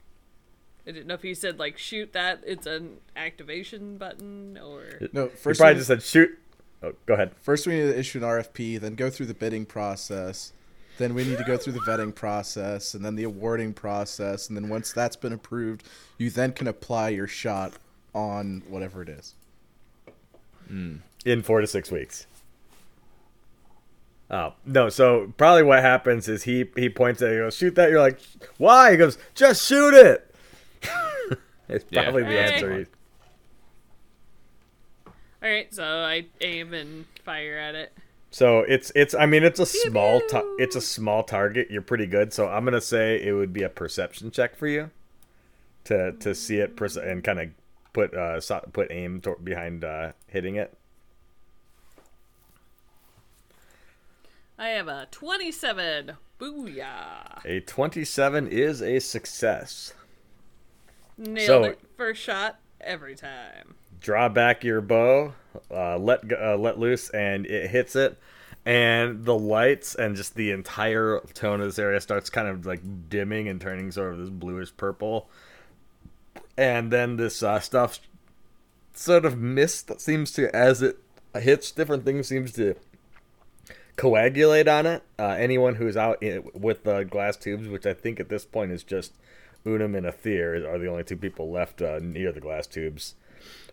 I 0.86 0.92
didn't 0.92 1.06
know 1.06 1.14
if 1.14 1.22
he 1.22 1.34
said 1.34 1.58
like 1.58 1.78
shoot 1.78 2.12
that. 2.12 2.42
It's 2.46 2.66
an 2.66 2.98
activation 3.16 3.98
button 3.98 4.58
or. 4.58 5.00
No, 5.12 5.28
He 5.28 5.36
first 5.36 5.58
probably 5.58 5.74
we, 5.74 5.80
just 5.80 5.88
said 5.88 6.02
shoot. 6.02 6.38
Oh, 6.82 6.92
go 7.06 7.14
ahead. 7.14 7.32
first 7.40 7.66
we 7.66 7.74
need 7.74 7.92
to 7.92 7.98
issue 7.98 8.18
an 8.18 8.24
RFP, 8.24 8.78
then 8.80 8.94
go 8.94 9.10
through 9.10 9.26
the 9.26 9.34
bidding 9.34 9.64
process, 9.64 10.52
then 10.98 11.14
we 11.14 11.24
need 11.24 11.38
to 11.38 11.44
go 11.44 11.56
through 11.56 11.72
the 11.72 11.80
vetting 11.80 12.14
process, 12.14 12.94
and 12.94 13.04
then 13.04 13.16
the 13.16 13.24
awarding 13.24 13.72
process, 13.72 14.48
and 14.48 14.56
then 14.56 14.68
once 14.68 14.92
that's 14.92 15.16
been 15.16 15.32
approved, 15.32 15.84
you 16.18 16.30
then 16.30 16.52
can 16.52 16.68
apply 16.68 17.08
your 17.08 17.26
shot 17.26 17.74
on 18.14 18.62
whatever 18.68 19.02
it 19.02 19.08
is. 19.08 19.34
Hmm. 20.68 20.96
in 21.24 21.42
four 21.42 21.60
to 21.60 21.66
six 21.66 21.90
weeks. 21.90 22.26
Oh 24.30 24.54
no! 24.64 24.88
So 24.88 25.32
probably 25.36 25.62
what 25.62 25.80
happens 25.82 26.28
is 26.28 26.42
he 26.42 26.64
he 26.74 26.88
points 26.88 27.22
at 27.22 27.32
you, 27.32 27.38
goes, 27.38 27.56
shoot 27.56 27.76
that. 27.76 27.90
You're 27.90 28.00
like, 28.00 28.20
why? 28.58 28.90
He 28.90 28.96
goes, 28.96 29.18
just 29.34 29.64
shoot 29.64 29.94
it. 29.94 30.25
it's 31.68 31.84
Yeah. 31.90 32.02
probably 32.04 32.22
the 32.22 32.28
Hey. 32.30 32.52
answer. 32.54 32.86
All 35.42 35.48
right, 35.50 35.72
so 35.72 35.84
I 35.84 36.26
aim 36.40 36.72
and 36.74 37.04
fire 37.24 37.56
at 37.58 37.74
it. 37.74 37.92
So 38.30 38.60
it's 38.60 38.90
it's 38.94 39.14
I 39.14 39.26
mean 39.26 39.44
it's 39.44 39.60
a 39.60 39.66
small 39.66 40.20
ta- 40.28 40.42
it's 40.58 40.76
a 40.76 40.80
small 40.80 41.22
target. 41.22 41.70
You're 41.70 41.82
pretty 41.82 42.06
good. 42.06 42.32
So 42.32 42.48
I'm 42.48 42.64
gonna 42.64 42.80
say 42.80 43.22
it 43.22 43.32
would 43.32 43.52
be 43.52 43.62
a 43.62 43.68
perception 43.68 44.30
check 44.30 44.56
for 44.56 44.66
you 44.66 44.90
to 45.84 46.12
to 46.12 46.34
see 46.34 46.56
it 46.58 46.76
perce- 46.76 46.96
and 46.96 47.22
kind 47.22 47.40
of 47.40 47.48
put 47.92 48.12
uh 48.14 48.40
so- 48.40 48.64
put 48.72 48.90
aim 48.90 49.20
to- 49.22 49.36
behind 49.42 49.84
uh, 49.84 50.12
hitting 50.26 50.56
it. 50.56 50.76
I 54.58 54.68
have 54.70 54.88
a 54.88 55.06
twenty-seven. 55.10 56.12
Booyah! 56.38 57.42
A 57.46 57.60
27 57.60 58.46
is 58.48 58.82
a 58.82 58.98
success. 58.98 59.94
Nailed 61.18 61.46
So- 61.46 61.64
it. 61.64 61.78
First 61.96 62.20
shot 62.22 62.58
every 62.80 63.14
time. 63.14 63.74
draw 64.00 64.28
back 64.28 64.62
your 64.62 64.80
bow, 64.82 65.32
uh, 65.70 65.96
let 65.98 66.20
uh, 66.30 66.56
let 66.56 66.78
loose, 66.78 67.08
and 67.10 67.46
it 67.46 67.70
hits 67.70 67.96
it. 67.96 68.18
And 68.66 69.24
the 69.24 69.36
lights 69.36 69.94
and 69.94 70.14
just 70.16 70.34
the 70.34 70.50
entire 70.50 71.20
tone 71.34 71.60
of 71.60 71.66
this 71.68 71.78
area 71.78 72.00
starts 72.00 72.28
kind 72.30 72.48
of 72.48 72.66
like 72.66 72.80
dimming 73.08 73.48
and 73.48 73.60
turning 73.60 73.90
sort 73.92 74.12
of 74.12 74.18
this 74.18 74.28
bluish 74.28 74.76
purple. 74.76 75.30
And 76.58 76.90
then 76.92 77.16
this 77.16 77.42
uh, 77.42 77.60
stuff 77.60 78.00
sort 78.92 79.24
of 79.24 79.38
mist 79.38 79.86
that 79.88 80.00
seems 80.00 80.32
to, 80.32 80.54
as 80.54 80.82
it 80.82 80.98
hits 81.40 81.70
different 81.70 82.04
things, 82.04 82.26
seems 82.28 82.52
to 82.52 82.74
coagulate 83.96 84.68
on 84.68 84.84
it. 84.86 85.02
Uh, 85.18 85.28
anyone 85.28 85.76
who's 85.76 85.96
out 85.96 86.22
in, 86.22 86.48
with 86.52 86.82
the 86.84 87.04
glass 87.04 87.36
tubes, 87.36 87.68
which 87.68 87.86
I 87.86 87.94
think 87.94 88.20
at 88.20 88.28
this 88.28 88.44
point 88.44 88.72
is 88.72 88.82
just 88.82 89.12
Unum 89.66 89.94
and 89.94 90.06
Aether, 90.06 90.66
are 90.68 90.78
the 90.78 90.88
only 90.88 91.04
two 91.04 91.16
people 91.16 91.50
left 91.50 91.82
uh, 91.82 91.98
near 92.00 92.32
the 92.32 92.40
glass 92.40 92.66
tubes 92.66 93.14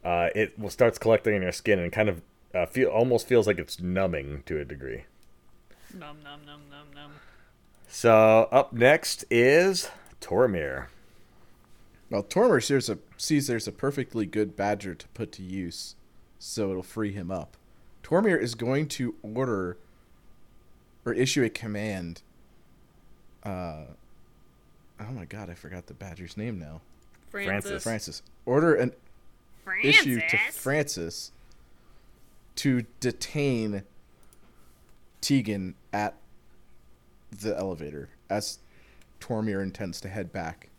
uh, 0.03 0.29
it 0.35 0.57
will 0.59 0.69
starts 0.69 0.97
collecting 0.97 1.35
in 1.35 1.41
your 1.41 1.51
skin 1.51 1.79
and 1.79 1.91
kind 1.91 2.09
of 2.09 2.21
uh, 2.53 2.65
feel 2.65 2.89
almost 2.89 3.27
feels 3.27 3.47
like 3.47 3.57
it's 3.57 3.79
numbing 3.79 4.43
to 4.45 4.59
a 4.59 4.65
degree. 4.65 5.05
Num 5.93 6.17
num 6.23 6.41
num 6.45 6.61
num 6.69 6.87
num. 6.93 7.11
So 7.87 8.49
up 8.51 8.73
next 8.73 9.25
is 9.29 9.89
Tormir. 10.19 10.87
Well, 12.09 12.23
Tormir 12.23 12.63
sees 12.63 12.89
a, 12.89 12.99
sees 13.17 13.47
there's 13.47 13.67
a 13.67 13.71
perfectly 13.71 14.25
good 14.25 14.55
badger 14.55 14.93
to 14.93 15.07
put 15.09 15.31
to 15.33 15.43
use, 15.43 15.95
so 16.37 16.69
it'll 16.69 16.83
free 16.83 17.11
him 17.11 17.31
up. 17.31 17.57
Tormir 18.03 18.39
is 18.39 18.55
going 18.55 18.87
to 18.89 19.15
order 19.23 19.77
or 21.05 21.13
issue 21.13 21.43
a 21.43 21.49
command. 21.49 22.21
Uh, 23.41 23.85
oh 25.07 25.11
my 25.13 25.25
god, 25.25 25.49
I 25.49 25.53
forgot 25.53 25.87
the 25.87 25.93
badger's 25.93 26.37
name 26.37 26.59
now. 26.59 26.81
Francis. 27.29 27.83
Francis. 27.83 28.21
Order 28.45 28.75
an 28.75 28.93
Francis. 29.63 30.01
issue 30.01 30.19
to 30.29 30.37
Francis 30.51 31.31
to 32.57 32.83
detain 32.99 33.83
Tegan 35.21 35.73
at 35.91 36.15
the 37.31 37.57
elevator 37.57 38.09
as 38.29 38.59
Tormir 39.19 39.63
intends 39.63 39.99
to 40.01 40.09
head 40.09 40.31
back 40.31 40.69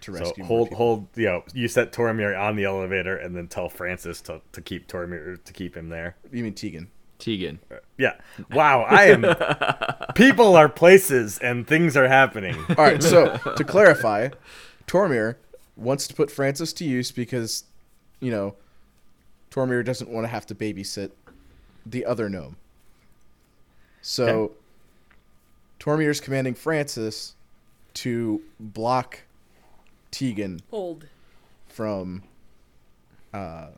to 0.00 0.12
So 0.12 0.18
rescue. 0.20 0.42
more 0.42 0.48
hold 0.48 0.68
people. 0.70 0.76
hold 0.78 1.08
you 1.14 1.26
know 1.26 1.44
you 1.54 1.68
set 1.68 1.92
Tormir 1.92 2.36
on 2.36 2.56
the 2.56 2.64
elevator 2.64 3.16
and 3.16 3.36
then 3.36 3.46
tell 3.46 3.68
Francis 3.68 4.20
to, 4.22 4.40
to 4.50 4.60
keep 4.60 4.88
Tormir 4.88 5.42
to 5.44 5.52
keep 5.52 5.76
him 5.76 5.88
there. 5.88 6.16
You 6.32 6.42
mean 6.42 6.54
Tegan? 6.54 6.90
Tegan. 7.22 7.60
Yeah. 7.96 8.14
Wow, 8.50 8.82
I 8.82 9.04
am 9.04 9.24
people 10.14 10.56
are 10.56 10.68
places 10.68 11.38
and 11.38 11.66
things 11.66 11.96
are 11.96 12.08
happening. 12.08 12.56
All 12.70 12.74
right. 12.84 13.02
So 13.02 13.36
to 13.56 13.62
clarify, 13.64 14.30
Tormir 14.88 15.36
wants 15.76 16.08
to 16.08 16.14
put 16.14 16.30
Francis 16.32 16.72
to 16.74 16.84
use 16.84 17.12
because, 17.12 17.62
you 18.20 18.30
know, 18.32 18.56
Tormir 19.52 19.84
doesn't 19.84 20.10
want 20.10 20.24
to 20.24 20.28
have 20.28 20.46
to 20.46 20.54
babysit 20.54 21.12
the 21.86 22.04
other 22.04 22.28
gnome. 22.28 22.56
So 24.00 24.26
Okay. 24.26 24.54
Tormir 25.78 26.10
is 26.10 26.20
commanding 26.20 26.54
Francis 26.54 27.34
to 27.94 28.42
block 28.58 29.20
Tegan 30.10 30.60
Hold. 30.70 31.06
from 31.68 32.22
uh, 33.32 33.68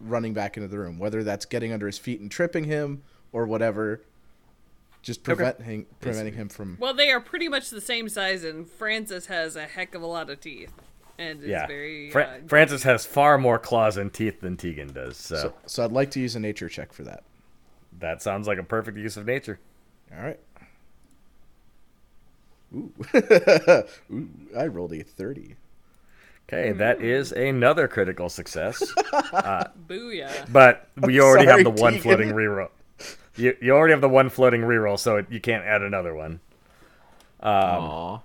running 0.00 0.32
back 0.34 0.56
into 0.56 0.68
the 0.68 0.78
room, 0.78 0.98
whether 0.98 1.22
that's 1.22 1.44
getting 1.44 1.72
under 1.72 1.86
his 1.86 1.98
feet 1.98 2.20
and 2.20 2.30
tripping 2.30 2.64
him 2.64 3.02
or 3.32 3.46
whatever. 3.46 4.00
Just 5.02 5.22
preventing 5.22 5.86
preventing 6.00 6.34
him 6.34 6.48
from. 6.50 6.76
Well, 6.78 6.92
they 6.92 7.10
are 7.10 7.20
pretty 7.20 7.48
much 7.48 7.70
the 7.70 7.80
same 7.80 8.08
size, 8.10 8.44
and 8.44 8.68
Francis 8.68 9.26
has 9.26 9.56
a 9.56 9.64
heck 9.64 9.94
of 9.94 10.02
a 10.02 10.06
lot 10.06 10.28
of 10.28 10.40
teeth, 10.40 10.72
and 11.18 11.42
is 11.42 11.48
Yeah. 11.48 11.66
very. 11.66 12.10
Fra- 12.10 12.40
uh, 12.44 12.46
Francis 12.48 12.82
has 12.82 13.06
far 13.06 13.38
more 13.38 13.58
claws 13.58 13.96
and 13.96 14.12
teeth 14.12 14.42
than 14.42 14.58
Tegan 14.58 14.92
does. 14.92 15.16
So, 15.16 15.36
So, 15.36 15.54
so 15.64 15.84
I'd 15.86 15.92
like 15.92 16.10
to 16.10 16.20
use 16.20 16.36
a 16.36 16.40
nature 16.40 16.68
check 16.68 16.92
for 16.92 17.02
that. 17.04 17.22
that 17.98 18.20
sounds 18.20 18.46
like 18.46 18.58
a 18.58 18.62
perfect 18.62 18.98
use 18.98 19.16
of 19.16 19.24
nature. 19.24 19.58
All 20.14 20.22
right. 20.22 20.40
Ooh. 22.74 22.92
Ooh, 24.12 24.28
I 24.56 24.66
rolled 24.66 24.92
a 24.92 25.02
30. 25.02 25.56
Okay, 26.52 26.72
that 26.72 27.00
is 27.00 27.30
another 27.30 27.86
critical 27.86 28.28
success. 28.28 28.82
Booyah. 28.96 30.52
But 30.52 30.88
we 30.96 31.20
already 31.20 31.46
sorry, 31.46 31.64
have 31.64 31.76
the 31.76 31.82
one 31.82 31.92
Tegan. 31.92 32.02
floating 32.02 32.28
reroll. 32.30 32.70
You, 33.36 33.56
you 33.62 33.70
already 33.70 33.92
have 33.92 34.00
the 34.00 34.08
one 34.08 34.30
floating 34.30 34.62
reroll, 34.62 34.98
so 34.98 35.16
it, 35.16 35.26
you 35.30 35.40
can't 35.40 35.64
add 35.64 35.82
another 35.82 36.12
one. 36.12 36.40
Aw. 37.42 38.20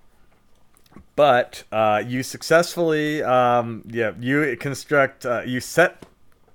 But 1.15 1.63
uh, 1.71 2.03
you 2.05 2.23
successfully, 2.23 3.21
um, 3.21 3.83
yeah, 3.85 4.13
you 4.19 4.57
construct, 4.57 5.25
uh, 5.25 5.43
you 5.45 5.59
set 5.59 6.03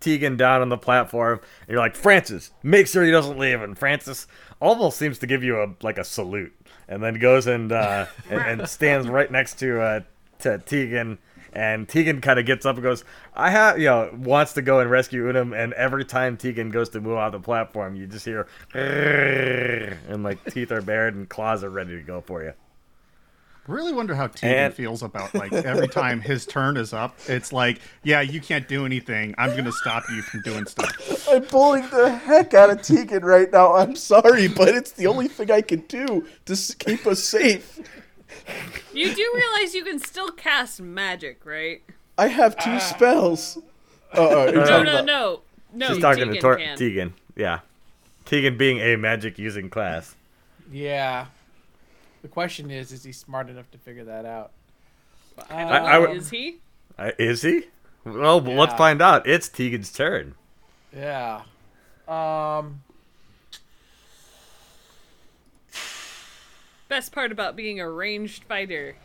Tegan 0.00 0.36
down 0.36 0.62
on 0.62 0.70
the 0.70 0.76
platform. 0.78 1.40
And 1.60 1.68
you're 1.68 1.78
like, 1.78 1.94
Francis, 1.94 2.50
make 2.64 2.88
sure 2.88 3.04
he 3.04 3.12
doesn't 3.12 3.38
leave. 3.38 3.62
And 3.62 3.78
Francis 3.78 4.26
almost 4.60 4.98
seems 4.98 5.18
to 5.20 5.26
give 5.26 5.44
you 5.44 5.62
a 5.62 5.74
like 5.82 5.98
a 5.98 6.04
salute, 6.04 6.52
and 6.88 7.02
then 7.02 7.14
goes 7.14 7.46
and 7.46 7.70
uh, 7.70 8.06
and, 8.28 8.60
and 8.60 8.68
stands 8.68 9.08
right 9.08 9.30
next 9.30 9.58
to 9.60 9.80
uh, 9.80 10.00
to 10.40 10.58
Tegan. 10.58 11.18
And 11.52 11.88
Tegan 11.88 12.20
kind 12.20 12.38
of 12.38 12.46
gets 12.46 12.64
up 12.64 12.76
and 12.76 12.82
goes, 12.82 13.04
I 13.34 13.50
have, 13.50 13.78
you 13.78 13.86
know, 13.86 14.10
wants 14.16 14.52
to 14.52 14.62
go 14.62 14.80
and 14.80 14.90
rescue 14.90 15.28
Unum. 15.28 15.52
And 15.52 15.72
every 15.72 16.04
time 16.04 16.36
Tegan 16.36 16.70
goes 16.70 16.88
to 16.90 17.00
move 17.00 17.16
off 17.16 17.32
the 17.32 17.40
platform, 17.40 17.96
you 17.96 18.06
just 18.06 18.24
hear, 18.24 18.46
and 20.08 20.22
like 20.22 20.44
teeth 20.52 20.70
are 20.72 20.82
bared 20.82 21.14
and 21.14 21.28
claws 21.28 21.64
are 21.64 21.70
ready 21.70 21.96
to 21.96 22.02
go 22.02 22.20
for 22.20 22.42
you. 22.42 22.52
Really 23.66 23.92
wonder 23.92 24.14
how 24.14 24.26
Tegan 24.26 24.56
And- 24.56 24.74
feels 24.74 25.02
about 25.02 25.34
like 25.34 25.52
every 25.52 25.86
time 25.86 26.20
his 26.20 26.46
turn 26.46 26.76
is 26.76 26.92
up. 26.92 27.16
It's 27.28 27.52
like, 27.52 27.80
yeah, 28.02 28.20
you 28.20 28.40
can't 28.40 28.66
do 28.66 28.84
anything. 28.86 29.34
I'm 29.38 29.54
gonna 29.56 29.70
stop 29.70 30.04
you 30.10 30.22
from 30.22 30.40
doing 30.42 30.66
stuff. 30.66 31.28
I'm 31.30 31.42
pulling 31.42 31.88
the 31.90 32.10
heck 32.10 32.54
out 32.54 32.70
of 32.70 32.82
Tegan 32.82 33.24
right 33.24 33.52
now. 33.52 33.74
I'm 33.74 33.94
sorry, 33.96 34.48
but 34.48 34.68
it's 34.68 34.92
the 34.92 35.06
only 35.06 35.28
thing 35.28 35.50
I 35.50 35.60
can 35.60 35.80
do 35.80 36.26
to 36.46 36.76
keep 36.78 37.06
us 37.06 37.22
safe. 37.22 37.78
You 38.92 39.14
do 39.14 39.32
realize 39.34 39.74
you 39.74 39.84
can 39.84 39.98
still 39.98 40.30
cast 40.30 40.80
magic, 40.80 41.44
right? 41.46 41.82
I 42.18 42.26
have 42.28 42.56
two 42.58 42.78
spells. 42.80 43.58
Uh, 44.16 44.20
uh, 44.26 44.50
No, 44.50 44.52
no, 44.52 44.80
about- 44.82 45.04
no. 45.04 45.40
No, 45.72 45.88
She's 45.88 45.98
talking 46.02 46.24
Tegan 46.24 46.34
to 46.34 46.40
Tor- 46.40 46.56
can. 46.56 46.76
Tegan. 46.76 47.14
Yeah. 47.36 47.60
Tegan 48.24 48.56
being 48.58 48.78
a 48.78 48.96
magic 48.96 49.38
using 49.38 49.70
class. 49.70 50.16
Yeah. 50.70 51.26
The 52.22 52.28
question 52.28 52.70
is, 52.70 52.90
is 52.92 53.04
he 53.04 53.12
smart 53.12 53.48
enough 53.48 53.70
to 53.70 53.78
figure 53.78 54.04
that 54.04 54.24
out? 54.26 54.50
I 55.48 55.62
don't 55.62 55.72
I- 55.72 55.96
I 55.96 56.10
is 56.10 56.30
he? 56.30 56.58
Uh, 56.98 57.12
is 57.18 57.42
he? 57.42 57.62
Well, 58.04 58.40
but 58.40 58.54
let's 58.54 58.74
find 58.74 59.00
out. 59.00 59.26
It's 59.26 59.48
Tegan's 59.48 59.92
turn. 59.92 60.34
Yeah. 60.94 61.42
Um. 62.08 62.82
Best 66.90 67.12
part 67.12 67.30
about 67.30 67.54
being 67.54 67.78
a 67.78 67.88
ranged 67.88 68.42
fighter. 68.42 68.96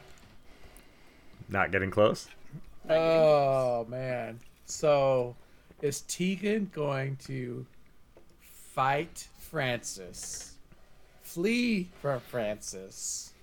Not 1.48 1.72
getting 1.72 1.92
close. 1.92 2.28
Oh 2.90 3.86
man. 3.88 4.40
So, 4.66 5.36
is 5.84 6.02
Tegan 6.02 6.72
going 6.74 7.16
to 7.28 7.64
fight 8.40 9.28
Francis, 9.38 10.56
flee 11.22 11.92
from 12.02 12.22
Francis, 12.22 13.34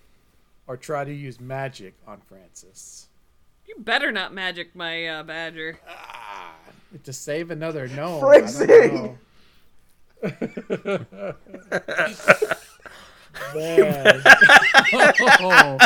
or 0.66 0.76
try 0.76 1.04
to 1.04 1.14
use 1.14 1.38
magic 1.38 1.94
on 2.08 2.20
Francis? 2.28 3.06
You 3.68 3.76
better 3.78 4.10
not 4.10 4.34
magic 4.34 4.74
my 4.74 5.06
uh, 5.06 5.22
badger. 5.22 5.78
Ah, 5.88 6.56
to 7.04 7.12
save 7.12 7.52
another 7.52 7.86
gnome. 7.86 8.18
Phrasing. 8.18 9.18
I 13.54 13.76
don't 13.76 13.78
know. 14.04 14.98
Man. 14.98 15.18
Oh, 15.40 15.78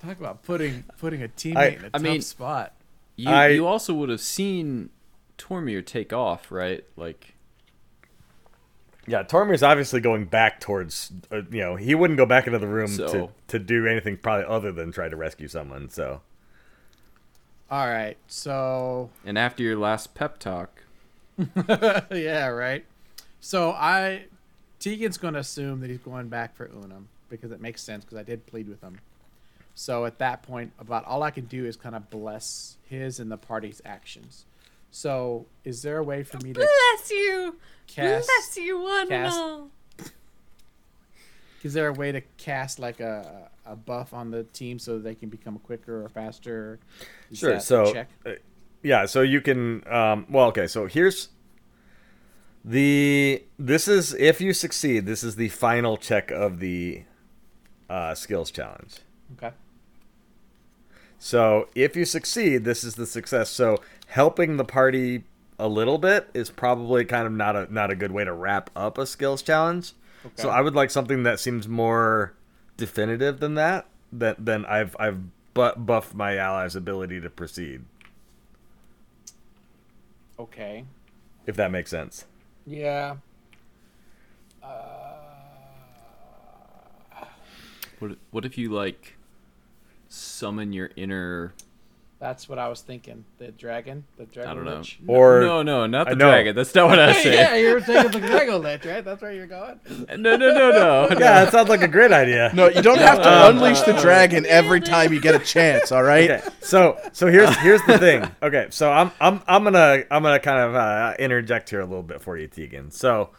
talk 0.00 0.18
about 0.18 0.42
putting 0.42 0.84
putting 0.98 1.22
a 1.22 1.28
teammate 1.28 1.56
I- 1.56 1.66
in 1.68 1.84
a 1.84 1.86
I 1.86 1.90
tough 1.90 2.02
mean- 2.02 2.22
spot. 2.22 2.74
You 3.16 3.30
I- 3.30 3.48
you 3.48 3.66
also 3.66 3.92
would 3.94 4.08
have 4.08 4.20
seen 4.20 4.90
Tormir 5.38 5.84
take 5.84 6.12
off, 6.12 6.50
right? 6.50 6.84
Like 6.96 7.34
Yeah, 9.06 9.22
Tormir's 9.24 9.62
obviously 9.62 10.00
going 10.00 10.24
back 10.26 10.60
towards. 10.60 11.12
Uh, 11.30 11.42
you 11.50 11.60
know, 11.60 11.76
he 11.76 11.94
wouldn't 11.94 12.16
go 12.16 12.26
back 12.26 12.46
into 12.46 12.58
the 12.58 12.66
room 12.68 12.88
to 12.96 13.28
to 13.48 13.58
do 13.58 13.86
anything 13.86 14.16
probably 14.16 14.46
other 14.46 14.72
than 14.72 14.92
try 14.92 15.08
to 15.08 15.16
rescue 15.16 15.48
someone. 15.48 15.88
So 15.90 16.20
All 17.70 17.86
right, 17.88 18.16
so 18.26 19.10
and 19.24 19.36
after 19.38 19.62
your 19.62 19.76
last 19.76 20.14
pep 20.14 20.38
talk, 20.38 20.82
yeah, 22.10 22.46
right. 22.48 22.84
So 23.40 23.70
I, 23.72 24.26
Tegan's 24.82 25.16
going 25.16 25.34
to 25.34 25.40
assume 25.40 25.80
that 25.80 25.90
he's 25.90 26.00
going 26.00 26.28
back 26.28 26.56
for 26.56 26.66
Unum 26.66 27.08
because 27.28 27.52
it 27.52 27.60
makes 27.60 27.82
sense 27.82 28.04
because 28.04 28.18
I 28.18 28.24
did 28.24 28.46
plead 28.46 28.68
with 28.68 28.80
him. 28.80 28.98
So 29.74 30.04
at 30.04 30.18
that 30.18 30.42
point, 30.42 30.72
about 30.78 31.04
all 31.04 31.22
I 31.22 31.30
can 31.30 31.44
do 31.44 31.64
is 31.64 31.76
kind 31.76 31.94
of 31.94 32.10
bless 32.10 32.76
his 32.88 33.20
and 33.20 33.30
the 33.30 33.36
party's 33.38 33.80
actions. 33.84 34.44
So 34.90 35.46
is 35.64 35.82
there 35.82 35.98
a 35.98 36.02
way 36.02 36.24
for 36.24 36.36
me 36.38 36.52
to 36.52 36.60
Bless 36.60 37.10
you! 37.10 37.56
cast? 37.86 38.26
Bless 38.28 38.56
you, 38.58 38.82
one 38.82 39.08
cast- 39.08 39.36
and 39.36 39.44
all. 39.52 39.70
Is 41.62 41.72
there 41.74 41.86
a 41.86 41.92
way 41.92 42.10
to 42.12 42.20
cast 42.36 42.78
like 42.80 42.98
a 43.00 43.50
a 43.64 43.76
buff 43.76 44.12
on 44.12 44.32
the 44.32 44.42
team 44.42 44.80
so 44.80 44.94
that 44.94 45.04
they 45.04 45.14
can 45.14 45.28
become 45.28 45.58
quicker 45.60 46.04
or 46.04 46.08
faster? 46.08 46.80
Is 47.30 47.38
sure. 47.38 47.60
So 47.60 47.92
check? 47.92 48.08
uh, 48.26 48.32
yeah, 48.82 49.06
so 49.06 49.22
you 49.22 49.40
can. 49.40 49.86
Um, 49.86 50.26
well, 50.28 50.48
okay. 50.48 50.66
So 50.66 50.86
here's 50.86 51.28
the. 52.64 53.42
This 53.58 53.88
is 53.88 54.14
if 54.14 54.40
you 54.40 54.52
succeed. 54.52 55.06
This 55.06 55.22
is 55.24 55.36
the 55.36 55.48
final 55.48 55.96
check 55.96 56.30
of 56.30 56.60
the 56.60 57.02
uh, 57.88 58.14
skills 58.14 58.50
challenge. 58.50 58.96
okay. 59.36 59.54
So 61.18 61.68
if 61.76 61.94
you 61.94 62.04
succeed, 62.04 62.64
this 62.64 62.82
is 62.82 62.96
the 62.96 63.06
success. 63.06 63.48
So 63.48 63.78
helping 64.08 64.56
the 64.56 64.64
party 64.64 65.22
a 65.56 65.68
little 65.68 65.98
bit 65.98 66.28
is 66.34 66.50
probably 66.50 67.04
kind 67.04 67.26
of 67.28 67.32
not 67.32 67.54
a 67.54 67.72
not 67.72 67.90
a 67.92 67.94
good 67.94 68.10
way 68.10 68.24
to 68.24 68.32
wrap 68.32 68.70
up 68.74 68.98
a 68.98 69.06
skills 69.06 69.40
challenge. 69.42 69.92
Okay. 70.24 70.34
So 70.42 70.48
I 70.50 70.60
would 70.60 70.74
like 70.74 70.90
something 70.90 71.22
that 71.22 71.38
seems 71.38 71.68
more 71.68 72.34
definitive 72.76 73.38
than 73.38 73.54
that. 73.54 73.86
That 74.12 74.44
then 74.44 74.64
I've 74.66 74.96
I've 74.98 75.20
bu- 75.54 75.76
buffed 75.76 76.14
my 76.14 76.36
allies' 76.36 76.74
ability 76.74 77.20
to 77.20 77.30
proceed. 77.30 77.84
Okay. 80.38 80.84
If 81.46 81.56
that 81.56 81.70
makes 81.70 81.90
sense. 81.90 82.24
Yeah. 82.66 83.16
what 87.98 88.18
what 88.32 88.44
if 88.44 88.58
you 88.58 88.68
like 88.68 89.14
summon 90.08 90.72
your 90.72 90.90
inner 90.96 91.54
That's 92.22 92.48
what 92.48 92.56
I 92.60 92.68
was 92.68 92.80
thinking. 92.82 93.24
The 93.38 93.50
dragon, 93.50 94.04
the 94.16 94.26
dragon. 94.26 94.50
I 94.52 94.54
don't 94.54 94.64
know. 94.64 94.76
Lich. 94.76 95.00
Or 95.08 95.40
no, 95.40 95.64
no, 95.64 95.86
not 95.86 96.08
the 96.08 96.14
dragon. 96.14 96.54
That's 96.54 96.72
not 96.72 96.88
what 96.88 97.00
I 97.00 97.06
was 97.16 97.24
yeah, 97.24 97.56
you 97.56 97.74
were 97.74 97.80
thinking 97.80 98.12
the 98.12 98.24
dragon 98.24 98.62
lich, 98.62 98.84
right? 98.84 99.04
That's 99.04 99.20
where 99.20 99.32
you're 99.32 99.48
going. 99.48 99.80
no, 100.08 100.36
no, 100.36 100.36
no, 100.36 100.70
no. 100.70 101.08
yeah, 101.10 101.16
that 101.18 101.50
sounds 101.50 101.68
like 101.68 101.82
a 101.82 101.88
great 101.88 102.12
idea. 102.12 102.52
No, 102.54 102.68
you 102.68 102.80
don't 102.80 103.00
have 103.00 103.20
to 103.22 103.28
Um, 103.28 103.56
unleash 103.56 103.80
the 103.80 103.94
dragon 103.94 104.46
every 104.46 104.80
time 104.80 105.12
you 105.12 105.20
get 105.20 105.34
a 105.34 105.40
chance. 105.40 105.90
All 105.90 106.04
right. 106.04 106.30
Okay, 106.30 106.48
so 106.60 106.96
so 107.10 107.26
here's 107.26 107.56
here's 107.56 107.82
the 107.88 107.98
thing. 107.98 108.24
Okay, 108.40 108.68
so 108.70 108.92
I'm 108.92 109.10
I'm 109.20 109.42
I'm 109.48 109.64
gonna 109.64 110.04
I'm 110.08 110.22
gonna 110.22 110.38
kind 110.38 110.60
of 110.60 110.76
uh, 110.76 111.14
interject 111.18 111.70
here 111.70 111.80
a 111.80 111.86
little 111.86 112.04
bit 112.04 112.20
for 112.20 112.38
you, 112.38 112.46
Tegan. 112.46 112.92
So 112.92 113.30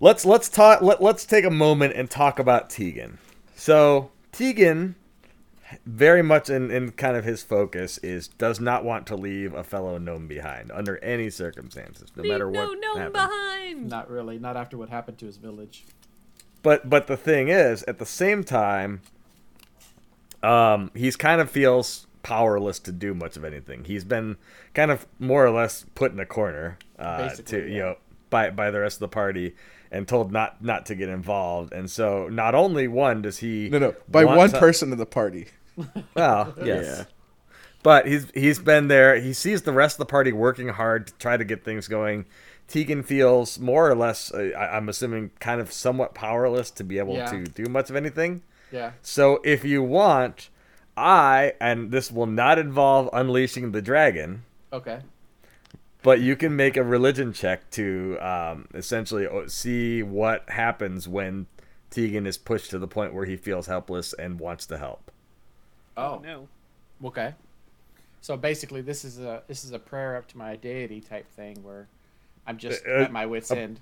let's 0.00 0.26
let's 0.26 0.50
talk 0.50 0.82
let, 0.82 1.02
let's 1.02 1.24
take 1.24 1.46
a 1.46 1.50
moment 1.50 1.94
and 1.96 2.10
talk 2.10 2.38
about 2.38 2.68
Tegan. 2.68 3.16
So 3.56 4.10
Tegan, 4.32 4.96
very 5.86 6.22
much 6.22 6.48
in, 6.50 6.70
in 6.70 6.90
kind 6.92 7.16
of 7.16 7.24
his 7.24 7.42
focus 7.42 7.98
is 7.98 8.28
does 8.28 8.60
not 8.60 8.84
want 8.84 9.06
to 9.08 9.16
leave 9.16 9.54
a 9.54 9.64
fellow 9.64 9.98
gnome 9.98 10.26
behind 10.26 10.70
under 10.72 10.98
any 11.02 11.30
circumstances, 11.30 12.10
no 12.16 12.22
Leave 12.22 12.32
matter 12.32 12.50
no 12.50 12.66
what 12.68 12.78
gnome 12.80 12.96
happens. 12.96 13.12
behind. 13.12 13.88
Not 13.88 14.10
really. 14.10 14.38
Not 14.38 14.56
after 14.56 14.76
what 14.76 14.88
happened 14.88 15.18
to 15.18 15.26
his 15.26 15.36
village. 15.36 15.84
But 16.62 16.88
but 16.88 17.06
the 17.06 17.16
thing 17.16 17.48
is, 17.48 17.82
at 17.84 17.98
the 17.98 18.06
same 18.06 18.44
time, 18.44 19.02
um, 20.42 20.90
he's 20.94 21.16
kind 21.16 21.40
of 21.40 21.50
feels 21.50 22.06
powerless 22.22 22.78
to 22.80 22.92
do 22.92 23.14
much 23.14 23.36
of 23.36 23.44
anything. 23.44 23.84
He's 23.84 24.04
been 24.04 24.36
kind 24.72 24.90
of 24.90 25.06
more 25.18 25.44
or 25.44 25.50
less 25.50 25.84
put 25.94 26.12
in 26.12 26.20
a 26.20 26.26
corner 26.26 26.78
uh, 26.98 27.28
to 27.30 27.58
yeah. 27.58 27.66
you 27.66 27.78
know 27.80 27.96
by 28.30 28.50
by 28.50 28.70
the 28.70 28.80
rest 28.80 28.96
of 28.96 29.00
the 29.00 29.08
party 29.08 29.54
and 29.90 30.08
told 30.08 30.32
not 30.32 30.62
not 30.62 30.86
to 30.86 30.94
get 30.94 31.08
involved. 31.08 31.72
And 31.72 31.90
so 31.90 32.28
not 32.28 32.54
only 32.54 32.88
one 32.88 33.22
does 33.22 33.38
he 33.38 33.68
No, 33.68 33.78
no. 33.78 33.94
By 34.08 34.24
one 34.24 34.50
to- 34.50 34.58
person 34.58 34.90
in 34.92 34.98
the 34.98 35.06
party. 35.06 35.48
Well, 36.14 36.54
yes. 36.64 36.84
Yeah. 36.98 37.04
But 37.82 38.06
he's 38.06 38.30
he's 38.34 38.58
been 38.58 38.88
there. 38.88 39.20
He 39.20 39.32
sees 39.32 39.62
the 39.62 39.72
rest 39.72 39.94
of 39.94 39.98
the 39.98 40.06
party 40.10 40.32
working 40.32 40.68
hard 40.68 41.08
to 41.08 41.12
try 41.14 41.36
to 41.36 41.44
get 41.44 41.64
things 41.64 41.86
going. 41.88 42.24
Tegan 42.66 43.02
feels 43.02 43.58
more 43.58 43.90
or 43.90 43.94
less, 43.94 44.32
uh, 44.32 44.50
I, 44.56 44.76
I'm 44.78 44.88
assuming, 44.88 45.32
kind 45.38 45.60
of 45.60 45.70
somewhat 45.70 46.14
powerless 46.14 46.70
to 46.72 46.84
be 46.84 46.98
able 46.98 47.14
Yeah. 47.14 47.26
to 47.30 47.44
do 47.44 47.64
much 47.66 47.90
of 47.90 47.96
anything. 47.96 48.42
Yeah. 48.72 48.92
So 49.02 49.40
if 49.44 49.64
you 49.66 49.82
want, 49.82 50.48
I 50.96 51.52
and 51.60 51.90
this 51.90 52.10
will 52.10 52.26
not 52.26 52.58
involve 52.58 53.10
unleashing 53.12 53.72
the 53.72 53.82
dragon, 53.82 54.44
Okay. 54.72 55.00
but 56.02 56.20
you 56.20 56.36
can 56.36 56.56
make 56.56 56.78
a 56.78 56.82
religion 56.82 57.34
check 57.34 57.68
to 57.72 58.16
um, 58.20 58.66
essentially 58.72 59.28
see 59.48 60.02
what 60.02 60.48
happens 60.48 61.06
when 61.06 61.46
Tegan 61.90 62.26
is 62.26 62.38
pushed 62.38 62.70
to 62.70 62.78
the 62.78 62.88
point 62.88 63.12
where 63.12 63.26
he 63.26 63.36
feels 63.36 63.66
helpless 63.66 64.14
and 64.14 64.40
wants 64.40 64.64
to 64.66 64.78
help. 64.78 65.10
Oh, 65.96 66.20
no. 66.24 66.48
okay. 67.04 67.34
So 68.20 68.36
basically, 68.36 68.80
this 68.80 69.04
is 69.04 69.18
a 69.18 69.42
this 69.48 69.64
is 69.64 69.72
a 69.72 69.78
prayer 69.78 70.16
up 70.16 70.26
to 70.28 70.38
my 70.38 70.56
deity 70.56 71.00
type 71.00 71.30
thing 71.32 71.62
where 71.62 71.88
I'm 72.46 72.56
just 72.58 72.82
Uh, 72.86 72.90
uh, 72.90 73.02
at 73.02 73.12
my 73.12 73.26
wit's 73.26 73.50
end. 73.50 73.80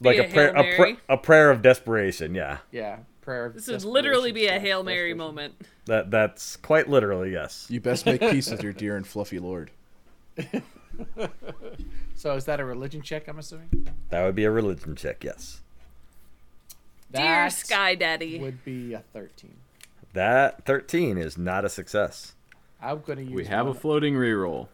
Like 0.00 0.18
a, 0.18 0.26
a 0.26 0.28
prayer, 0.28 0.48
a, 0.50 0.76
pra- 0.76 0.96
a 1.08 1.16
prayer 1.16 1.50
of 1.50 1.62
desperation. 1.62 2.34
Yeah, 2.34 2.58
Yeah, 2.70 2.98
prayer. 3.20 3.46
Of 3.46 3.54
This 3.54 3.68
would 3.68 3.84
literally 3.84 4.32
be 4.32 4.46
a 4.46 4.58
Hail 4.60 4.82
Mary 4.82 5.14
moment. 5.14 5.54
that 5.86 6.10
that's 6.10 6.56
quite 6.56 6.88
literally 6.88 7.32
yes. 7.32 7.66
You 7.68 7.80
best 7.80 8.06
make 8.06 8.20
peace 8.20 8.50
with 8.50 8.62
your 8.62 8.72
dear 8.72 8.96
and 8.96 9.06
fluffy 9.06 9.38
lord. 9.38 9.70
So 12.14 12.34
is 12.34 12.46
that 12.46 12.58
a 12.58 12.64
religion 12.64 13.00
check? 13.00 13.28
I'm 13.28 13.38
assuming. 13.38 13.94
That 14.10 14.24
would 14.24 14.34
be 14.34 14.42
a 14.42 14.50
religion 14.50 14.96
check. 14.96 15.22
Yes. 15.22 15.60
Dear 17.12 17.48
Sky 17.48 17.94
Daddy. 17.94 18.40
would 18.40 18.64
be 18.64 18.92
a 18.92 19.04
13. 19.12 19.54
That 20.14 20.64
thirteen 20.64 21.18
is 21.18 21.36
not 21.38 21.64
a 21.64 21.68
success. 21.68 22.34
I'm 22.80 23.00
gonna 23.06 23.22
use. 23.22 23.32
We 23.32 23.44
have 23.46 23.66
a 23.66 23.70
one- 23.70 23.78
floating 23.78 24.14
reroll. 24.14 24.68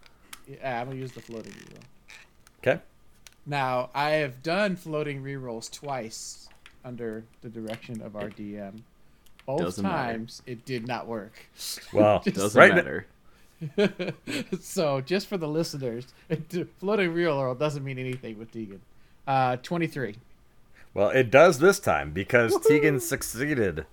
Yeah, 0.48 0.80
I'm 0.80 0.88
gonna 0.88 0.98
use 1.00 1.12
the 1.12 1.20
floating 1.22 1.52
reroll. 1.52 1.82
Okay. 2.60 2.80
Now 3.46 3.90
I 3.94 4.10
have 4.10 4.42
done 4.42 4.76
floating 4.76 5.22
rerolls 5.22 5.70
twice 5.70 6.48
under 6.84 7.24
the 7.42 7.48
direction 7.48 8.00
of 8.02 8.16
our 8.16 8.28
DM. 8.30 8.82
Both 9.46 9.60
Doesn't 9.60 9.82
matter. 9.82 10.12
times 10.12 10.42
it 10.46 10.64
did 10.64 10.86
not 10.86 11.06
work. 11.06 11.48
Well, 11.92 12.22
Doesn't 12.24 12.58
right 12.58 12.74
matter. 12.74 13.06
so 14.60 15.00
just 15.00 15.26
for 15.26 15.36
the 15.36 15.48
listeners, 15.48 16.06
floating 16.78 17.10
reroll 17.12 17.58
doesn't 17.58 17.84
mean 17.84 17.98
anything 17.98 18.38
with 18.38 18.50
Tegan. 18.52 18.80
Uh, 19.26 19.56
23. 19.56 20.16
Well, 20.92 21.08
it 21.10 21.30
does 21.30 21.58
this 21.58 21.78
time 21.78 22.12
because 22.12 22.58
Tegan 22.66 23.00
succeeded. 23.00 23.86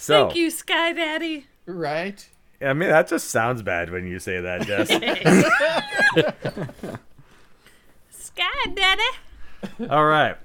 So, 0.00 0.24
Thank 0.24 0.36
you, 0.36 0.50
Sky 0.50 0.94
Daddy. 0.94 1.46
Right? 1.66 2.26
I 2.62 2.72
mean, 2.72 2.88
that 2.88 3.06
just 3.06 3.28
sounds 3.28 3.60
bad 3.60 3.90
when 3.90 4.06
you 4.06 4.18
say 4.18 4.40
that, 4.40 4.62
Jess. 4.62 4.88
Sky 8.10 8.70
Daddy. 8.74 9.02
All 9.90 10.06
right. 10.06 10.38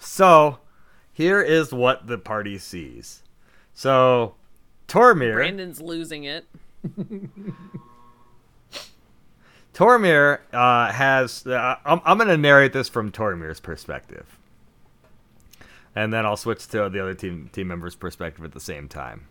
So, 0.00 0.58
here 1.12 1.40
is 1.40 1.72
what 1.72 2.08
the 2.08 2.18
party 2.18 2.58
sees. 2.58 3.22
So, 3.72 4.34
Tormir, 4.88 5.34
Brandon's 5.34 5.80
losing 5.80 6.24
it. 6.24 6.44
Tormir 9.72 10.40
uh, 10.52 10.90
has. 10.90 11.46
Uh, 11.46 11.76
I'm, 11.84 12.00
I'm 12.04 12.18
going 12.18 12.28
to 12.28 12.36
narrate 12.36 12.72
this 12.72 12.88
from 12.88 13.12
Tormir's 13.12 13.60
perspective, 13.60 14.40
and 15.94 16.12
then 16.12 16.24
I'll 16.24 16.36
switch 16.36 16.66
to 16.68 16.88
the 16.88 17.00
other 17.00 17.14
team 17.14 17.50
team 17.52 17.68
members' 17.68 17.94
perspective 17.94 18.44
at 18.44 18.52
the 18.52 18.60
same 18.60 18.88
time. 18.88 19.26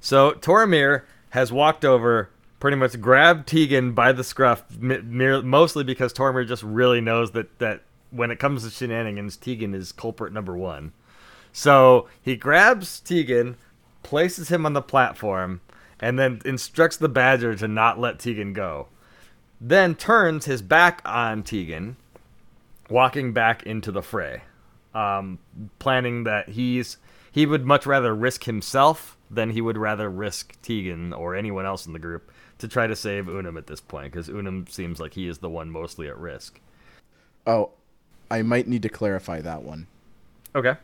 So 0.00 0.32
Tormir 0.32 1.02
has 1.30 1.50
walked 1.50 1.84
over, 1.84 2.30
pretty 2.60 2.76
much 2.76 3.00
grabbed 3.00 3.48
Tegan 3.48 3.92
by 3.92 4.12
the 4.12 4.24
scruff, 4.24 4.64
mostly 4.78 5.84
because 5.84 6.12
Tormir 6.12 6.46
just 6.46 6.62
really 6.62 7.00
knows 7.00 7.32
that 7.32 7.58
that 7.58 7.82
when 8.10 8.30
it 8.30 8.38
comes 8.38 8.62
to 8.64 8.70
shenanigans, 8.70 9.36
Tegan 9.36 9.74
is 9.74 9.92
culprit 9.92 10.32
number 10.32 10.56
one. 10.56 10.92
So 11.52 12.08
he 12.20 12.36
grabs 12.36 13.00
Tegan, 13.00 13.56
places 14.02 14.48
him 14.48 14.66
on 14.66 14.72
the 14.72 14.82
platform, 14.82 15.60
and 16.00 16.18
then 16.18 16.40
instructs 16.44 16.96
the 16.96 17.08
Badger 17.08 17.54
to 17.56 17.68
not 17.68 17.98
let 17.98 18.18
Tegan 18.18 18.52
go. 18.52 18.88
Then 19.60 19.94
turns 19.94 20.44
his 20.44 20.62
back 20.62 21.00
on 21.04 21.42
Tegan, 21.42 21.96
walking 22.90 23.32
back 23.32 23.62
into 23.62 23.90
the 23.90 24.02
fray, 24.02 24.42
um, 24.94 25.38
planning 25.78 26.24
that 26.24 26.50
he's 26.50 26.96
he 27.32 27.46
would 27.46 27.66
much 27.66 27.84
rather 27.84 28.14
risk 28.14 28.44
himself 28.44 29.16
than 29.30 29.50
he 29.50 29.60
would 29.60 29.76
rather 29.76 30.08
risk 30.08 30.60
Tegan 30.62 31.12
or 31.12 31.34
anyone 31.34 31.66
else 31.66 31.86
in 31.86 31.92
the 31.92 31.98
group 31.98 32.30
to 32.58 32.68
try 32.68 32.86
to 32.86 32.94
save 32.94 33.28
Unum 33.28 33.56
at 33.56 33.66
this 33.66 33.80
point, 33.80 34.12
because 34.12 34.28
Unum 34.28 34.66
seems 34.68 35.00
like 35.00 35.14
he 35.14 35.26
is 35.26 35.38
the 35.38 35.50
one 35.50 35.70
mostly 35.70 36.06
at 36.06 36.16
risk. 36.16 36.60
Oh, 37.46 37.70
I 38.30 38.42
might 38.42 38.68
need 38.68 38.82
to 38.82 38.88
clarify 38.88 39.40
that 39.40 39.62
one. 39.62 39.88
Okay. 40.54 40.76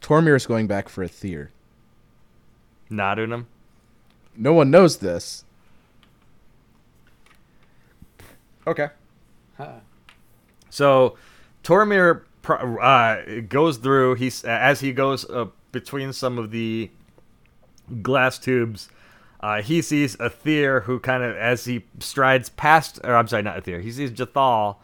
Tormir 0.00 0.36
is 0.36 0.46
going 0.46 0.68
back 0.68 0.88
for 0.88 1.02
Aether. 1.02 1.50
Not 2.88 3.18
Unum. 3.18 3.48
No 4.36 4.52
one 4.52 4.70
knows 4.70 4.98
this. 4.98 5.44
Okay. 8.66 8.88
Huh. 9.56 9.80
So 10.70 11.16
Tormir 11.64 12.22
uh, 12.48 13.40
goes 13.48 13.78
through. 13.78 14.16
He's 14.16 14.44
as 14.44 14.80
he 14.80 14.92
goes 14.92 15.28
uh, 15.28 15.46
between 15.72 16.12
some 16.12 16.38
of 16.38 16.50
the 16.50 16.90
glass 18.02 18.38
tubes. 18.38 18.88
Uh, 19.40 19.62
he 19.62 19.82
sees 19.82 20.16
Aether 20.18 20.80
who 20.80 20.98
kind 20.98 21.22
of, 21.22 21.36
as 21.36 21.66
he 21.66 21.84
strides 22.00 22.48
past, 22.48 22.98
or 23.04 23.14
I'm 23.14 23.28
sorry, 23.28 23.42
not 23.42 23.58
Aether. 23.58 23.80
He 23.80 23.92
sees 23.92 24.10
Jathal 24.10 24.76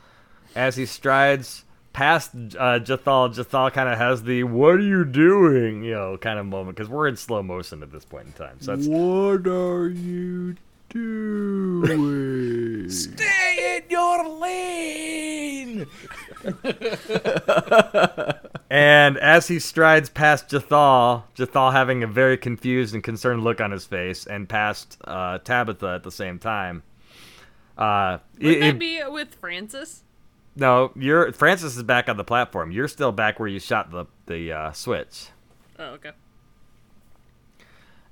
as 0.54 0.76
he 0.76 0.86
strides 0.86 1.64
past 1.92 2.34
uh, 2.34 2.78
Jathal. 2.78 3.34
Jathal 3.34 3.72
kind 3.72 3.88
of 3.88 3.98
has 3.98 4.22
the 4.24 4.44
"What 4.44 4.74
are 4.74 4.80
you 4.80 5.04
doing?" 5.04 5.84
you 5.84 5.92
know, 5.92 6.16
kind 6.18 6.38
of 6.38 6.46
moment 6.46 6.76
because 6.76 6.90
we're 6.90 7.08
in 7.08 7.16
slow 7.16 7.42
motion 7.42 7.82
at 7.82 7.90
this 7.92 8.04
point 8.04 8.26
in 8.26 8.32
time. 8.32 8.56
So 8.60 8.74
it's 8.74 8.86
What 8.86 9.46
are 9.46 9.88
you 9.88 10.56
doing? 10.90 12.90
Stay 12.90 13.76
in 13.76 13.90
your 13.90 14.28
lane. 14.28 15.86
And 18.70 19.18
as 19.18 19.49
he 19.49 19.59
strides 19.59 20.09
past 20.09 20.49
Jathal, 20.49 21.24
Jathal 21.36 21.72
having 21.72 22.03
a 22.03 22.07
very 22.07 22.38
confused 22.38 22.95
and 22.95 23.03
concerned 23.05 23.45
look 23.45 23.61
on 23.61 23.70
his 23.70 23.84
face, 23.84 24.26
and 24.26 24.49
past 24.49 24.97
uh, 25.05 25.38
Tabitha 25.38 25.88
at 25.97 26.03
the 26.05 26.11
same 26.11 26.38
time. 26.38 26.82
Uh, 27.76 28.18
Wouldn't 28.40 28.61
that 28.61 28.78
be 28.78 29.03
with 29.09 29.34
Francis? 29.34 30.05
no, 30.57 30.90
you're 30.97 31.32
Francis 31.32 31.76
is 31.76 31.82
back 31.82 32.09
on 32.09 32.16
the 32.16 32.24
platform. 32.24 32.70
You're 32.70 32.88
still 32.88 33.12
back 33.12 33.38
where 33.38 33.49
you 33.49 33.59
shot 33.61 33.90
the 33.90 34.07
the 34.26 34.53
uh, 34.53 34.72
switch, 34.72 35.26
Oh, 35.78 35.84
okay. 35.95 36.12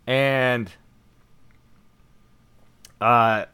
and 0.06 0.70
uh, 3.00 3.46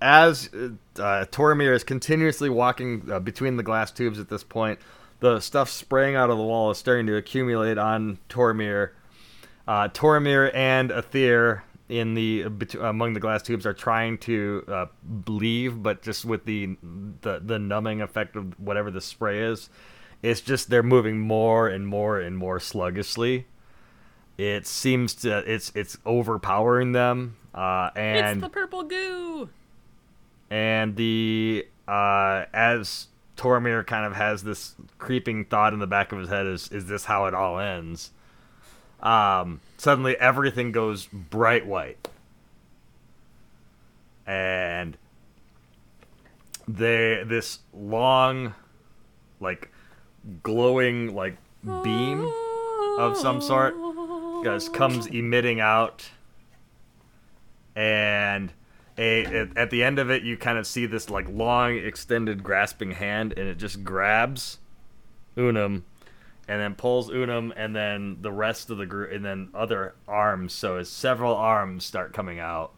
as 0.00 0.48
uh, 0.52 1.24
Tormir 1.30 1.74
is 1.74 1.84
continuously 1.84 2.48
walking 2.48 3.10
uh, 3.10 3.18
between 3.20 3.56
the 3.56 3.62
glass 3.62 3.90
tubes 3.90 4.18
at 4.18 4.28
this 4.28 4.44
point, 4.44 4.78
the 5.20 5.40
stuff 5.40 5.70
spraying 5.70 6.16
out 6.16 6.30
of 6.30 6.36
the 6.36 6.44
wall 6.44 6.70
is 6.70 6.78
starting 6.78 7.06
to 7.06 7.16
accumulate 7.16 7.78
on 7.78 8.18
Tormir. 8.28 8.90
Uh, 9.66 9.88
Tormir 9.88 10.54
and 10.54 10.92
Aether 10.92 11.64
in 11.88 12.14
the 12.14 12.48
bet- 12.48 12.74
among 12.74 13.14
the 13.14 13.20
glass 13.20 13.42
tubes 13.42 13.64
are 13.64 13.74
trying 13.74 14.18
to 14.18 14.64
uh, 14.68 14.86
leave, 15.26 15.82
but 15.82 16.02
just 16.02 16.24
with 16.24 16.44
the, 16.44 16.76
the 17.22 17.40
the 17.44 17.58
numbing 17.58 18.00
effect 18.02 18.36
of 18.36 18.58
whatever 18.58 18.90
the 18.90 19.00
spray 19.00 19.40
is, 19.40 19.70
it's 20.22 20.40
just 20.40 20.68
they're 20.68 20.82
moving 20.82 21.20
more 21.20 21.68
and 21.68 21.86
more 21.86 22.20
and 22.20 22.36
more 22.36 22.60
sluggishly. 22.60 23.46
It 24.36 24.66
seems 24.66 25.14
to 25.16 25.38
it's 25.50 25.72
it's 25.74 25.96
overpowering 26.04 26.92
them, 26.92 27.36
uh, 27.54 27.90
and 27.96 28.38
it's 28.38 28.40
the 28.42 28.50
purple 28.50 28.82
goo. 28.82 29.48
And 30.50 30.96
the 30.96 31.66
uh, 31.86 32.44
as 32.52 33.08
Tormir 33.36 33.86
kind 33.86 34.06
of 34.06 34.14
has 34.14 34.42
this 34.42 34.74
creeping 34.98 35.44
thought 35.44 35.72
in 35.72 35.78
the 35.78 35.86
back 35.86 36.12
of 36.12 36.18
his 36.18 36.28
head 36.28 36.46
is 36.46 36.68
is 36.68 36.86
this 36.86 37.04
how 37.04 37.26
it 37.26 37.34
all 37.34 37.58
ends? 37.58 38.10
Um, 39.02 39.60
suddenly 39.76 40.16
everything 40.16 40.72
goes 40.72 41.06
bright 41.06 41.66
white, 41.66 42.08
and 44.26 44.96
they 46.66 47.22
this 47.24 47.60
long, 47.74 48.54
like 49.40 49.70
glowing 50.42 51.14
like 51.14 51.36
beam 51.82 52.32
of 52.98 53.16
some 53.16 53.40
sort 53.40 53.74
guys 54.44 54.68
comes 54.68 55.06
emitting 55.06 55.60
out. 55.60 56.10
And 57.74 58.52
a 58.98 59.24
at, 59.24 59.56
at 59.56 59.70
the 59.70 59.82
end 59.82 59.98
of 59.98 60.10
it 60.10 60.22
you 60.22 60.36
kind 60.36 60.58
of 60.58 60.66
see 60.66 60.86
this 60.86 61.10
like 61.10 61.28
long 61.28 61.76
extended 61.76 62.42
grasping 62.42 62.92
hand 62.92 63.34
and 63.36 63.48
it 63.48 63.58
just 63.58 63.84
grabs 63.84 64.58
unum 65.36 65.84
and 66.48 66.60
then 66.60 66.74
pulls 66.74 67.10
unum 67.10 67.52
and 67.56 67.74
then 67.74 68.18
the 68.20 68.32
rest 68.32 68.70
of 68.70 68.78
the 68.78 68.86
group 68.86 69.12
and 69.12 69.24
then 69.24 69.48
other 69.54 69.94
arms. 70.06 70.52
So 70.52 70.76
as 70.76 70.88
several 70.88 71.34
arms 71.34 71.84
start 71.84 72.12
coming 72.12 72.38
out 72.38 72.72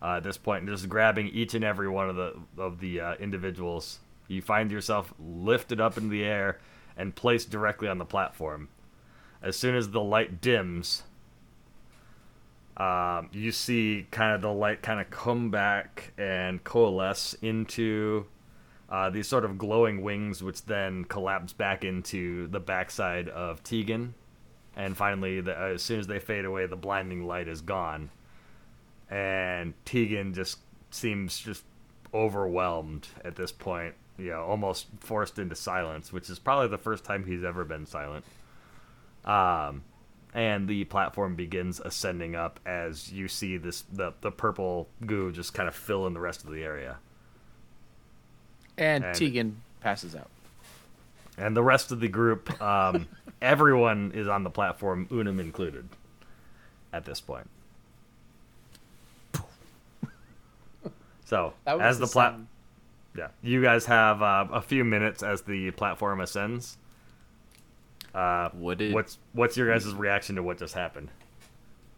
uh, 0.00 0.16
at 0.16 0.22
this 0.22 0.38
point 0.38 0.60
and 0.60 0.68
just 0.68 0.88
grabbing 0.88 1.28
each 1.28 1.54
and 1.54 1.64
every 1.64 1.88
one 1.88 2.08
of 2.08 2.16
the 2.16 2.34
of 2.56 2.80
the 2.80 3.00
uh, 3.00 3.14
individuals. 3.16 4.00
You 4.28 4.42
find 4.42 4.70
yourself 4.70 5.14
lifted 5.18 5.80
up 5.80 5.96
in 5.96 6.08
the 6.08 6.24
air 6.24 6.58
and 6.96 7.14
placed 7.14 7.50
directly 7.50 7.86
on 7.86 7.98
the 7.98 8.04
platform. 8.04 8.68
As 9.42 9.56
soon 9.56 9.76
as 9.76 9.90
the 9.90 10.00
light 10.00 10.40
dims, 10.40 11.02
um, 12.76 13.30
you 13.32 13.52
see 13.52 14.06
kind 14.10 14.34
of 14.34 14.42
the 14.42 14.52
light 14.52 14.82
kind 14.82 15.00
of 15.00 15.10
come 15.10 15.50
back 15.50 16.12
and 16.18 16.62
coalesce 16.62 17.34
into 17.40 18.26
uh, 18.90 19.10
these 19.10 19.26
sort 19.26 19.44
of 19.44 19.58
glowing 19.58 20.02
wings, 20.02 20.42
which 20.42 20.64
then 20.66 21.04
collapse 21.04 21.52
back 21.52 21.84
into 21.84 22.46
the 22.48 22.60
backside 22.60 23.28
of 23.28 23.62
Tegan. 23.62 24.14
And 24.76 24.96
finally, 24.96 25.40
the, 25.40 25.56
as 25.56 25.82
soon 25.82 26.00
as 26.00 26.06
they 26.06 26.18
fade 26.18 26.44
away, 26.44 26.66
the 26.66 26.76
blinding 26.76 27.26
light 27.26 27.48
is 27.48 27.62
gone. 27.62 28.10
And 29.10 29.72
Tegan 29.84 30.34
just 30.34 30.58
seems 30.90 31.38
just 31.38 31.64
overwhelmed 32.12 33.08
at 33.24 33.36
this 33.36 33.52
point, 33.52 33.94
you 34.18 34.30
know, 34.30 34.42
almost 34.42 34.86
forced 35.00 35.38
into 35.38 35.56
silence, 35.56 36.12
which 36.12 36.28
is 36.28 36.38
probably 36.38 36.68
the 36.68 36.78
first 36.78 37.04
time 37.04 37.24
he's 37.24 37.42
ever 37.42 37.64
been 37.64 37.86
silent. 37.86 38.24
Um, 39.24 39.82
and 40.34 40.68
the 40.68 40.84
platform 40.84 41.34
begins 41.34 41.80
ascending 41.80 42.34
up 42.34 42.60
as 42.66 43.12
you 43.12 43.28
see 43.28 43.56
this 43.56 43.84
the, 43.92 44.12
the 44.20 44.30
purple 44.30 44.88
goo 45.04 45.32
just 45.32 45.54
kind 45.54 45.68
of 45.68 45.74
fill 45.74 46.06
in 46.06 46.14
the 46.14 46.20
rest 46.20 46.44
of 46.44 46.50
the 46.50 46.62
area. 46.62 46.98
And, 48.78 49.04
And- 49.04 49.14
Tegan 49.16 49.62
passes 49.80 50.14
out. 50.14 50.28
And 51.38 51.54
the 51.54 51.62
rest 51.62 51.92
of 51.92 52.00
the 52.00 52.08
group, 52.08 52.60
um, 52.62 53.06
everyone 53.42 54.12
is 54.14 54.26
on 54.26 54.42
the 54.42 54.48
platform, 54.50 55.06
Unum 55.10 55.38
included, 55.38 55.86
at 56.94 57.04
this 57.04 57.20
point. 57.20 57.48
So, 61.26 61.54
as 61.66 61.98
the 61.98 62.06
plat, 62.06 62.36
yeah, 63.16 63.28
you 63.42 63.60
guys 63.60 63.86
have 63.86 64.22
uh, 64.22 64.46
a 64.52 64.62
few 64.62 64.84
minutes 64.84 65.22
as 65.24 65.42
the 65.42 65.72
platform 65.72 66.20
ascends. 66.20 66.78
Uh, 68.16 68.48
What 68.54 68.78
did 68.78 68.94
what's 68.94 69.18
what's 69.34 69.56
your 69.56 69.70
guys' 69.70 69.92
reaction 69.94 70.36
to 70.36 70.42
what 70.42 70.58
just 70.58 70.74
happened? 70.74 71.10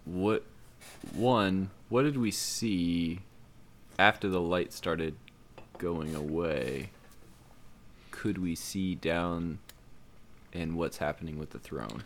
what 0.05 0.43
one? 1.15 1.71
What 1.89 2.03
did 2.03 2.17
we 2.19 2.31
see 2.31 3.21
after 3.99 4.29
the 4.29 4.41
light 4.41 4.73
started 4.73 5.15
going 5.79 6.15
away? 6.15 6.91
Could 8.11 8.39
we 8.39 8.55
see 8.57 8.95
down 8.97 9.59
and 10.53 10.77
what's 10.77 10.97
happening 10.99 11.39
with 11.39 11.51
the 11.51 11.59
throne? 11.59 12.03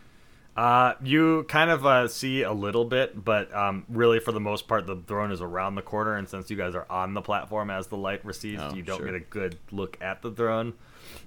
Uh, 0.55 0.93
you 1.03 1.43
kind 1.49 1.71
of 1.71 1.83
uh, 1.83 2.07
see 2.07 2.43
a 2.43 2.51
little 2.53 2.85
bit, 2.85 3.25
but 3.25 3.51
um, 3.55 3.83
really, 3.89 4.19
for 4.19 4.31
the 4.31 4.39
most 4.39 4.67
part, 4.67 4.85
the 4.85 4.95
throne 5.07 5.31
is 5.31 5.41
around 5.41 5.73
the 5.73 5.81
corner, 5.81 6.13
and 6.15 6.29
since 6.29 6.51
you 6.51 6.55
guys 6.57 6.75
are 6.75 6.85
on 6.91 7.15
the 7.15 7.21
platform 7.23 7.71
as 7.71 7.87
the 7.87 7.97
light 7.97 8.23
recedes, 8.23 8.61
Oh, 8.63 8.75
you 8.75 8.83
don't 8.83 8.97
sure. 8.99 9.07
get 9.07 9.15
a 9.15 9.19
good 9.19 9.57
look 9.71 9.97
at 9.99 10.21
the 10.21 10.29
throne. 10.29 10.73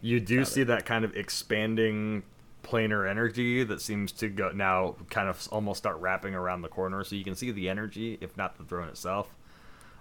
You 0.00 0.20
do 0.20 0.44
see 0.44 0.62
that 0.62 0.86
kind 0.86 1.04
of 1.04 1.16
expanding 1.16 2.22
planar 2.66 3.08
energy 3.08 3.64
that 3.64 3.80
seems 3.80 4.12
to 4.12 4.28
go 4.28 4.50
now, 4.50 4.96
kind 5.08 5.28
of 5.28 5.48
almost 5.52 5.78
start 5.78 5.98
wrapping 5.98 6.34
around 6.34 6.62
the 6.62 6.68
corner, 6.68 7.04
so 7.04 7.14
you 7.14 7.24
can 7.24 7.36
see 7.36 7.50
the 7.52 7.68
energy, 7.68 8.18
if 8.20 8.36
not 8.36 8.58
the 8.58 8.64
throne 8.64 8.88
itself. 8.88 9.28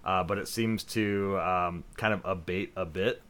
Uh, 0.03 0.23
but 0.23 0.37
it 0.37 0.47
seems 0.47 0.83
to 0.83 1.37
um, 1.39 1.83
kind 1.97 2.13
of 2.13 2.21
abate 2.25 2.71
a 2.75 2.85
bit. 2.85 3.21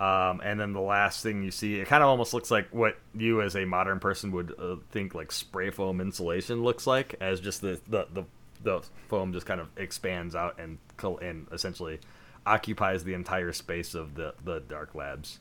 Um, 0.00 0.40
and 0.44 0.60
then 0.60 0.72
the 0.72 0.80
last 0.80 1.22
thing 1.22 1.42
you 1.42 1.50
see, 1.50 1.80
it 1.80 1.88
kind 1.88 2.02
of 2.02 2.08
almost 2.08 2.32
looks 2.32 2.50
like 2.50 2.68
what 2.72 2.96
you, 3.14 3.42
as 3.42 3.56
a 3.56 3.64
modern 3.64 3.98
person, 3.98 4.30
would 4.32 4.54
uh, 4.58 4.76
think 4.90 5.14
like 5.14 5.32
spray 5.32 5.70
foam 5.70 6.00
insulation 6.00 6.62
looks 6.62 6.86
like, 6.86 7.16
as 7.20 7.40
just 7.40 7.62
the 7.62 7.80
the, 7.88 8.06
the, 8.12 8.24
the 8.62 8.82
foam 9.08 9.32
just 9.32 9.44
kind 9.44 9.60
of 9.60 9.68
expands 9.76 10.36
out 10.36 10.58
and 10.60 10.78
and 11.20 11.46
essentially 11.52 11.98
occupies 12.46 13.04
the 13.04 13.14
entire 13.14 13.52
space 13.52 13.94
of 13.94 14.14
the 14.14 14.34
the 14.44 14.60
dark 14.60 14.94
labs. 14.94 15.40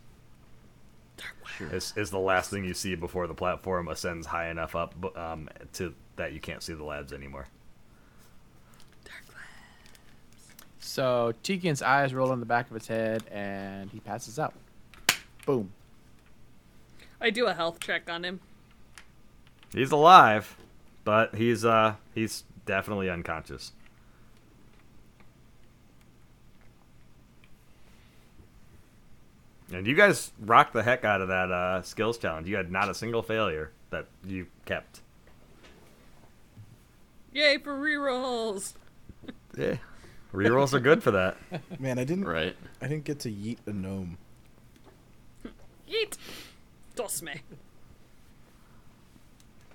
Is, 1.59 1.93
is 1.95 2.11
the 2.11 2.19
last 2.19 2.49
thing 2.49 2.63
you 2.63 2.73
see 2.73 2.95
before 2.95 3.27
the 3.27 3.33
platform 3.33 3.87
ascends 3.87 4.27
high 4.27 4.49
enough 4.49 4.75
up 4.75 4.93
um, 5.17 5.49
to 5.73 5.93
that 6.15 6.33
you 6.33 6.39
can't 6.39 6.61
see 6.61 6.73
the 6.73 6.83
labs 6.83 7.13
anymore. 7.13 7.47
So 10.79 11.33
Tegan's 11.43 11.81
eyes 11.81 12.13
roll 12.13 12.31
on 12.31 12.39
the 12.39 12.45
back 12.45 12.69
of 12.69 12.73
his 12.73 12.87
head, 12.87 13.23
and 13.29 13.89
he 13.91 13.99
passes 13.99 14.39
out. 14.39 14.53
Boom. 15.45 15.71
I 17.19 17.29
do 17.29 17.45
a 17.45 17.53
health 17.53 17.79
check 17.79 18.09
on 18.09 18.23
him. 18.23 18.39
He's 19.73 19.91
alive, 19.91 20.55
but 21.03 21.35
he's 21.35 21.65
uh 21.65 21.95
he's 22.15 22.45
definitely 22.65 23.09
unconscious. 23.09 23.73
And 29.73 29.85
you 29.85 29.95
guys 29.95 30.31
rocked 30.39 30.73
the 30.73 30.81
heck 30.83 31.03
out 31.03 31.21
of 31.21 31.27
that 31.27 31.51
uh, 31.51 31.81
skills 31.81 32.17
challenge. 32.17 32.47
You 32.47 32.55
had 32.55 32.71
not 32.71 32.89
a 32.89 32.93
single 32.95 33.21
failure 33.21 33.71
that 33.89 34.07
you 34.25 34.47
kept. 34.65 35.01
Yay 37.33 37.57
for 37.57 37.73
rerolls! 37.77 38.73
Yeah. 39.57 39.77
Rerolls 40.31 40.73
are 40.75 40.79
good 40.79 41.01
for 41.01 41.09
that. 41.11 41.35
Man, 41.79 41.97
I 41.97 42.03
didn't. 42.03 42.25
Right. 42.25 42.55
I 42.79 42.87
didn't 42.87 43.05
get 43.05 43.19
to 43.21 43.29
yeet 43.31 43.57
a 43.65 43.73
gnome. 43.73 44.19
Yeet! 45.89 46.15
Dosme. 46.95 47.39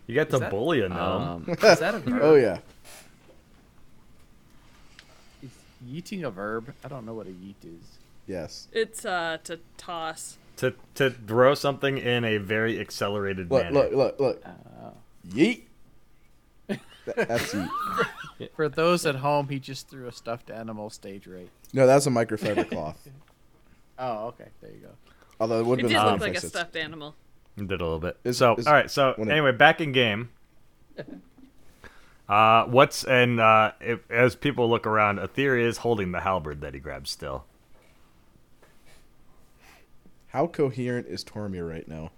You 0.07 0.15
get 0.15 0.31
to 0.31 0.39
that- 0.39 0.51
bully 0.51 0.83
a 0.83 0.89
gnome. 0.89 1.23
Um, 1.23 1.45
Is 1.63 1.79
that 1.81 1.97
a 1.97 1.99
verb? 1.99 2.21
Oh 2.23 2.35
yeah. 2.37 2.59
Is 5.43 5.51
yeeting 5.85 6.25
a 6.25 6.31
verb? 6.31 6.73
I 6.85 6.89
don't 6.89 7.05
know 7.05 7.15
what 7.15 7.27
a 7.27 7.31
yeet 7.31 7.57
is. 7.65 7.99
Yes. 8.27 8.69
It's 8.73 9.05
uh 9.05 9.39
to 9.45 9.61
toss. 9.77 10.39
to 10.57 10.75
to 10.95 11.11
throw 11.11 11.55
something 11.55 11.99
in 11.99 12.25
a 12.25 12.39
very 12.39 12.79
accelerated 12.81 13.51
Look, 13.51 13.65
manner. 13.65 13.75
look, 13.75 13.93
look, 13.93 14.21
look. 14.21 14.43
Oh. 14.83 14.93
Yeet. 15.29 15.63
Th- 16.69 16.81
That's 17.17 17.53
yeet. 17.55 17.69
For 18.57 18.69
those 18.69 19.05
at 19.07 19.17
home, 19.17 19.49
he 19.49 19.59
just 19.59 19.89
threw 19.89 20.07
a 20.07 20.13
stuffed 20.13 20.51
animal 20.51 20.89
stage 20.91 21.27
right. 21.27 21.49
No, 21.73 21.87
that's 21.87 22.07
a 22.07 22.11
microfiber 22.11 22.69
cloth. 22.71 23.09
Oh, 23.99 24.29
okay. 24.29 24.49
There 24.61 24.71
you 24.71 24.79
go. 24.79 24.89
Although 25.39 25.61
it 25.61 25.67
would 25.67 25.79
It 25.79 25.83
have 25.83 25.91
did 25.91 25.97
been 25.99 26.13
look 26.13 26.21
like 26.23 26.29
a 26.35 26.37
it's- 26.39 26.49
stuffed 26.49 26.75
animal. 26.77 27.15
Did 27.57 27.71
a 27.71 27.85
little 27.85 27.99
bit. 28.01 28.17
Is- 28.25 28.39
so 28.39 28.57
is- 28.57 28.67
all 28.67 28.73
right. 28.73 28.91
So 28.91 29.13
when 29.17 29.29
it- 29.29 29.33
anyway, 29.33 29.53
back 29.53 29.81
in 29.81 29.93
game. 29.93 30.31
Uh, 32.29 32.65
what's 32.65 33.05
and 33.05 33.39
uh, 33.41 33.73
if, 33.81 34.11
as 34.11 34.35
people 34.35 34.69
look 34.71 34.87
around, 34.87 35.19
Aether 35.19 35.57
is 35.57 35.79
holding 35.79 36.13
the 36.13 36.21
halberd 36.21 36.61
that 36.63 36.73
he 36.75 36.81
grabs 36.81 37.11
still. 37.11 37.45
How 40.33 40.47
coherent 40.47 41.07
is 41.09 41.25
Tormir 41.25 41.69
right 41.69 41.87
now? 41.87 42.11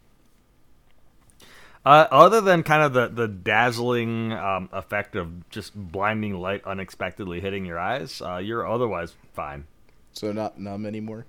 Uh, 1.85 2.07
other 2.11 2.41
than 2.41 2.63
kind 2.63 2.83
of 2.83 2.93
the 2.95 3.09
the 3.09 3.29
dazzling 3.29 4.33
um, 4.33 4.69
effect 4.73 5.17
of 5.17 5.49
just 5.51 5.75
blinding 5.75 6.35
light 6.35 6.65
unexpectedly 6.65 7.41
hitting 7.41 7.67
your 7.67 7.79
eyes, 7.79 8.23
uh, 8.23 8.37
you're 8.39 8.67
otherwise 8.67 9.15
fine. 9.35 9.67
So 10.13 10.33
not 10.33 10.59
numb 10.59 10.87
anymore. 10.87 11.27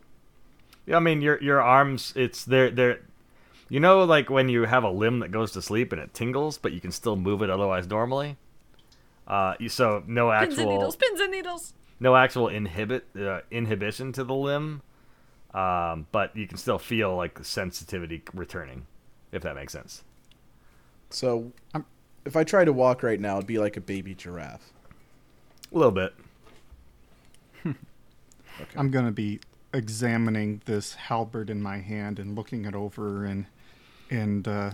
Yeah, 0.86 0.98
I 0.98 1.00
mean 1.00 1.22
your 1.22 1.42
your 1.42 1.62
arms. 1.62 2.14
It's 2.16 2.46
they're 2.46 2.72
they're. 2.72 3.00
You 3.68 3.80
know, 3.80 4.04
like 4.04 4.30
when 4.30 4.48
you 4.48 4.66
have 4.66 4.84
a 4.84 4.92
limb 4.92 5.20
that 5.22 5.32
goes 5.32 5.52
to 5.54 5.62
sleep 5.62 5.92
and 5.92 6.00
it 6.00 6.14
tingles, 6.14 6.60
but 6.60 6.72
you 6.72 6.80
can 6.80 6.92
still 6.92 7.16
move 7.16 7.42
it 7.42 7.50
otherwise 7.50 7.88
normally. 7.88 8.38
Uh, 9.28 9.56
so 9.70 10.04
no 10.06 10.30
Pins 10.30 10.44
and 10.44 10.52
actual 10.60 10.72
needles, 10.72 10.96
pins 10.96 11.20
and 11.20 11.32
needles. 11.32 11.74
no 12.00 12.16
actual 12.16 12.48
inhibit 12.48 13.08
uh, 13.20 13.40
inhibition 13.50 14.12
to 14.14 14.24
the 14.24 14.36
limb, 14.36 14.84
um, 15.56 16.06
but 16.12 16.36
you 16.36 16.48
can 16.48 16.58
still 16.58 16.78
feel 16.80 17.16
like 17.16 17.36
the 17.36 17.44
sensitivity 17.46 18.22
returning, 18.34 18.86
if 19.32 19.42
that 19.44 19.56
makes 19.56 19.74
sense. 19.74 20.04
So, 21.10 21.52
I'm- 21.74 21.86
if 22.26 22.36
I 22.36 22.44
try 22.44 22.66
to 22.66 22.74
walk 22.74 23.04
right 23.04 23.20
now, 23.20 23.36
it'd 23.38 23.48
be 23.48 23.60
like 23.60 23.78
a 23.78 23.82
baby 23.82 24.16
giraffe. 24.16 24.72
A 25.72 25.78
little 25.78 25.92
bit. 25.92 26.14
I'm 28.76 28.90
going 28.92 29.06
to 29.06 29.12
be 29.12 29.40
examining 29.74 30.62
this 30.66 30.94
halberd 30.96 31.50
in 31.50 31.62
my 31.62 31.80
hand 31.80 32.18
and 32.20 32.36
looking 32.36 32.66
it 32.66 32.74
over 32.76 33.26
and 33.26 33.46
and 34.10 34.48
uh, 34.48 34.72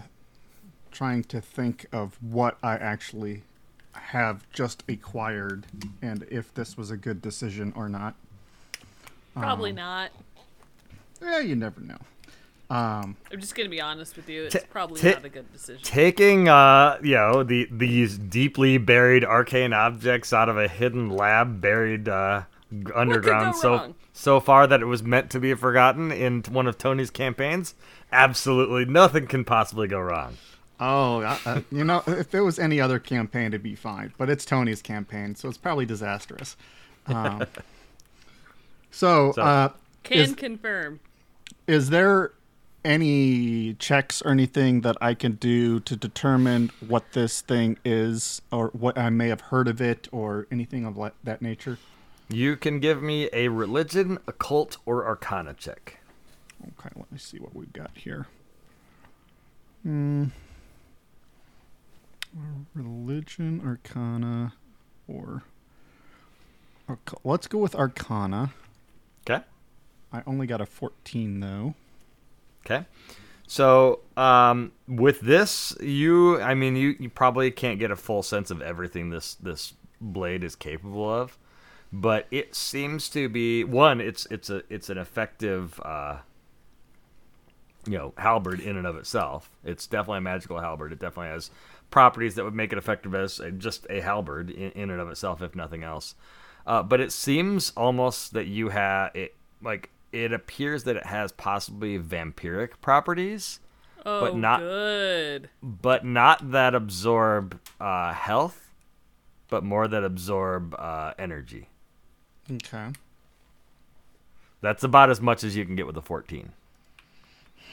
trying 0.92 1.24
to 1.24 1.40
think 1.42 1.86
of 1.92 2.18
what 2.22 2.58
I 2.62 2.74
actually 2.76 3.44
have 3.94 4.46
just 4.52 4.84
acquired 4.90 5.66
and 6.02 6.26
if 6.30 6.54
this 6.54 6.76
was 6.78 6.92
a 6.92 6.98
good 6.98 7.22
decision 7.22 7.72
or 7.76 7.88
not. 7.90 8.16
Probably 9.34 9.70
Um, 9.72 9.78
not. 9.78 10.12
Yeah, 11.22 11.40
you 11.40 11.56
never 11.56 11.80
know. 11.82 11.98
Um, 12.70 13.18
I'm 13.32 13.40
just 13.42 13.54
gonna 13.54 13.68
be 13.70 13.82
honest 13.82 14.16
with 14.16 14.30
you. 14.30 14.44
It's 14.46 14.56
T- 14.56 14.62
probably 14.70 15.02
t- 15.02 15.10
not 15.12 15.26
a 15.26 15.30
good 15.30 15.52
decision. 15.52 15.84
Taking, 15.84 16.48
uh, 16.48 16.98
you 17.04 17.16
know, 17.16 17.44
the 17.44 17.68
these 17.70 18.18
deeply 18.18 18.78
buried 18.78 19.26
arcane 19.26 19.74
objects 19.74 20.32
out 20.32 20.48
of 20.48 20.58
a 20.58 20.70
hidden 20.70 21.10
lab 21.10 21.60
buried 21.60 22.08
uh, 22.08 22.44
underground 22.96 23.58
so 23.58 23.70
wrong? 23.72 23.96
so 24.14 24.40
far 24.40 24.68
that 24.68 24.82
it 24.82 24.86
was 24.86 25.04
meant 25.04 25.30
to 25.32 25.40
be 25.42 25.54
forgotten 25.54 26.14
in 26.14 26.44
one 26.50 26.66
of 26.66 26.78
Tony's 26.78 27.10
campaigns. 27.10 27.76
Absolutely 28.14 28.86
nothing 28.86 29.28
can 29.28 29.44
possibly 29.44 29.90
go 29.90 30.00
wrong. 30.00 30.38
oh, 30.80 31.22
uh, 31.24 31.38
uh, 31.46 31.62
you 31.74 31.84
know, 31.84 32.02
if 32.08 32.34
it 32.34 32.40
was 32.42 32.58
any 32.58 32.80
other 32.80 33.00
campaign, 33.00 33.48
it'd 33.48 33.62
be 33.62 33.76
fine. 33.76 34.14
But 34.18 34.30
it's 34.30 34.46
Tony's 34.46 34.82
campaign, 34.82 35.36
so 35.36 35.50
it's 35.50 35.58
probably 35.58 35.86
disastrous. 35.86 36.56
Um, 37.08 37.46
so, 38.92 39.34
So- 39.34 39.42
uh, 39.42 39.70
Can 40.04 40.18
is- 40.20 40.36
confirm. 40.36 41.02
Is 41.68 41.90
there 41.90 42.34
any 42.84 43.76
checks 43.76 44.22
or 44.22 44.32
anything 44.32 44.82
that 44.82 44.98
I 45.00 45.14
can 45.14 45.34
do 45.34 45.80
to 45.82 45.96
determine 45.96 46.72
what 46.88 47.12
this 47.14 47.42
thing 47.42 47.78
is, 47.86 48.42
or 48.52 48.70
what 48.70 48.98
I 48.98 49.10
may 49.10 49.30
have 49.30 49.42
heard 49.42 49.68
of 49.68 49.82
it, 49.82 50.08
or 50.12 50.48
anything 50.52 50.86
of 50.86 50.98
that 51.24 51.42
nature? 51.42 51.78
You 52.30 52.56
can 52.56 52.80
give 52.80 53.04
me 53.04 53.30
a 53.34 53.50
religion, 53.50 54.18
occult, 54.28 54.78
or 54.86 55.06
arcana 55.06 55.54
check. 55.54 56.00
Okay, 56.64 56.90
let 56.96 57.12
me 57.12 57.18
see 57.18 57.40
what 57.40 57.56
we've 57.56 57.74
got 57.74 57.92
here. 57.96 58.28
Hmm. 59.84 60.28
Religion, 62.74 63.62
Arcana, 63.66 64.54
or 65.08 65.44
let's 67.24 67.48
go 67.48 67.58
with 67.58 67.76
Arcana. 67.76 68.54
Okay. 69.30 69.44
I 70.14 70.24
only 70.28 70.48
got 70.48 70.62
a 70.62 70.66
14 70.66 71.40
though. 71.40 71.76
Okay. 72.66 72.86
So 73.48 74.00
um, 74.16 74.72
with 74.88 75.20
this, 75.22 75.76
you, 75.82 76.40
I 76.42 76.54
mean, 76.54 76.76
you, 76.76 76.96
you 77.00 77.10
probably 77.10 77.52
can't 77.52 77.80
get 77.80 77.92
a 77.92 77.96
full 77.96 78.24
sense 78.24 78.50
of 78.50 78.62
everything 78.62 79.10
this 79.10 79.36
this 79.36 79.74
blade 80.00 80.44
is 80.44 80.56
capable 80.56 81.14
of, 81.14 81.38
but 81.92 82.28
it 82.32 82.56
seems 82.56 83.10
to 83.10 83.28
be 83.28 83.64
one. 83.64 84.00
It's 84.00 84.26
it's 84.28 84.50
a 84.50 84.64
it's 84.70 84.90
an 84.90 84.98
effective, 84.98 85.82
uh, 85.84 86.20
you 87.86 87.98
know, 87.98 88.14
halberd 88.18 88.62
in 88.62 88.78
and 88.78 88.88
of 88.88 88.96
itself. 88.96 89.52
It's 89.66 89.86
definitely 89.86 90.20
a 90.20 90.22
magical 90.22 90.60
halberd. 90.60 90.94
It 90.94 91.00
definitely 91.00 91.34
has 91.34 91.52
properties 91.90 92.36
that 92.36 92.46
would 92.46 92.56
make 92.56 92.72
it 92.72 92.78
effective 92.78 93.14
as 93.14 93.42
a, 93.42 93.52
just 93.52 93.86
a 93.90 94.00
halberd 94.00 94.50
in, 94.50 94.72
in 94.72 94.90
and 94.90 95.02
of 95.02 95.10
itself, 95.10 95.42
if 95.42 95.56
nothing 95.56 95.84
else. 95.84 96.16
Uh, 96.66 96.82
but 96.82 97.02
it 97.02 97.12
seems 97.12 97.74
almost 97.76 98.32
that 98.32 98.48
you 98.48 98.70
have 98.70 99.14
it 99.14 99.36
like 99.62 99.90
it 100.12 100.34
appears 100.34 100.84
that 100.86 100.96
it 100.96 101.06
has 101.06 101.32
possibly 101.32 101.98
vampiric 102.00 102.72
properties, 102.82 103.60
Oh, 104.06 104.34
not- 104.36 104.60
good. 104.60 105.50
but 105.62 106.04
not 106.06 106.52
that 106.52 106.74
absorb 106.76 107.60
uh, 107.80 108.14
health, 108.14 108.70
but 109.50 109.64
more 109.64 109.88
that 109.88 110.04
absorb 110.04 110.74
uh, 110.80 111.14
energy. 111.20 111.70
Okay. 112.52 112.90
That's 114.62 114.84
about 114.84 115.10
as 115.10 115.22
much 115.22 115.44
as 115.44 115.56
you 115.56 115.66
can 115.66 115.76
get 115.76 115.88
with 115.88 115.98
a 115.98 116.02
14. 116.02 116.52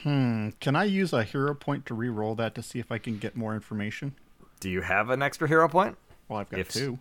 Hmm. 0.03 0.49
Can 0.61 0.75
I 0.75 0.85
use 0.85 1.11
a 1.13 1.23
hero 1.23 1.53
point 1.53 1.85
to 1.87 1.93
re-roll 1.93 2.35
that 2.35 2.55
to 2.55 2.63
see 2.63 2.79
if 2.79 2.91
I 2.91 2.97
can 2.99 3.17
get 3.17 3.35
more 3.35 3.53
information? 3.53 4.15
Do 4.59 4.69
you 4.69 4.81
have 4.81 5.09
an 5.09 5.21
extra 5.21 5.47
hero 5.47 5.67
point? 5.67 5.97
Well, 6.27 6.39
I've 6.39 6.49
got 6.49 6.59
If 6.59 6.69
two. 6.69 6.99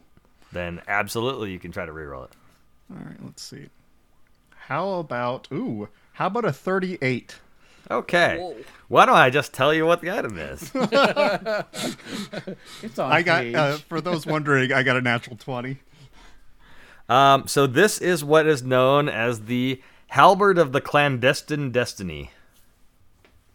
Then 0.53 0.80
absolutely 0.89 1.53
you 1.53 1.59
can 1.59 1.70
try 1.70 1.86
to 1.86 1.93
reroll 1.93 2.24
it. 2.24 2.32
All 2.91 2.97
right, 3.05 3.16
let's 3.22 3.43
see. 3.43 3.68
How 4.68 4.98
about 4.98 5.48
ooh? 5.50 5.88
How 6.12 6.26
about 6.26 6.44
a 6.44 6.52
38? 6.52 7.36
Okay. 7.90 8.36
Whoa. 8.38 8.54
Why 8.88 9.06
don't 9.06 9.16
I 9.16 9.30
just 9.30 9.54
tell 9.54 9.72
you 9.72 9.86
what 9.86 10.02
the 10.02 10.10
item 10.10 10.38
is? 10.38 10.70
It's 12.82 12.98
on 12.98 13.10
I 13.10 13.22
got 13.22 13.42
page. 13.42 13.54
uh, 13.54 13.78
for 13.88 14.00
those 14.02 14.26
wondering, 14.26 14.72
I 14.72 14.82
got 14.82 14.96
a 14.96 15.00
natural 15.00 15.36
20. 15.36 15.78
um, 17.08 17.46
so 17.46 17.66
this 17.66 17.98
is 17.98 18.22
what 18.22 18.46
is 18.46 18.62
known 18.62 19.08
as 19.08 19.46
the 19.46 19.80
Halberd 20.08 20.58
of 20.58 20.72
the 20.72 20.82
Clandestine 20.82 21.70
Destiny. 21.70 22.30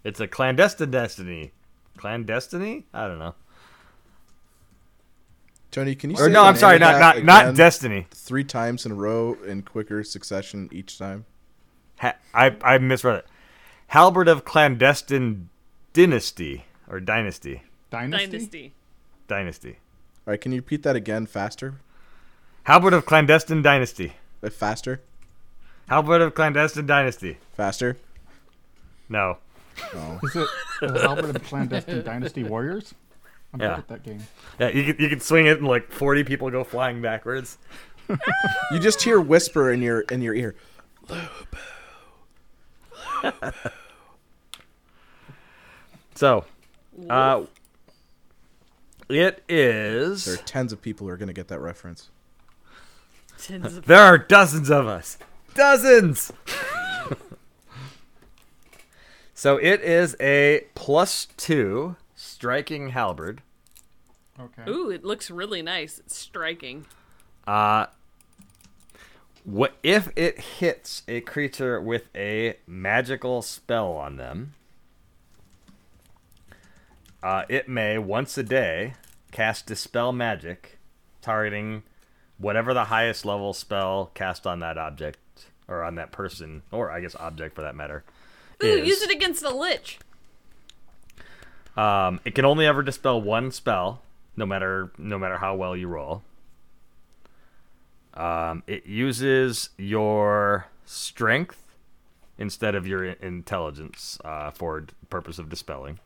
It's 0.03 0.20
a 0.20 0.28
clandestine 0.28 0.91
destiny. 0.91 1.51
Clandestiny? 1.97 2.84
I 2.93 3.07
don't 3.07 3.20
know. 3.20 3.36
Tony, 5.74 5.96
can 5.96 6.10
you 6.12 6.16
Or 6.16 6.28
say 6.28 6.32
no, 6.32 6.44
I'm 6.44 6.56
sorry, 6.56 6.76
of 6.76 6.82
not 6.82 7.00
that 7.00 7.24
not 7.26 7.46
not 7.48 7.56
destiny. 7.56 8.08
three 8.12 8.44
times 8.46 8.86
in 8.86 8.92
a 8.92 8.96
row 8.96 9.34
in 9.46 9.64
quicker 9.64 10.04
succession 10.04 10.70
each 10.72 10.98
time. 10.98 11.26
Ha- 12.00 12.16
I 12.34 12.56
I 12.64 12.78
misread 12.78 13.18
it. 13.18 13.28
Halberd 13.88 14.28
of 14.28 14.46
Clandestine 14.46 15.50
Dynasty 15.94 16.66
or 16.88 17.00
Dynasty. 17.00 17.64
Dynasty. 17.90 18.28
Dynasty. 18.28 18.74
Dynasty. 19.28 19.70
All 20.26 20.32
right, 20.32 20.40
can 20.42 20.52
you 20.52 20.60
repeat 20.60 20.84
that 20.84 20.96
again 20.96 21.26
faster? 21.26 21.76
Halberd 22.64 22.94
of 22.94 23.06
Clandestine 23.06 23.62
Dynasty. 23.62 24.14
Uh, 24.44 24.50
faster, 24.50 25.02
Halberd 25.90 26.22
of 26.22 26.34
Clandestine 26.36 26.86
Dynasty. 26.86 27.38
faster. 27.56 27.98
No. 29.10 29.38
Oh, 29.96 30.20
Is 30.24 30.36
it 30.36 30.48
the 30.82 31.00
Halberd 31.02 31.36
of 31.36 31.44
Clandestine 31.46 32.04
Dynasty 32.04 32.44
Warriors? 32.44 32.94
I'm 33.54 33.60
Yeah. 33.62 33.68
good 33.70 33.78
at 33.80 33.88
that 33.89 34.04
game. 34.04 34.24
Yeah, 34.60 34.70
you 34.70 34.93
can, 34.93 35.01
you 35.04 35.10
can 35.10 35.20
swing 35.20 35.45
it 35.45 35.60
and 35.60 35.68
like 35.68 35.91
40 35.91 36.24
people 36.24 36.49
go 36.49 36.64
flying 36.64 37.01
backwards. 37.01 37.58
you 38.72 38.80
just 38.80 39.01
hear 39.01 39.20
whisper 39.20 39.72
in 39.72 39.82
your 39.82 40.01
in 40.01 40.22
your 40.22 40.34
ear. 40.36 40.56
So, 46.16 46.45
uh, 47.10 47.43
it 49.10 49.43
is. 49.49 50.26
There 50.26 50.36
are 50.36 50.38
tens 50.38 50.72
of 50.72 50.82
people 50.82 51.08
who 51.08 51.14
are 51.14 51.18
going 51.18 51.28
to 51.28 51.34
get 51.34 51.47
that 51.47 51.60
reference. 51.60 52.10
Tens 53.41 53.78
of 53.78 53.86
There 53.88 54.01
are 54.01 54.18
dozens 54.18 54.70
of 54.70 54.88
us. 54.88 55.18
Dozens! 55.56 56.32
so 59.34 59.58
it 59.58 59.82
is 59.82 60.16
a 60.20 60.66
plus 60.76 61.28
two 61.38 61.95
striking 62.44 62.89
halberd. 62.89 63.41
Okay. 64.38 64.70
Ooh, 64.70 64.89
it 64.89 65.06
looks 65.06 65.32
really 65.32 65.62
nice. 65.62 65.98
It's 66.00 66.18
striking. 66.18 66.86
Uh, 67.48 67.86
what 69.46 69.76
if 69.82 70.10
it 70.18 70.38
hits 70.41 71.04
a 71.08 71.22
creature 71.22 71.80
with 71.80 72.10
a 72.14 72.58
magical 72.68 73.41
spell 73.41 73.94
on 73.94 74.18
them? 74.18 74.56
Uh, 77.24 77.44
it 77.48 77.70
may 77.70 77.98
once 77.98 78.38
a 78.38 78.44
day 78.44 78.96
cast 79.32 79.66
dispel 79.66 80.12
magic, 80.12 80.80
targeting 81.22 81.84
whatever 82.38 82.74
the 82.74 82.86
highest 82.86 83.24
level 83.24 83.54
spell 83.54 84.12
cast 84.14 84.46
on 84.46 84.60
that 84.60 84.78
object 84.78 85.46
or 85.70 85.82
on 85.82 85.96
that 85.96 86.12
person, 86.12 86.64
or 86.74 86.91
I 86.91 87.00
guess 87.00 87.16
object 87.16 87.56
for 87.56 87.62
that 87.62 87.74
matter. 87.74 88.04
Ooh, 88.62 88.68
is. 88.68 88.86
use 88.86 89.02
it 89.02 89.12
against 89.12 89.41
the 89.41 89.56
lich. 89.56 89.98
Um, 91.76 92.20
it 92.24 92.36
can 92.36 92.46
only 92.46 92.66
ever 92.66 92.84
dispel 92.84 93.22
one 93.22 93.52
spell, 93.52 94.02
no 94.36 94.46
matter 94.46 94.92
no 94.98 95.18
matter 95.18 95.38
how 95.38 95.56
well 95.56 95.76
you 95.76 95.88
roll. 95.88 96.22
Um, 98.14 98.62
it 98.68 98.86
uses 98.86 99.70
your 99.78 100.68
strength 100.86 101.64
instead 102.38 102.76
of 102.76 102.86
your 102.86 103.04
intelligence 103.04 104.20
uh, 104.24 104.52
for 104.52 104.86
purpose 105.10 105.40
of 105.40 105.50
dispelling. 105.50 106.00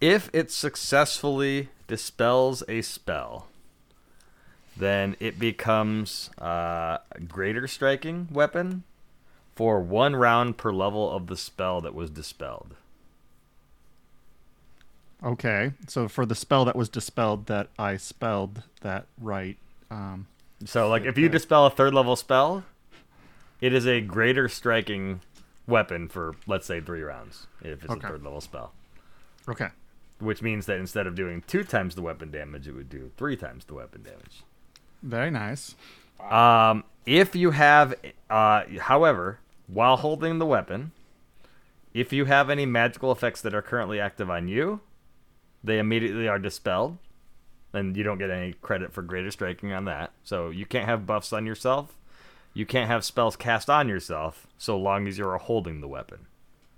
If 0.00 0.30
it 0.32 0.50
successfully 0.50 1.68
dispels 1.86 2.62
a 2.68 2.82
spell, 2.82 3.46
then 4.76 5.16
it 5.20 5.38
becomes 5.38 6.30
uh, 6.40 6.98
a 7.12 7.20
greater 7.28 7.68
striking 7.68 8.28
weapon 8.32 8.84
for 9.54 9.80
one 9.80 10.16
round 10.16 10.56
per 10.56 10.72
level 10.72 11.10
of 11.10 11.26
the 11.26 11.36
spell 11.36 11.80
that 11.80 11.94
was 11.94 12.10
dispelled. 12.10 12.74
Okay. 15.22 15.72
So 15.86 16.08
for 16.08 16.26
the 16.26 16.34
spell 16.34 16.64
that 16.64 16.76
was 16.76 16.88
dispelled, 16.88 17.46
that 17.46 17.68
I 17.78 17.96
spelled 17.96 18.62
that 18.80 19.06
right. 19.20 19.56
Um, 19.90 20.26
So, 20.64 20.88
like, 20.88 21.02
if 21.02 21.18
you 21.18 21.26
Okay. 21.26 21.32
dispel 21.32 21.66
a 21.66 21.70
third 21.70 21.92
level 21.92 22.14
spell, 22.14 22.64
it 23.60 23.72
is 23.72 23.84
a 23.86 24.00
greater 24.00 24.48
striking 24.48 25.20
weapon 25.66 26.08
for, 26.08 26.36
let's 26.46 26.66
say, 26.66 26.80
three 26.80 27.02
rounds, 27.02 27.46
if 27.62 27.82
it's 27.84 27.92
Okay. 27.92 28.06
a 28.06 28.10
third 28.10 28.22
level 28.22 28.40
spell. 28.40 28.72
okay. 29.48 29.70
Which 30.20 30.40
means 30.40 30.66
that 30.66 30.78
instead 30.78 31.08
of 31.08 31.16
doing 31.16 31.42
two 31.48 31.64
times 31.64 31.96
the 31.96 32.02
weapon 32.02 32.30
damage, 32.30 32.68
it 32.68 32.72
would 32.72 32.88
do 32.88 33.10
three 33.16 33.36
times 33.36 33.64
the 33.64 33.74
weapon 33.74 34.04
damage. 34.04 34.44
Very 35.02 35.32
nice. 35.32 35.74
Um, 36.30 36.84
if 37.06 37.34
you 37.34 37.50
have, 37.50 37.94
uh, 38.30 38.64
however, 38.80 39.40
while 39.66 39.96
holding 39.96 40.38
the 40.38 40.46
weapon, 40.46 40.92
if 41.92 42.12
you 42.12 42.26
have 42.26 42.48
any 42.50 42.66
magical 42.66 43.12
effects 43.12 43.40
that 43.42 43.54
are 43.54 43.62
currently 43.62 44.00
active 44.00 44.30
on 44.30 44.48
you, 44.48 44.80
they 45.64 45.78
immediately 45.78 46.28
are 46.28 46.38
dispelled, 46.38 46.98
and 47.72 47.96
you 47.96 48.02
don't 48.02 48.18
get 48.18 48.30
any 48.30 48.54
credit 48.54 48.92
for 48.92 49.02
greater 49.02 49.30
striking 49.30 49.72
on 49.72 49.84
that. 49.84 50.12
So 50.24 50.50
you 50.50 50.66
can't 50.66 50.86
have 50.86 51.06
buffs 51.06 51.32
on 51.32 51.46
yourself. 51.46 51.96
You 52.54 52.66
can't 52.66 52.88
have 52.88 53.04
spells 53.04 53.36
cast 53.36 53.70
on 53.70 53.88
yourself 53.88 54.46
so 54.58 54.78
long 54.78 55.06
as 55.06 55.16
you're 55.16 55.36
holding 55.38 55.80
the 55.80 55.88
weapon. 55.88 56.26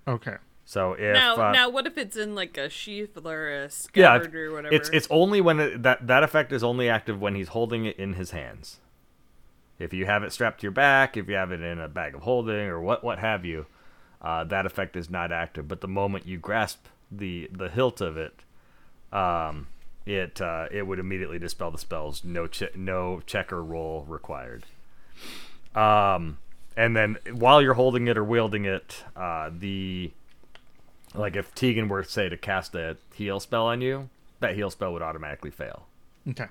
Okay. 0.06 0.36
So 0.64 0.92
if 0.94 1.14
now, 1.14 1.36
uh, 1.36 1.52
now, 1.52 1.68
what 1.68 1.86
if 1.86 1.98
it's 1.98 2.16
in 2.16 2.34
like 2.34 2.56
a 2.56 2.70
sheath 2.70 3.18
or 3.22 3.50
a 3.50 3.70
yeah, 3.94 4.16
or 4.16 4.52
whatever? 4.52 4.74
it's 4.74 4.88
it's 4.90 5.06
only 5.10 5.40
when 5.40 5.60
it, 5.60 5.82
that 5.82 6.06
that 6.06 6.22
effect 6.22 6.52
is 6.52 6.64
only 6.64 6.88
active 6.88 7.20
when 7.20 7.34
he's 7.34 7.48
holding 7.48 7.84
it 7.84 7.98
in 7.98 8.14
his 8.14 8.30
hands. 8.30 8.78
If 9.78 9.92
you 9.92 10.06
have 10.06 10.22
it 10.22 10.32
strapped 10.32 10.60
to 10.60 10.64
your 10.64 10.72
back, 10.72 11.16
if 11.16 11.28
you 11.28 11.34
have 11.34 11.50
it 11.52 11.60
in 11.60 11.80
a 11.80 11.88
bag 11.88 12.14
of 12.14 12.22
holding, 12.22 12.66
or 12.66 12.80
what 12.80 13.02
what 13.02 13.18
have 13.18 13.44
you, 13.44 13.66
uh, 14.22 14.44
that 14.44 14.66
effect 14.66 14.96
is 14.96 15.10
not 15.10 15.32
active. 15.32 15.66
But 15.66 15.80
the 15.80 15.88
moment 15.88 16.26
you 16.26 16.38
grasp 16.38 16.86
the 17.10 17.48
the 17.52 17.68
hilt 17.68 18.00
of 18.00 18.16
it, 18.16 18.40
um, 19.12 19.66
it 20.06 20.40
uh, 20.40 20.66
it 20.70 20.86
would 20.86 20.98
immediately 20.98 21.38
dispel 21.38 21.70
the 21.70 21.78
spells. 21.78 22.22
No 22.24 22.46
che- 22.46 22.70
no 22.74 23.20
check 23.26 23.52
or 23.52 23.62
roll 23.64 24.04
required. 24.08 24.64
Um, 25.74 26.38
and 26.76 26.96
then 26.96 27.18
while 27.32 27.60
you're 27.60 27.74
holding 27.74 28.06
it 28.06 28.16
or 28.16 28.24
wielding 28.24 28.64
it, 28.64 29.04
uh, 29.16 29.50
the 29.52 30.12
like 31.14 31.36
if 31.36 31.54
Tegan 31.54 31.88
were 31.88 32.04
say 32.04 32.28
to 32.28 32.36
cast 32.36 32.74
a 32.74 32.96
heal 33.14 33.40
spell 33.40 33.66
on 33.66 33.80
you, 33.80 34.08
that 34.40 34.54
heal 34.54 34.70
spell 34.70 34.92
would 34.92 35.02
automatically 35.02 35.50
fail. 35.50 35.86
Okay. 36.28 36.46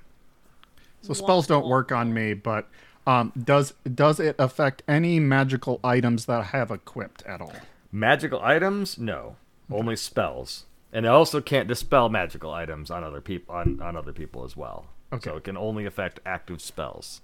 So 1.02 1.14
spells 1.14 1.48
don't 1.48 1.68
work 1.68 1.92
on 1.92 2.14
me, 2.14 2.34
but 2.34 2.70
Um, 3.06 3.34
does 3.42 3.74
does 3.84 4.20
it 4.20 4.36
affect 4.40 4.84
any 4.88 5.20
magical 5.20 5.80
items 5.84 6.26
that 6.26 6.40
I 6.40 6.44
have 6.44 6.72
equipped 6.72 7.24
at 7.24 7.42
all? 7.42 7.54
Magical 7.92 8.42
items? 8.42 8.98
No, 8.98 9.36
only 9.70 9.96
spells, 9.96 10.66
and 10.92 11.06
it 11.06 11.10
also 11.10 11.42
can't 11.42 11.68
dispel 11.68 12.10
magical 12.10 12.52
items 12.52 12.90
on 12.90 13.04
other 13.04 13.22
people 13.22 13.54
on, 13.54 13.82
on 13.82 13.98
other 13.98 14.14
people 14.14 14.46
as 14.46 14.56
well. 14.56 14.88
Okay. 15.12 15.30
So 15.30 15.38
it 15.38 15.44
can 15.44 15.58
only 15.58 15.86
affect 15.86 16.22
active 16.26 16.62
spells. 16.62 17.22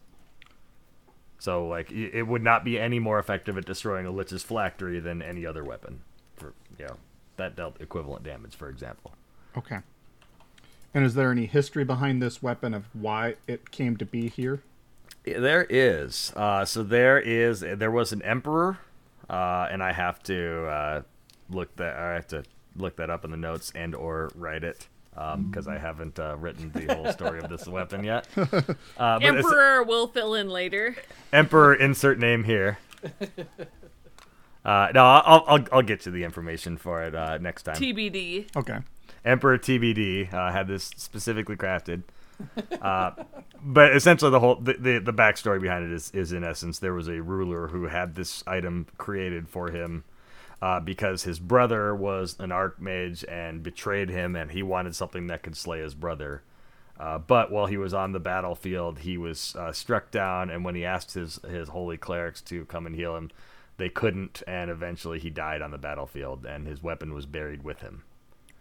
So 1.40 1.66
like 1.66 1.92
it 1.92 2.24
would 2.24 2.44
not 2.44 2.66
be 2.66 2.78
any 2.78 3.00
more 3.00 3.18
effective 3.18 3.58
at 3.58 3.66
destroying 3.66 4.06
a 4.06 4.12
lich's 4.12 4.44
phylactery 4.44 5.00
than 5.00 5.22
any 5.22 5.46
other 5.46 5.64
weapon. 5.64 6.02
For 6.36 6.54
you 6.78 6.88
know, 6.88 6.98
that 7.38 7.56
dealt 7.56 7.80
equivalent 7.82 8.24
damage, 8.24 8.56
for 8.56 8.70
example. 8.70 9.14
Okay. 9.58 9.80
And 10.94 11.06
is 11.06 11.14
there 11.14 11.32
any 11.32 11.46
history 11.46 11.86
behind 11.86 12.22
this 12.22 12.44
weapon 12.44 12.74
of 12.74 12.86
why 12.94 13.36
it 13.48 13.72
came 13.72 13.96
to 13.98 14.06
be 14.06 14.28
here? 14.28 14.62
There 15.24 15.66
is. 15.70 16.34
Uh, 16.36 16.66
so 16.66 16.84
there 16.84 17.20
is. 17.20 17.60
There 17.62 17.92
was 17.92 18.12
an 18.12 18.22
emperor, 18.22 18.80
uh, 19.30 19.68
and 19.70 19.84
I 19.84 19.92
have 19.92 20.22
to 20.24 20.66
uh, 20.66 21.02
look 21.50 21.76
that. 21.78 21.96
I 21.96 22.14
have 22.14 22.28
to 22.30 22.44
look 22.76 22.96
that 22.98 23.10
up 23.10 23.26
in 23.26 23.32
the 23.32 23.38
notes 23.38 23.72
and 23.76 23.94
or 23.96 24.32
write 24.36 24.64
it 24.64 24.88
because 25.14 25.68
I 25.68 25.78
haven't 25.78 26.18
uh, 26.18 26.38
written 26.38 26.72
the 26.72 26.94
whole 26.96 27.12
story 27.12 27.40
of 27.42 27.50
this 27.50 27.68
weapon 27.68 28.04
yet. 28.04 28.28
Uh, 28.98 29.18
but 29.20 29.24
Emperor 29.24 29.84
will 29.84 30.08
fill 30.08 30.34
in 30.36 30.50
later. 30.50 30.96
emperor 31.32 31.74
insert 31.74 32.20
name 32.20 32.44
here. 32.44 32.78
Uh, 34.64 34.90
no, 34.94 35.06
I'll, 35.06 35.44
I'll 35.48 35.66
I'll 35.72 35.82
get 35.82 36.06
you 36.06 36.12
the 36.12 36.24
information 36.24 36.76
for 36.78 37.02
it 37.04 37.16
uh, 37.16 37.38
next 37.38 37.64
time. 37.64 37.76
TBD. 37.76 38.54
Okay. 38.58 38.80
Emperor 39.24 39.58
TBD 39.58 40.34
uh, 40.34 40.52
had 40.52 40.68
this 40.68 40.92
specifically 40.98 41.56
crafted. 41.56 42.04
Uh, 42.82 43.12
but 43.62 43.94
essentially, 43.94 44.32
the 44.32 44.40
whole 44.40 44.56
the, 44.56 44.74
the 44.74 45.00
the 45.00 45.14
backstory 45.14 45.62
behind 45.62 45.84
it 45.84 45.92
is 45.94 46.12
is 46.12 46.32
in 46.32 46.46
essence 46.46 46.80
there 46.80 46.94
was 46.94 47.10
a 47.10 47.22
ruler 47.22 47.68
who 47.68 47.88
had 47.88 48.16
this 48.16 48.42
item 48.48 48.88
created 48.98 49.50
for 49.50 49.70
him 49.70 50.06
uh, 50.62 50.80
because 50.80 51.24
his 51.24 51.40
brother 51.40 51.94
was 51.94 52.38
an 52.40 52.52
archmage 52.52 53.26
and 53.30 53.62
betrayed 53.64 54.10
him, 54.10 54.36
and 54.36 54.52
he 54.52 54.64
wanted 54.64 54.96
something 54.96 55.28
that 55.28 55.44
could 55.44 55.58
slay 55.58 55.80
his 55.80 55.94
brother. 55.94 56.44
Uh, 57.00 57.18
but 57.18 57.52
while 57.52 57.66
he 57.66 57.78
was 57.78 57.94
on 57.94 58.12
the 58.12 58.20
battlefield, 58.20 59.00
he 59.00 59.18
was 59.18 59.56
uh, 59.58 59.72
struck 59.72 60.12
down, 60.12 60.50
and 60.50 60.64
when 60.64 60.76
he 60.76 60.86
asked 60.86 61.14
his 61.14 61.40
his 61.50 61.70
holy 61.70 61.98
clerics 61.98 62.42
to 62.42 62.66
come 62.66 62.86
and 62.86 62.96
heal 62.96 63.16
him, 63.16 63.30
they 63.78 63.90
couldn't, 63.90 64.44
and 64.48 64.70
eventually 64.70 65.20
he 65.20 65.30
died 65.30 65.62
on 65.62 65.72
the 65.72 65.78
battlefield, 65.78 66.46
and 66.46 66.68
his 66.68 66.84
weapon 66.84 67.14
was 67.14 67.26
buried 67.26 67.64
with 67.64 67.80
him. 67.80 68.04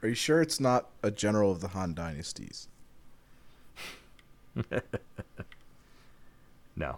Are 0.03 0.09
you 0.09 0.15
sure 0.15 0.41
it's 0.41 0.61
not 0.61 0.91
a 1.03 1.11
general 1.11 1.51
of 1.51 1.61
the 1.61 1.69
Han 1.69 1.95
dynasties? 1.95 2.69
No. 6.77 6.97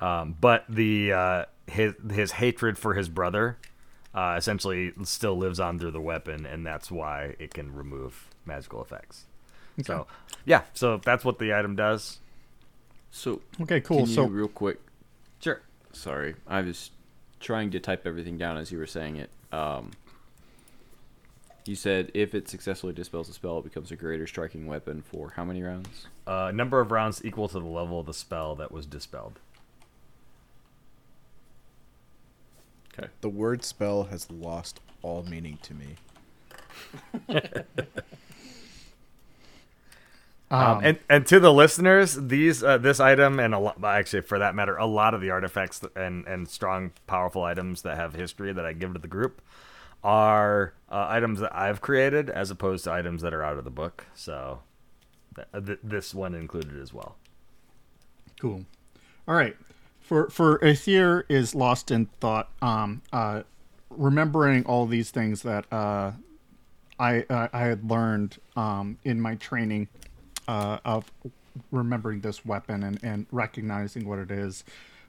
Um, 0.00 0.36
but 0.40 0.64
the 0.68 1.12
uh, 1.12 1.44
his 1.66 1.94
his 2.10 2.32
hatred 2.32 2.76
for 2.78 2.94
his 2.94 3.08
brother 3.08 3.58
uh, 4.14 4.34
essentially 4.36 4.92
still 5.04 5.36
lives 5.36 5.60
on 5.60 5.78
through 5.78 5.92
the 5.92 6.00
weapon, 6.00 6.44
and 6.44 6.66
that's 6.66 6.90
why 6.90 7.36
it 7.38 7.54
can 7.54 7.74
remove 7.74 8.28
magical 8.44 8.82
effects. 8.82 9.24
So, 9.84 10.06
yeah, 10.44 10.62
so 10.74 10.98
that's 10.98 11.24
what 11.24 11.38
the 11.38 11.54
item 11.54 11.76
does. 11.76 12.18
So 13.10 13.40
Okay, 13.60 13.80
cool. 13.80 13.98
Can 13.98 14.06
So 14.06 14.24
you 14.24 14.28
real 14.28 14.48
quick? 14.48 14.80
Sure. 15.40 15.60
Sorry, 15.92 16.34
I 16.46 16.62
was 16.62 16.90
trying 17.40 17.70
to 17.70 17.80
type 17.80 18.06
everything 18.06 18.38
down 18.38 18.56
as 18.56 18.72
you 18.72 18.78
were 18.78 18.86
saying 18.86 19.16
it. 19.16 19.30
Um, 19.52 19.92
you 21.64 21.76
said 21.76 22.10
if 22.14 22.34
it 22.34 22.48
successfully 22.48 22.92
dispels 22.92 23.28
a 23.28 23.32
spell, 23.32 23.58
it 23.58 23.64
becomes 23.64 23.90
a 23.90 23.96
greater 23.96 24.26
striking 24.26 24.66
weapon 24.66 25.02
for 25.02 25.32
how 25.36 25.44
many 25.44 25.62
rounds? 25.62 26.06
Uh, 26.26 26.50
number 26.54 26.80
of 26.80 26.90
rounds 26.90 27.24
equal 27.24 27.48
to 27.48 27.58
the 27.58 27.66
level 27.66 28.00
of 28.00 28.06
the 28.06 28.14
spell 28.14 28.54
that 28.56 28.72
was 28.72 28.86
dispelled. 28.86 29.38
Okay. 32.92 33.08
The 33.20 33.28
word 33.28 33.64
spell 33.64 34.04
has 34.04 34.30
lost 34.30 34.80
all 35.02 35.22
meaning 35.22 35.58
to 35.62 35.74
me. 35.74 35.96
Um, 40.52 40.80
and 40.84 40.98
and 41.08 41.26
to 41.28 41.40
the 41.40 41.50
listeners, 41.50 42.14
these 42.14 42.62
uh, 42.62 42.76
this 42.76 43.00
item 43.00 43.40
and 43.40 43.54
a 43.54 43.58
lot, 43.58 43.82
actually 43.82 44.20
for 44.20 44.38
that 44.38 44.54
matter, 44.54 44.76
a 44.76 44.84
lot 44.84 45.14
of 45.14 45.22
the 45.22 45.30
artifacts 45.30 45.80
and 45.96 46.26
and 46.26 46.46
strong, 46.46 46.92
powerful 47.06 47.42
items 47.42 47.80
that 47.82 47.96
have 47.96 48.14
history 48.14 48.52
that 48.52 48.66
I 48.66 48.74
give 48.74 48.92
to 48.92 48.98
the 48.98 49.08
group 49.08 49.40
are 50.04 50.74
uh, 50.90 51.06
items 51.08 51.40
that 51.40 51.54
I've 51.54 51.80
created 51.80 52.28
as 52.30 52.50
opposed 52.50 52.84
to 52.84 52.92
items 52.92 53.22
that 53.22 53.32
are 53.32 53.42
out 53.42 53.58
of 53.58 53.64
the 53.64 53.70
book. 53.70 54.06
So 54.14 54.60
th- 55.36 55.66
th- 55.66 55.78
this 55.82 56.14
one 56.14 56.34
included 56.34 56.80
as 56.80 56.92
well. 56.92 57.16
Cool. 58.40 58.64
All 59.28 59.34
right. 59.34 59.56
For 60.00 60.28
for 60.30 60.62
Aether 60.64 61.24
is 61.28 61.54
lost 61.54 61.90
in 61.90 62.06
thought. 62.20 62.50
Um. 62.60 63.02
Uh. 63.12 63.42
Remembering 63.90 64.64
all 64.64 64.86
these 64.86 65.10
things 65.10 65.42
that 65.42 65.70
uh, 65.70 66.12
I 66.98 67.26
uh, 67.28 67.48
I 67.52 67.60
had 67.60 67.88
learned 67.88 68.38
um 68.56 68.96
in 69.04 69.20
my 69.20 69.34
training, 69.34 69.88
uh, 70.48 70.78
of 70.84 71.12
remembering 71.70 72.22
this 72.22 72.44
weapon 72.44 72.82
and 72.82 72.98
and 73.04 73.26
recognizing 73.30 74.08
what 74.08 74.18
it 74.18 74.30
is, 74.30 74.64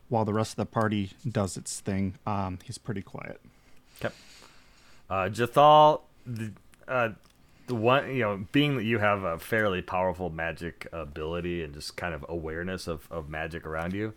while 0.10 0.26
the 0.26 0.34
rest 0.34 0.52
of 0.52 0.58
the 0.58 0.66
party 0.66 1.12
does 1.30 1.56
its 1.58 1.80
thing. 1.80 2.16
Um. 2.28 2.60
He's 2.64 2.78
pretty 2.78 3.02
quiet. 3.02 3.40
Okay. 4.02 4.14
Uh, 5.14 5.30
Jathal, 5.30 6.02
the, 6.26 6.52
uh, 6.88 7.10
the 7.68 7.76
one 7.76 8.16
you 8.16 8.22
know, 8.22 8.48
being 8.52 8.78
that 8.78 8.84
you 8.84 8.98
have 8.98 9.22
a 9.22 9.38
fairly 9.38 9.80
powerful 9.80 10.32
magic 10.32 10.88
ability 10.92 11.64
and 11.64 11.72
just 11.72 11.96
kind 11.96 12.16
of 12.16 12.26
awareness 12.28 12.88
of, 12.88 13.08
of 13.12 13.30
magic 13.30 13.64
around 13.64 13.94
you, 13.94 14.16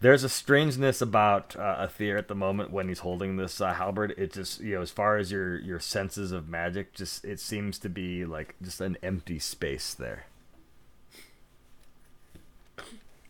there's 0.00 0.22
a 0.22 0.28
strangeness 0.28 1.00
about 1.02 1.56
uh, 1.56 1.88
Aether 1.88 2.16
at 2.16 2.28
the 2.28 2.36
moment 2.36 2.70
when 2.70 2.86
he's 2.86 3.00
holding 3.00 3.36
this 3.36 3.60
uh, 3.60 3.74
halberd. 3.74 4.14
It 4.16 4.32
just 4.32 4.60
you 4.60 4.76
know, 4.76 4.82
as 4.82 4.92
far 4.92 5.16
as 5.16 5.32
your 5.32 5.58
your 5.58 5.80
senses 5.80 6.30
of 6.30 6.48
magic, 6.48 6.94
just 6.94 7.24
it 7.24 7.40
seems 7.40 7.80
to 7.80 7.88
be 7.88 8.24
like 8.24 8.54
just 8.62 8.80
an 8.80 8.96
empty 9.02 9.40
space 9.40 9.92
there. 9.92 10.26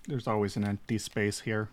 There's 0.07 0.27
always 0.27 0.59
an 0.59 0.67
empty 0.67 0.99
space 0.99 1.41
here. 1.41 1.71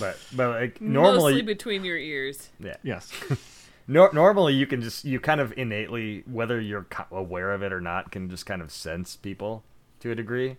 But 0.00 0.18
but 0.34 0.48
like 0.48 0.80
Mostly 0.80 0.92
normally, 0.92 1.42
between 1.42 1.84
your 1.84 1.98
ears. 1.98 2.48
yeah. 2.58 2.76
Yes. 2.82 3.12
Nor- 3.88 4.12
normally, 4.12 4.54
you 4.54 4.66
can 4.66 4.80
just 4.80 5.04
you 5.04 5.18
kind 5.20 5.40
of 5.40 5.52
innately, 5.56 6.22
whether 6.26 6.60
you're 6.60 6.84
co- 6.84 7.16
aware 7.16 7.52
of 7.52 7.62
it 7.62 7.72
or 7.72 7.80
not, 7.80 8.10
can 8.12 8.28
just 8.30 8.46
kind 8.46 8.62
of 8.62 8.70
sense 8.70 9.16
people 9.16 9.64
to 10.00 10.10
a 10.10 10.14
degree. 10.14 10.56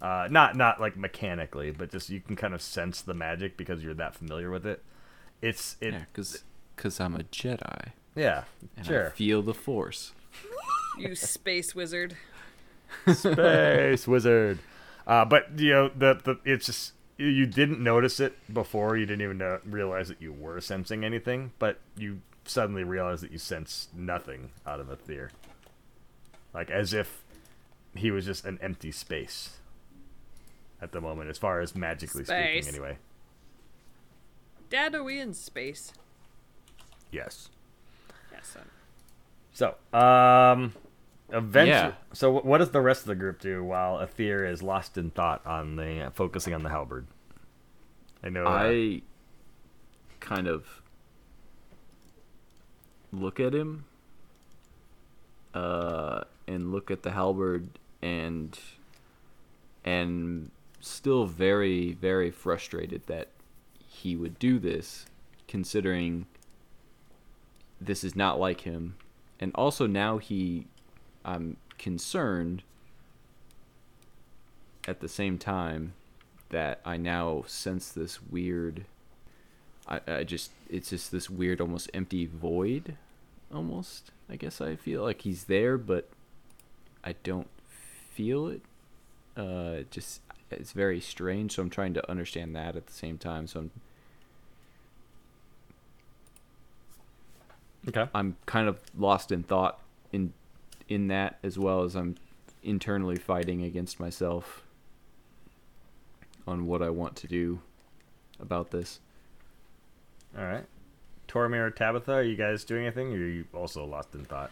Uh, 0.00 0.28
not 0.30 0.56
not 0.56 0.80
like 0.80 0.96
mechanically, 0.96 1.70
but 1.70 1.90
just 1.90 2.08
you 2.10 2.20
can 2.20 2.36
kind 2.36 2.54
of 2.54 2.62
sense 2.62 3.00
the 3.02 3.14
magic 3.14 3.56
because 3.56 3.82
you're 3.82 3.94
that 3.94 4.14
familiar 4.14 4.50
with 4.50 4.66
it. 4.66 4.82
It's 5.42 5.76
it 5.80 5.92
Yeah, 5.94 6.04
because 6.14 7.00
I'm 7.00 7.14
a 7.14 7.20
Jedi 7.24 7.90
yeah, 8.14 8.44
and 8.76 8.86
I 8.86 8.88
sure 8.88 9.10
feel 9.10 9.42
the 9.42 9.54
Force. 9.54 10.12
You 10.98 11.14
space 11.14 11.74
wizard. 11.74 12.16
space 13.12 14.06
wizard. 14.08 14.58
Uh, 15.06 15.24
but 15.24 15.58
you 15.58 15.70
know 15.70 15.88
the 15.96 16.14
the 16.22 16.38
it's 16.44 16.66
just 16.66 16.92
you- 17.16 17.26
you 17.26 17.46
didn't 17.46 17.80
notice 17.82 18.20
it 18.20 18.36
before. 18.52 18.96
You 18.96 19.06
didn't 19.06 19.22
even 19.22 19.38
know, 19.38 19.60
realize 19.64 20.08
that 20.08 20.20
you 20.22 20.32
were 20.32 20.60
sensing 20.60 21.04
anything, 21.04 21.52
but 21.58 21.78
you 21.96 22.20
suddenly 22.50 22.84
realize 22.84 23.20
that 23.20 23.30
you 23.32 23.38
sense 23.38 23.88
nothing 23.94 24.50
out 24.66 24.80
of 24.80 24.90
a 24.90 24.94
Aether. 24.94 25.30
Like 26.52 26.70
as 26.70 26.92
if 26.92 27.22
he 27.94 28.10
was 28.10 28.24
just 28.26 28.44
an 28.44 28.58
empty 28.60 28.92
space 28.92 29.58
at 30.82 30.92
the 30.92 31.00
moment, 31.00 31.30
as 31.30 31.38
far 31.38 31.60
as 31.60 31.74
magically 31.74 32.24
Space. 32.24 32.64
speaking, 32.64 32.80
anyway. 32.82 32.98
Dad, 34.68 34.94
are 34.94 35.02
we 35.04 35.18
in 35.20 35.34
space? 35.34 35.92
Yes. 37.10 37.48
Yes. 38.32 38.46
son. 38.48 38.62
So, 39.52 39.74
um, 39.98 40.72
eventually, 41.30 41.70
Yeah. 41.70 41.92
so 42.12 42.30
what 42.40 42.58
does 42.58 42.70
the 42.70 42.80
rest 42.80 43.02
of 43.02 43.06
the 43.08 43.14
group 43.16 43.40
do 43.40 43.62
while 43.64 44.00
Aether 44.00 44.44
is 44.46 44.62
lost 44.62 44.96
in 44.96 45.10
thought 45.10 45.44
on 45.44 45.76
the 45.76 46.02
uh, 46.06 46.10
focusing 46.10 46.54
on 46.54 46.62
the 46.62 46.70
halberd? 46.70 47.06
I 48.22 48.28
know. 48.28 48.46
uh, 48.46 48.50
I 48.50 49.02
kind 50.20 50.46
of 50.46 50.82
look 53.12 53.40
at 53.40 53.54
him 53.54 53.84
uh, 55.54 56.22
and 56.46 56.72
look 56.72 56.90
at 56.90 57.02
the 57.02 57.12
halberd 57.12 57.68
and 58.02 58.58
and 59.84 60.50
still 60.80 61.26
very 61.26 61.92
very 61.92 62.30
frustrated 62.30 63.06
that 63.06 63.28
he 63.86 64.16
would 64.16 64.38
do 64.38 64.58
this 64.58 65.06
considering 65.48 66.26
this 67.80 68.04
is 68.04 68.14
not 68.14 68.38
like 68.38 68.62
him. 68.62 68.94
And 69.38 69.52
also 69.54 69.86
now 69.86 70.18
he 70.18 70.66
I'm 71.24 71.56
concerned 71.78 72.62
at 74.86 75.00
the 75.00 75.08
same 75.08 75.38
time 75.38 75.94
that 76.50 76.80
I 76.84 76.96
now 76.96 77.44
sense 77.46 77.90
this 77.90 78.22
weird 78.22 78.84
I, 79.90 80.00
I 80.06 80.24
just 80.24 80.52
it's 80.68 80.90
just 80.90 81.10
this 81.10 81.28
weird 81.28 81.60
almost 81.60 81.90
empty 81.92 82.26
void 82.26 82.96
almost 83.52 84.10
I 84.28 84.36
guess 84.36 84.60
I 84.60 84.76
feel 84.76 85.02
like 85.02 85.22
he's 85.22 85.44
there 85.44 85.76
but 85.76 86.08
I 87.02 87.14
don't 87.22 87.48
feel 88.10 88.48
it. 88.48 88.62
Uh, 89.36 89.84
just 89.90 90.20
it's 90.50 90.72
very 90.72 91.00
strange. 91.00 91.52
So 91.52 91.62
I'm 91.62 91.70
trying 91.70 91.94
to 91.94 92.10
understand 92.10 92.54
that 92.56 92.76
at 92.76 92.86
the 92.86 92.92
same 92.92 93.18
time. 93.18 93.46
So 93.46 93.60
I'm 93.60 93.70
Okay. 97.88 98.06
I'm 98.14 98.36
kind 98.44 98.68
of 98.68 98.78
lost 98.98 99.32
in 99.32 99.42
thought 99.42 99.78
in 100.12 100.34
in 100.88 101.08
that 101.08 101.38
as 101.42 101.58
well 101.58 101.82
as 101.82 101.96
I'm 101.96 102.16
internally 102.62 103.16
fighting 103.16 103.62
against 103.62 103.98
myself 103.98 104.62
on 106.46 106.66
what 106.66 106.82
I 106.82 106.90
want 106.90 107.16
to 107.16 107.26
do 107.26 107.60
about 108.38 108.70
this. 108.70 109.00
All 110.36 110.44
right. 110.44 110.64
Tormir, 111.28 111.74
Tabitha, 111.74 112.12
are 112.12 112.22
you 112.22 112.36
guys 112.36 112.64
doing 112.64 112.86
anything? 112.86 113.12
Or 113.12 113.16
are 113.16 113.28
you 113.28 113.44
also 113.54 113.84
lost 113.84 114.14
in 114.14 114.24
thought? 114.24 114.50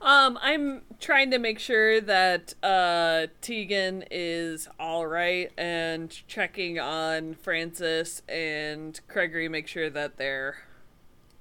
Um, 0.00 0.38
I'm 0.40 0.82
trying 0.98 1.30
to 1.30 1.38
make 1.38 1.58
sure 1.58 2.00
that 2.00 2.54
uh 2.62 3.26
Tegan 3.42 4.04
is 4.10 4.66
all 4.78 5.06
right 5.06 5.52
and 5.58 6.10
checking 6.26 6.78
on 6.78 7.34
Francis 7.34 8.22
and 8.26 8.98
Gregory 9.08 9.48
make 9.48 9.68
sure 9.68 9.90
that 9.90 10.16
they're 10.16 10.56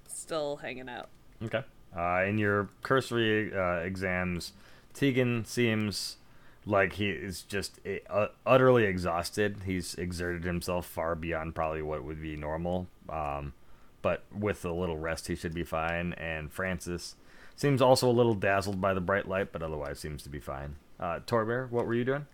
still 0.08 0.58
hanging 0.58 0.90
out. 0.90 1.08
Okay. 1.42 1.64
Uh, 1.96 2.24
in 2.28 2.38
your 2.38 2.70
cursory 2.84 3.56
uh, 3.56 3.78
exams, 3.78 4.54
Tegan 4.94 5.46
seems 5.46 6.18
like 6.66 6.94
he 6.94 7.10
is 7.10 7.42
just 7.42 7.80
uh, 8.10 8.28
utterly 8.46 8.84
exhausted. 8.84 9.62
He's 9.66 9.96
exerted 9.96 10.44
himself 10.44 10.86
far 10.86 11.16
beyond 11.16 11.56
probably 11.56 11.82
what 11.82 12.04
would 12.04 12.22
be 12.22 12.36
normal. 12.36 12.88
Um, 13.08 13.54
but 14.02 14.24
with 14.38 14.64
a 14.66 14.72
little 14.72 14.98
rest, 14.98 15.28
he 15.28 15.36
should 15.36 15.54
be 15.54 15.64
fine. 15.64 16.14
And 16.14 16.52
Francis 16.52 17.16
seems 17.56 17.82
also 17.82 18.10
a 18.10 18.14
little 18.14 18.34
dazzled 18.34 18.80
by 18.80 18.94
the 18.94 19.02
bright 19.02 19.28
light, 19.28 19.52
but 19.52 19.62
otherwise 19.62 20.00
seems 20.00 20.24
to 20.24 20.30
be 20.30 20.40
fine. 20.40 20.76
Uh, 21.00 21.20
Tormir, 21.26 21.70
what 21.70 21.86
were 21.86 21.94
you 21.94 22.06
doing? 22.06 22.26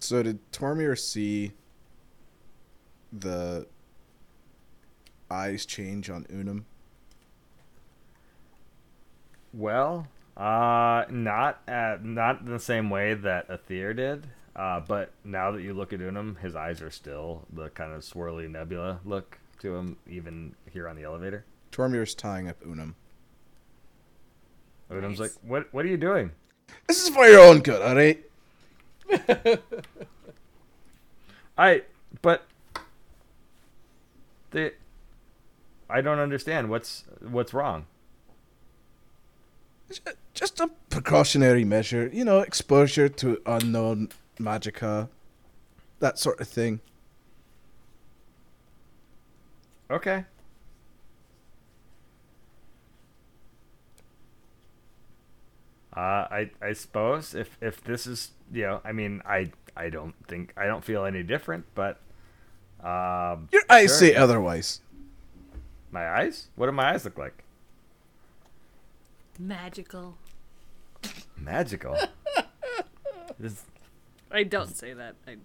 So 0.00 0.22
did 0.22 0.52
Tormir 0.52 0.98
see 0.98 1.52
the 3.12 3.66
eyes 5.30 5.66
change 5.66 6.10
on 6.10 6.26
Unum? 6.30 6.66
Well, 9.52 10.08
uh, 10.36 11.06
not 11.08 11.62
at, 11.66 12.04
not 12.04 12.40
in 12.40 12.50
the 12.50 12.60
same 12.60 12.90
way 12.90 13.14
that 13.14 13.48
Aether 13.48 13.94
did. 13.94 14.26
Uh, 14.54 14.80
but 14.80 15.12
now 15.22 15.50
that 15.50 15.62
you 15.62 15.74
look 15.74 15.92
at 15.92 16.00
Unum, 16.00 16.38
his 16.40 16.56
eyes 16.56 16.80
are 16.80 16.90
still 16.90 17.46
the 17.52 17.68
kind 17.70 17.92
of 17.92 18.02
swirly 18.02 18.50
nebula 18.50 19.00
look 19.04 19.38
to 19.60 19.74
him, 19.76 19.96
even 20.08 20.54
here 20.70 20.88
on 20.88 20.96
the 20.96 21.04
elevator. 21.04 21.44
Tormir's 21.72 22.14
tying 22.14 22.48
up 22.48 22.56
Unum. 22.64 22.94
Unum's 24.90 25.18
Nice. 25.18 25.30
like, 25.30 25.32
"What? 25.42 25.72
What 25.72 25.84
are 25.84 25.88
you 25.88 25.96
doing?" 25.96 26.30
This 26.86 27.02
is 27.02 27.08
for 27.10 27.26
your 27.26 27.40
own 27.40 27.60
good, 27.60 27.80
alright? 27.82 28.24
I. 31.58 31.82
But. 32.22 32.46
The. 34.50 34.72
I 35.88 36.00
don't 36.00 36.18
understand. 36.18 36.70
What's 36.70 37.04
what's 37.20 37.52
wrong? 37.54 37.86
Just 40.34 40.58
a 40.60 40.68
precautionary 40.90 41.64
measure, 41.64 42.10
you 42.12 42.24
know, 42.24 42.40
exposure 42.40 43.08
to 43.08 43.40
unknown 43.46 44.08
magica, 44.38 45.08
that 46.00 46.18
sort 46.18 46.40
of 46.40 46.48
thing. 46.48 46.80
Okay. 49.90 50.24
Uh, 55.96 56.28
I 56.30 56.50
I 56.60 56.72
suppose 56.74 57.34
if 57.34 57.56
if 57.62 57.82
this 57.82 58.06
is 58.06 58.32
you 58.52 58.62
know 58.62 58.80
I 58.84 58.92
mean 58.92 59.22
I 59.24 59.50
I 59.76 59.88
don't 59.88 60.14
think 60.28 60.52
I 60.56 60.66
don't 60.66 60.84
feel 60.84 61.06
any 61.06 61.22
different 61.22 61.64
but 61.74 62.00
um 62.84 63.48
Your 63.50 63.62
eyes 63.70 63.90
Sure. 63.90 64.08
say 64.12 64.14
otherwise. 64.14 64.80
my 65.90 66.06
eyes 66.06 66.48
what 66.56 66.66
do 66.66 66.72
my 66.72 66.92
eyes 66.92 67.04
look 67.06 67.16
like 67.16 67.44
Magical. 69.38 70.18
magical 71.36 71.96
this 73.38 73.64
I 74.30 74.42
don't 74.42 74.76
say 74.76 74.92
that. 74.92 75.14
I 75.26 75.36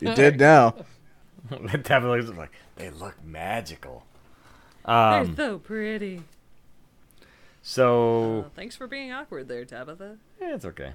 You 0.00 0.14
did 0.14 0.38
now. 0.38 0.74
Tabitha 1.50 2.08
looks 2.08 2.28
like 2.36 2.52
they 2.76 2.90
look 2.90 3.14
magical 3.24 4.04
They're 4.86 4.94
um 5.20 5.36
so 5.36 5.58
pretty. 5.58 6.22
so 7.62 8.44
Uh, 8.46 8.48
thanks 8.56 8.76
for 8.76 8.86
being 8.86 9.12
awkward 9.12 9.48
there, 9.48 9.64
Tabitha. 9.64 10.16
Yeah, 10.40 10.54
it's 10.54 10.64
okay. 10.64 10.94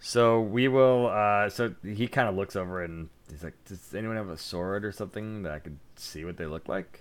So 0.00 0.40
we 0.40 0.68
will. 0.68 1.08
Uh, 1.08 1.50
so 1.50 1.74
he 1.84 2.06
kind 2.06 2.28
of 2.28 2.36
looks 2.36 2.54
over 2.56 2.82
and 2.82 3.08
he's 3.30 3.42
like, 3.42 3.54
"Does 3.64 3.94
anyone 3.94 4.16
have 4.16 4.28
a 4.28 4.36
sword 4.38 4.84
or 4.84 4.92
something 4.92 5.42
that 5.42 5.52
I 5.52 5.58
could 5.58 5.78
see 5.96 6.24
what 6.24 6.36
they 6.36 6.46
look 6.46 6.68
like 6.68 7.00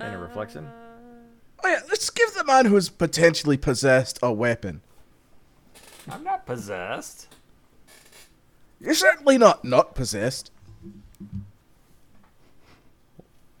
in 0.00 0.06
a 0.06 0.18
reflection?" 0.18 0.64
Uh, 0.66 0.86
Oh 1.62 1.68
yeah, 1.68 1.80
let's 1.90 2.08
give 2.08 2.32
the 2.32 2.44
man 2.44 2.64
who's 2.64 2.88
potentially 2.88 3.58
possessed 3.58 4.18
a 4.22 4.32
weapon. 4.32 4.80
I'm 6.08 6.24
not 6.24 6.46
possessed. 6.46 7.28
You're 8.80 8.94
certainly 8.94 9.38
not 9.38 9.64
not 9.64 9.94
possessed. 9.94 10.50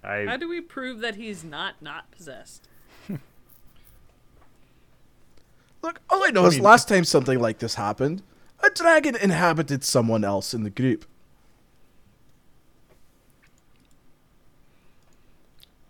How 0.02 0.36
do 0.36 0.48
we 0.48 0.60
prove 0.60 1.00
that 1.00 1.16
he's 1.16 1.44
not 1.44 1.82
not 1.82 2.10
possessed? 2.10 2.68
Look, 5.82 6.00
all 6.08 6.24
I 6.24 6.30
know 6.30 6.46
is 6.46 6.58
last 6.58 6.88
time 6.88 7.04
something 7.04 7.38
like 7.38 7.58
this 7.58 7.74
happened, 7.74 8.22
a 8.62 8.70
dragon 8.70 9.14
inhabited 9.14 9.84
someone 9.84 10.24
else 10.24 10.54
in 10.54 10.64
the 10.64 10.70
group. 10.70 11.04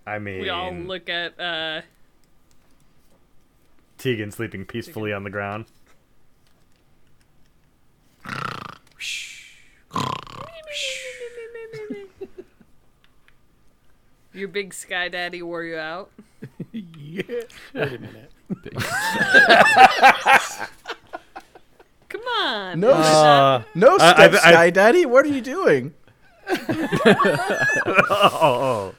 I 0.06 0.18
mean, 0.18 0.42
We 0.42 0.48
all 0.48 0.72
look 0.72 1.08
at 1.08 1.38
uh 1.38 1.82
Tegan 3.96 4.32
sleeping 4.32 4.64
peacefully 4.64 5.12
on 5.12 5.24
the 5.24 5.30
ground. 5.30 5.66
Your 14.40 14.48
big 14.48 14.74
sky 14.74 15.08
daddy 15.08 15.42
wore 15.42 15.62
you 15.62 15.76
out. 15.76 16.10
yeah. 16.72 17.22
Wait 17.74 17.92
a 17.92 17.98
minute. 17.98 18.32
Come 22.08 22.22
on. 22.42 22.80
No, 22.80 22.90
Uh, 22.90 23.62
no, 23.74 23.96
I- 24.00 24.14
step 24.14 24.32
I- 24.32 24.36
I- 24.36 24.52
sky 24.52 24.70
daddy. 24.70 25.06
What 25.06 25.24
are 25.24 25.28
you 25.28 25.40
doing? 25.40 25.94
oh, 26.48 27.94
oh. 28.10 28.94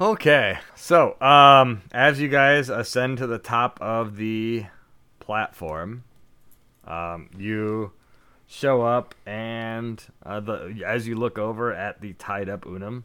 Okay, 0.00 0.56
so 0.76 1.20
um, 1.20 1.82
as 1.90 2.20
you 2.20 2.28
guys 2.28 2.68
ascend 2.68 3.18
to 3.18 3.26
the 3.26 3.38
top 3.38 3.78
of 3.82 4.16
the 4.16 4.64
platform, 5.18 6.04
um, 6.86 7.28
you 7.36 7.90
show 8.48 8.82
up, 8.82 9.14
and 9.26 10.02
uh, 10.24 10.40
the 10.40 10.82
as 10.84 11.06
you 11.06 11.14
look 11.14 11.38
over 11.38 11.72
at 11.72 12.00
the 12.00 12.14
tied 12.14 12.48
up 12.48 12.66
Unum, 12.66 13.04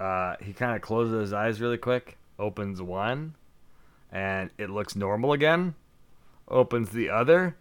uh, 0.00 0.36
he 0.40 0.52
kind 0.52 0.74
of 0.74 0.82
closes 0.82 1.20
his 1.20 1.32
eyes 1.32 1.60
really 1.60 1.78
quick, 1.78 2.16
opens 2.38 2.82
one, 2.82 3.34
and 4.10 4.50
it 4.58 4.70
looks 4.70 4.96
normal 4.96 5.32
again. 5.32 5.74
Opens 6.48 6.90
the 6.90 7.10
other, 7.10 7.56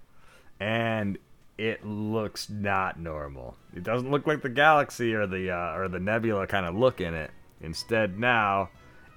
and 0.59 1.17
it 1.57 1.85
looks 1.85 2.49
not 2.49 2.99
normal. 2.99 3.57
It 3.75 3.83
doesn't 3.83 4.09
look 4.09 4.27
like 4.27 4.41
the 4.41 4.49
galaxy 4.49 5.13
or 5.13 5.27
the 5.27 5.51
uh, 5.51 5.75
or 5.75 5.87
the 5.87 5.99
nebula 5.99 6.47
kind 6.47 6.65
of 6.65 6.75
look 6.75 7.01
in 7.01 7.13
it. 7.13 7.31
Instead, 7.61 8.19
now 8.19 8.69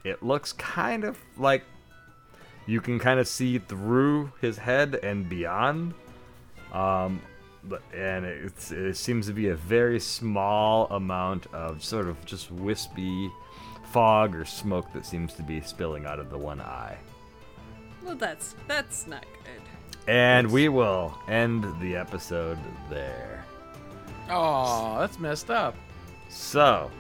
it 0.05 0.23
looks 0.23 0.53
kind 0.53 1.05
of 1.05 1.19
like 1.37 1.65
you 2.67 2.81
can 2.81 2.99
kind 2.99 3.21
of 3.21 3.29
see 3.29 3.59
through 3.59 4.33
his 4.41 4.59
head 4.59 4.99
and 5.03 5.29
beyond. 5.29 5.95
Um, 6.73 7.21
and 7.95 8.25
it's, 8.25 8.71
it 8.71 8.97
seems 8.97 9.27
to 9.27 9.33
be 9.33 9.49
a 9.49 9.57
very 9.57 10.01
small 10.01 10.87
amount 10.91 11.47
of 11.53 11.83
sort 11.83 12.09
of 12.09 12.25
just 12.25 12.51
wispy 12.51 13.31
fog 13.93 14.35
or 14.35 14.45
smoke 14.45 14.93
that 14.93 15.07
seems 15.07 15.33
to 15.35 15.43
be 15.43 15.61
spilling 15.61 16.07
out 16.07 16.19
of 16.19 16.31
the 16.31 16.39
one 16.39 16.61
eye. 16.61 16.97
Well, 18.05 18.17
that's 18.17 18.55
that's 18.67 19.07
not 19.07 19.25
good. 19.45 19.63
And 20.11 20.51
we 20.51 20.69
will 20.69 21.17
end 21.29 21.67
the 21.81 21.97
episode 21.97 22.59
there. 22.89 23.45
Oh, 24.31 24.99
that's 25.01 25.19
messed 25.19 25.51
up. 25.51 25.75
So, 26.29 26.91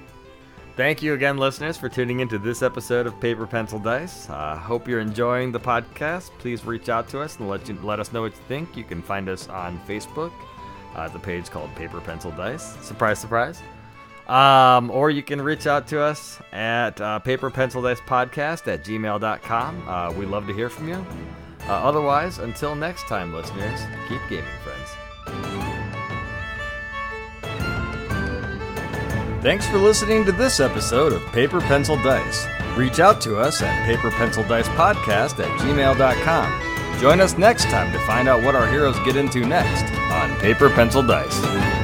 thank 0.77 1.03
you 1.03 1.15
again, 1.15 1.37
listeners, 1.37 1.77
for 1.77 1.89
tuning 1.89 2.21
into 2.21 2.39
this 2.39 2.63
episode 2.63 3.07
of 3.07 3.19
Paper 3.21 3.47
Pencil 3.47 3.79
Dice. 3.79 4.29
Uh, 4.29 4.57
hope 4.57 4.89
you're 4.89 5.01
enjoying 5.01 5.53
the 5.53 5.61
podcast. 5.61 6.31
Please 6.39 6.65
reach 6.65 6.89
out 6.89 7.09
to 7.09 7.21
us 7.21 7.39
and 7.39 7.49
let 7.49 7.69
you, 7.69 7.79
let 7.83 8.01
us 8.01 8.13
know 8.13 8.23
what 8.23 8.33
you 8.33 8.43
think. 8.49 8.77
You 8.77 8.85
can 8.85 9.03
find 9.03 9.29
us 9.29 9.49
on 9.49 9.79
Facebook. 9.87 10.33
Uh, 10.95 11.09
the 11.09 11.19
page 11.19 11.51
called 11.51 11.75
Paper 11.77 12.01
Pencil 12.01 12.31
Dice. 12.33 12.77
Surprise, 12.85 13.19
surprise. 13.19 13.61
Um, 14.29 14.91
or 14.91 15.11
you 15.11 15.23
can 15.23 15.41
reach 15.41 15.67
out 15.67 15.87
to 15.89 16.01
us 16.03 16.39
at 16.53 17.01
uh, 17.01 17.19
paper 17.21 17.51
pencil 17.51 17.81
dice 17.81 18.01
podcast 18.01 18.71
at 18.71 18.85
gmail.com. 18.85 19.89
Uh, 19.89 20.13
we 20.13 20.27
love 20.27 20.47
to 20.47 20.53
hear 20.53 20.69
from 20.69 20.89
you. 20.89 21.05
Uh, 21.67 21.73
otherwise, 21.73 22.39
until 22.39 22.75
next 22.75 23.07
time, 23.09 23.33
listeners, 23.33 23.81
keep 24.09 24.21
gaming, 24.29 24.45
friends. 24.63 24.91
Thanks 29.43 29.67
for 29.67 29.79
listening 29.79 30.25
to 30.27 30.33
this 30.33 30.61
episode 30.61 31.13
of 31.13 31.25
Paper 31.27 31.61
Pencil 31.61 31.97
Dice. 32.03 32.47
Reach 32.77 33.01
out 33.01 33.21
to 33.23 33.39
us 33.39 33.63
at 33.63 33.87
paperpencildicepodcast 33.89 35.39
at 35.39 35.61
gmail.com. 35.61 36.68
Join 37.01 37.21
us 37.21 37.39
next 37.39 37.65
time 37.65 37.93
to 37.93 37.99
find 38.01 38.29
out 38.29 38.43
what 38.43 38.57
our 38.57 38.67
heroes 38.67 38.99
get 39.05 39.15
into 39.15 39.47
next 39.47 39.85
on 40.11 40.37
Paper 40.41 40.69
Pencil 40.69 41.03
Dice. 41.03 41.78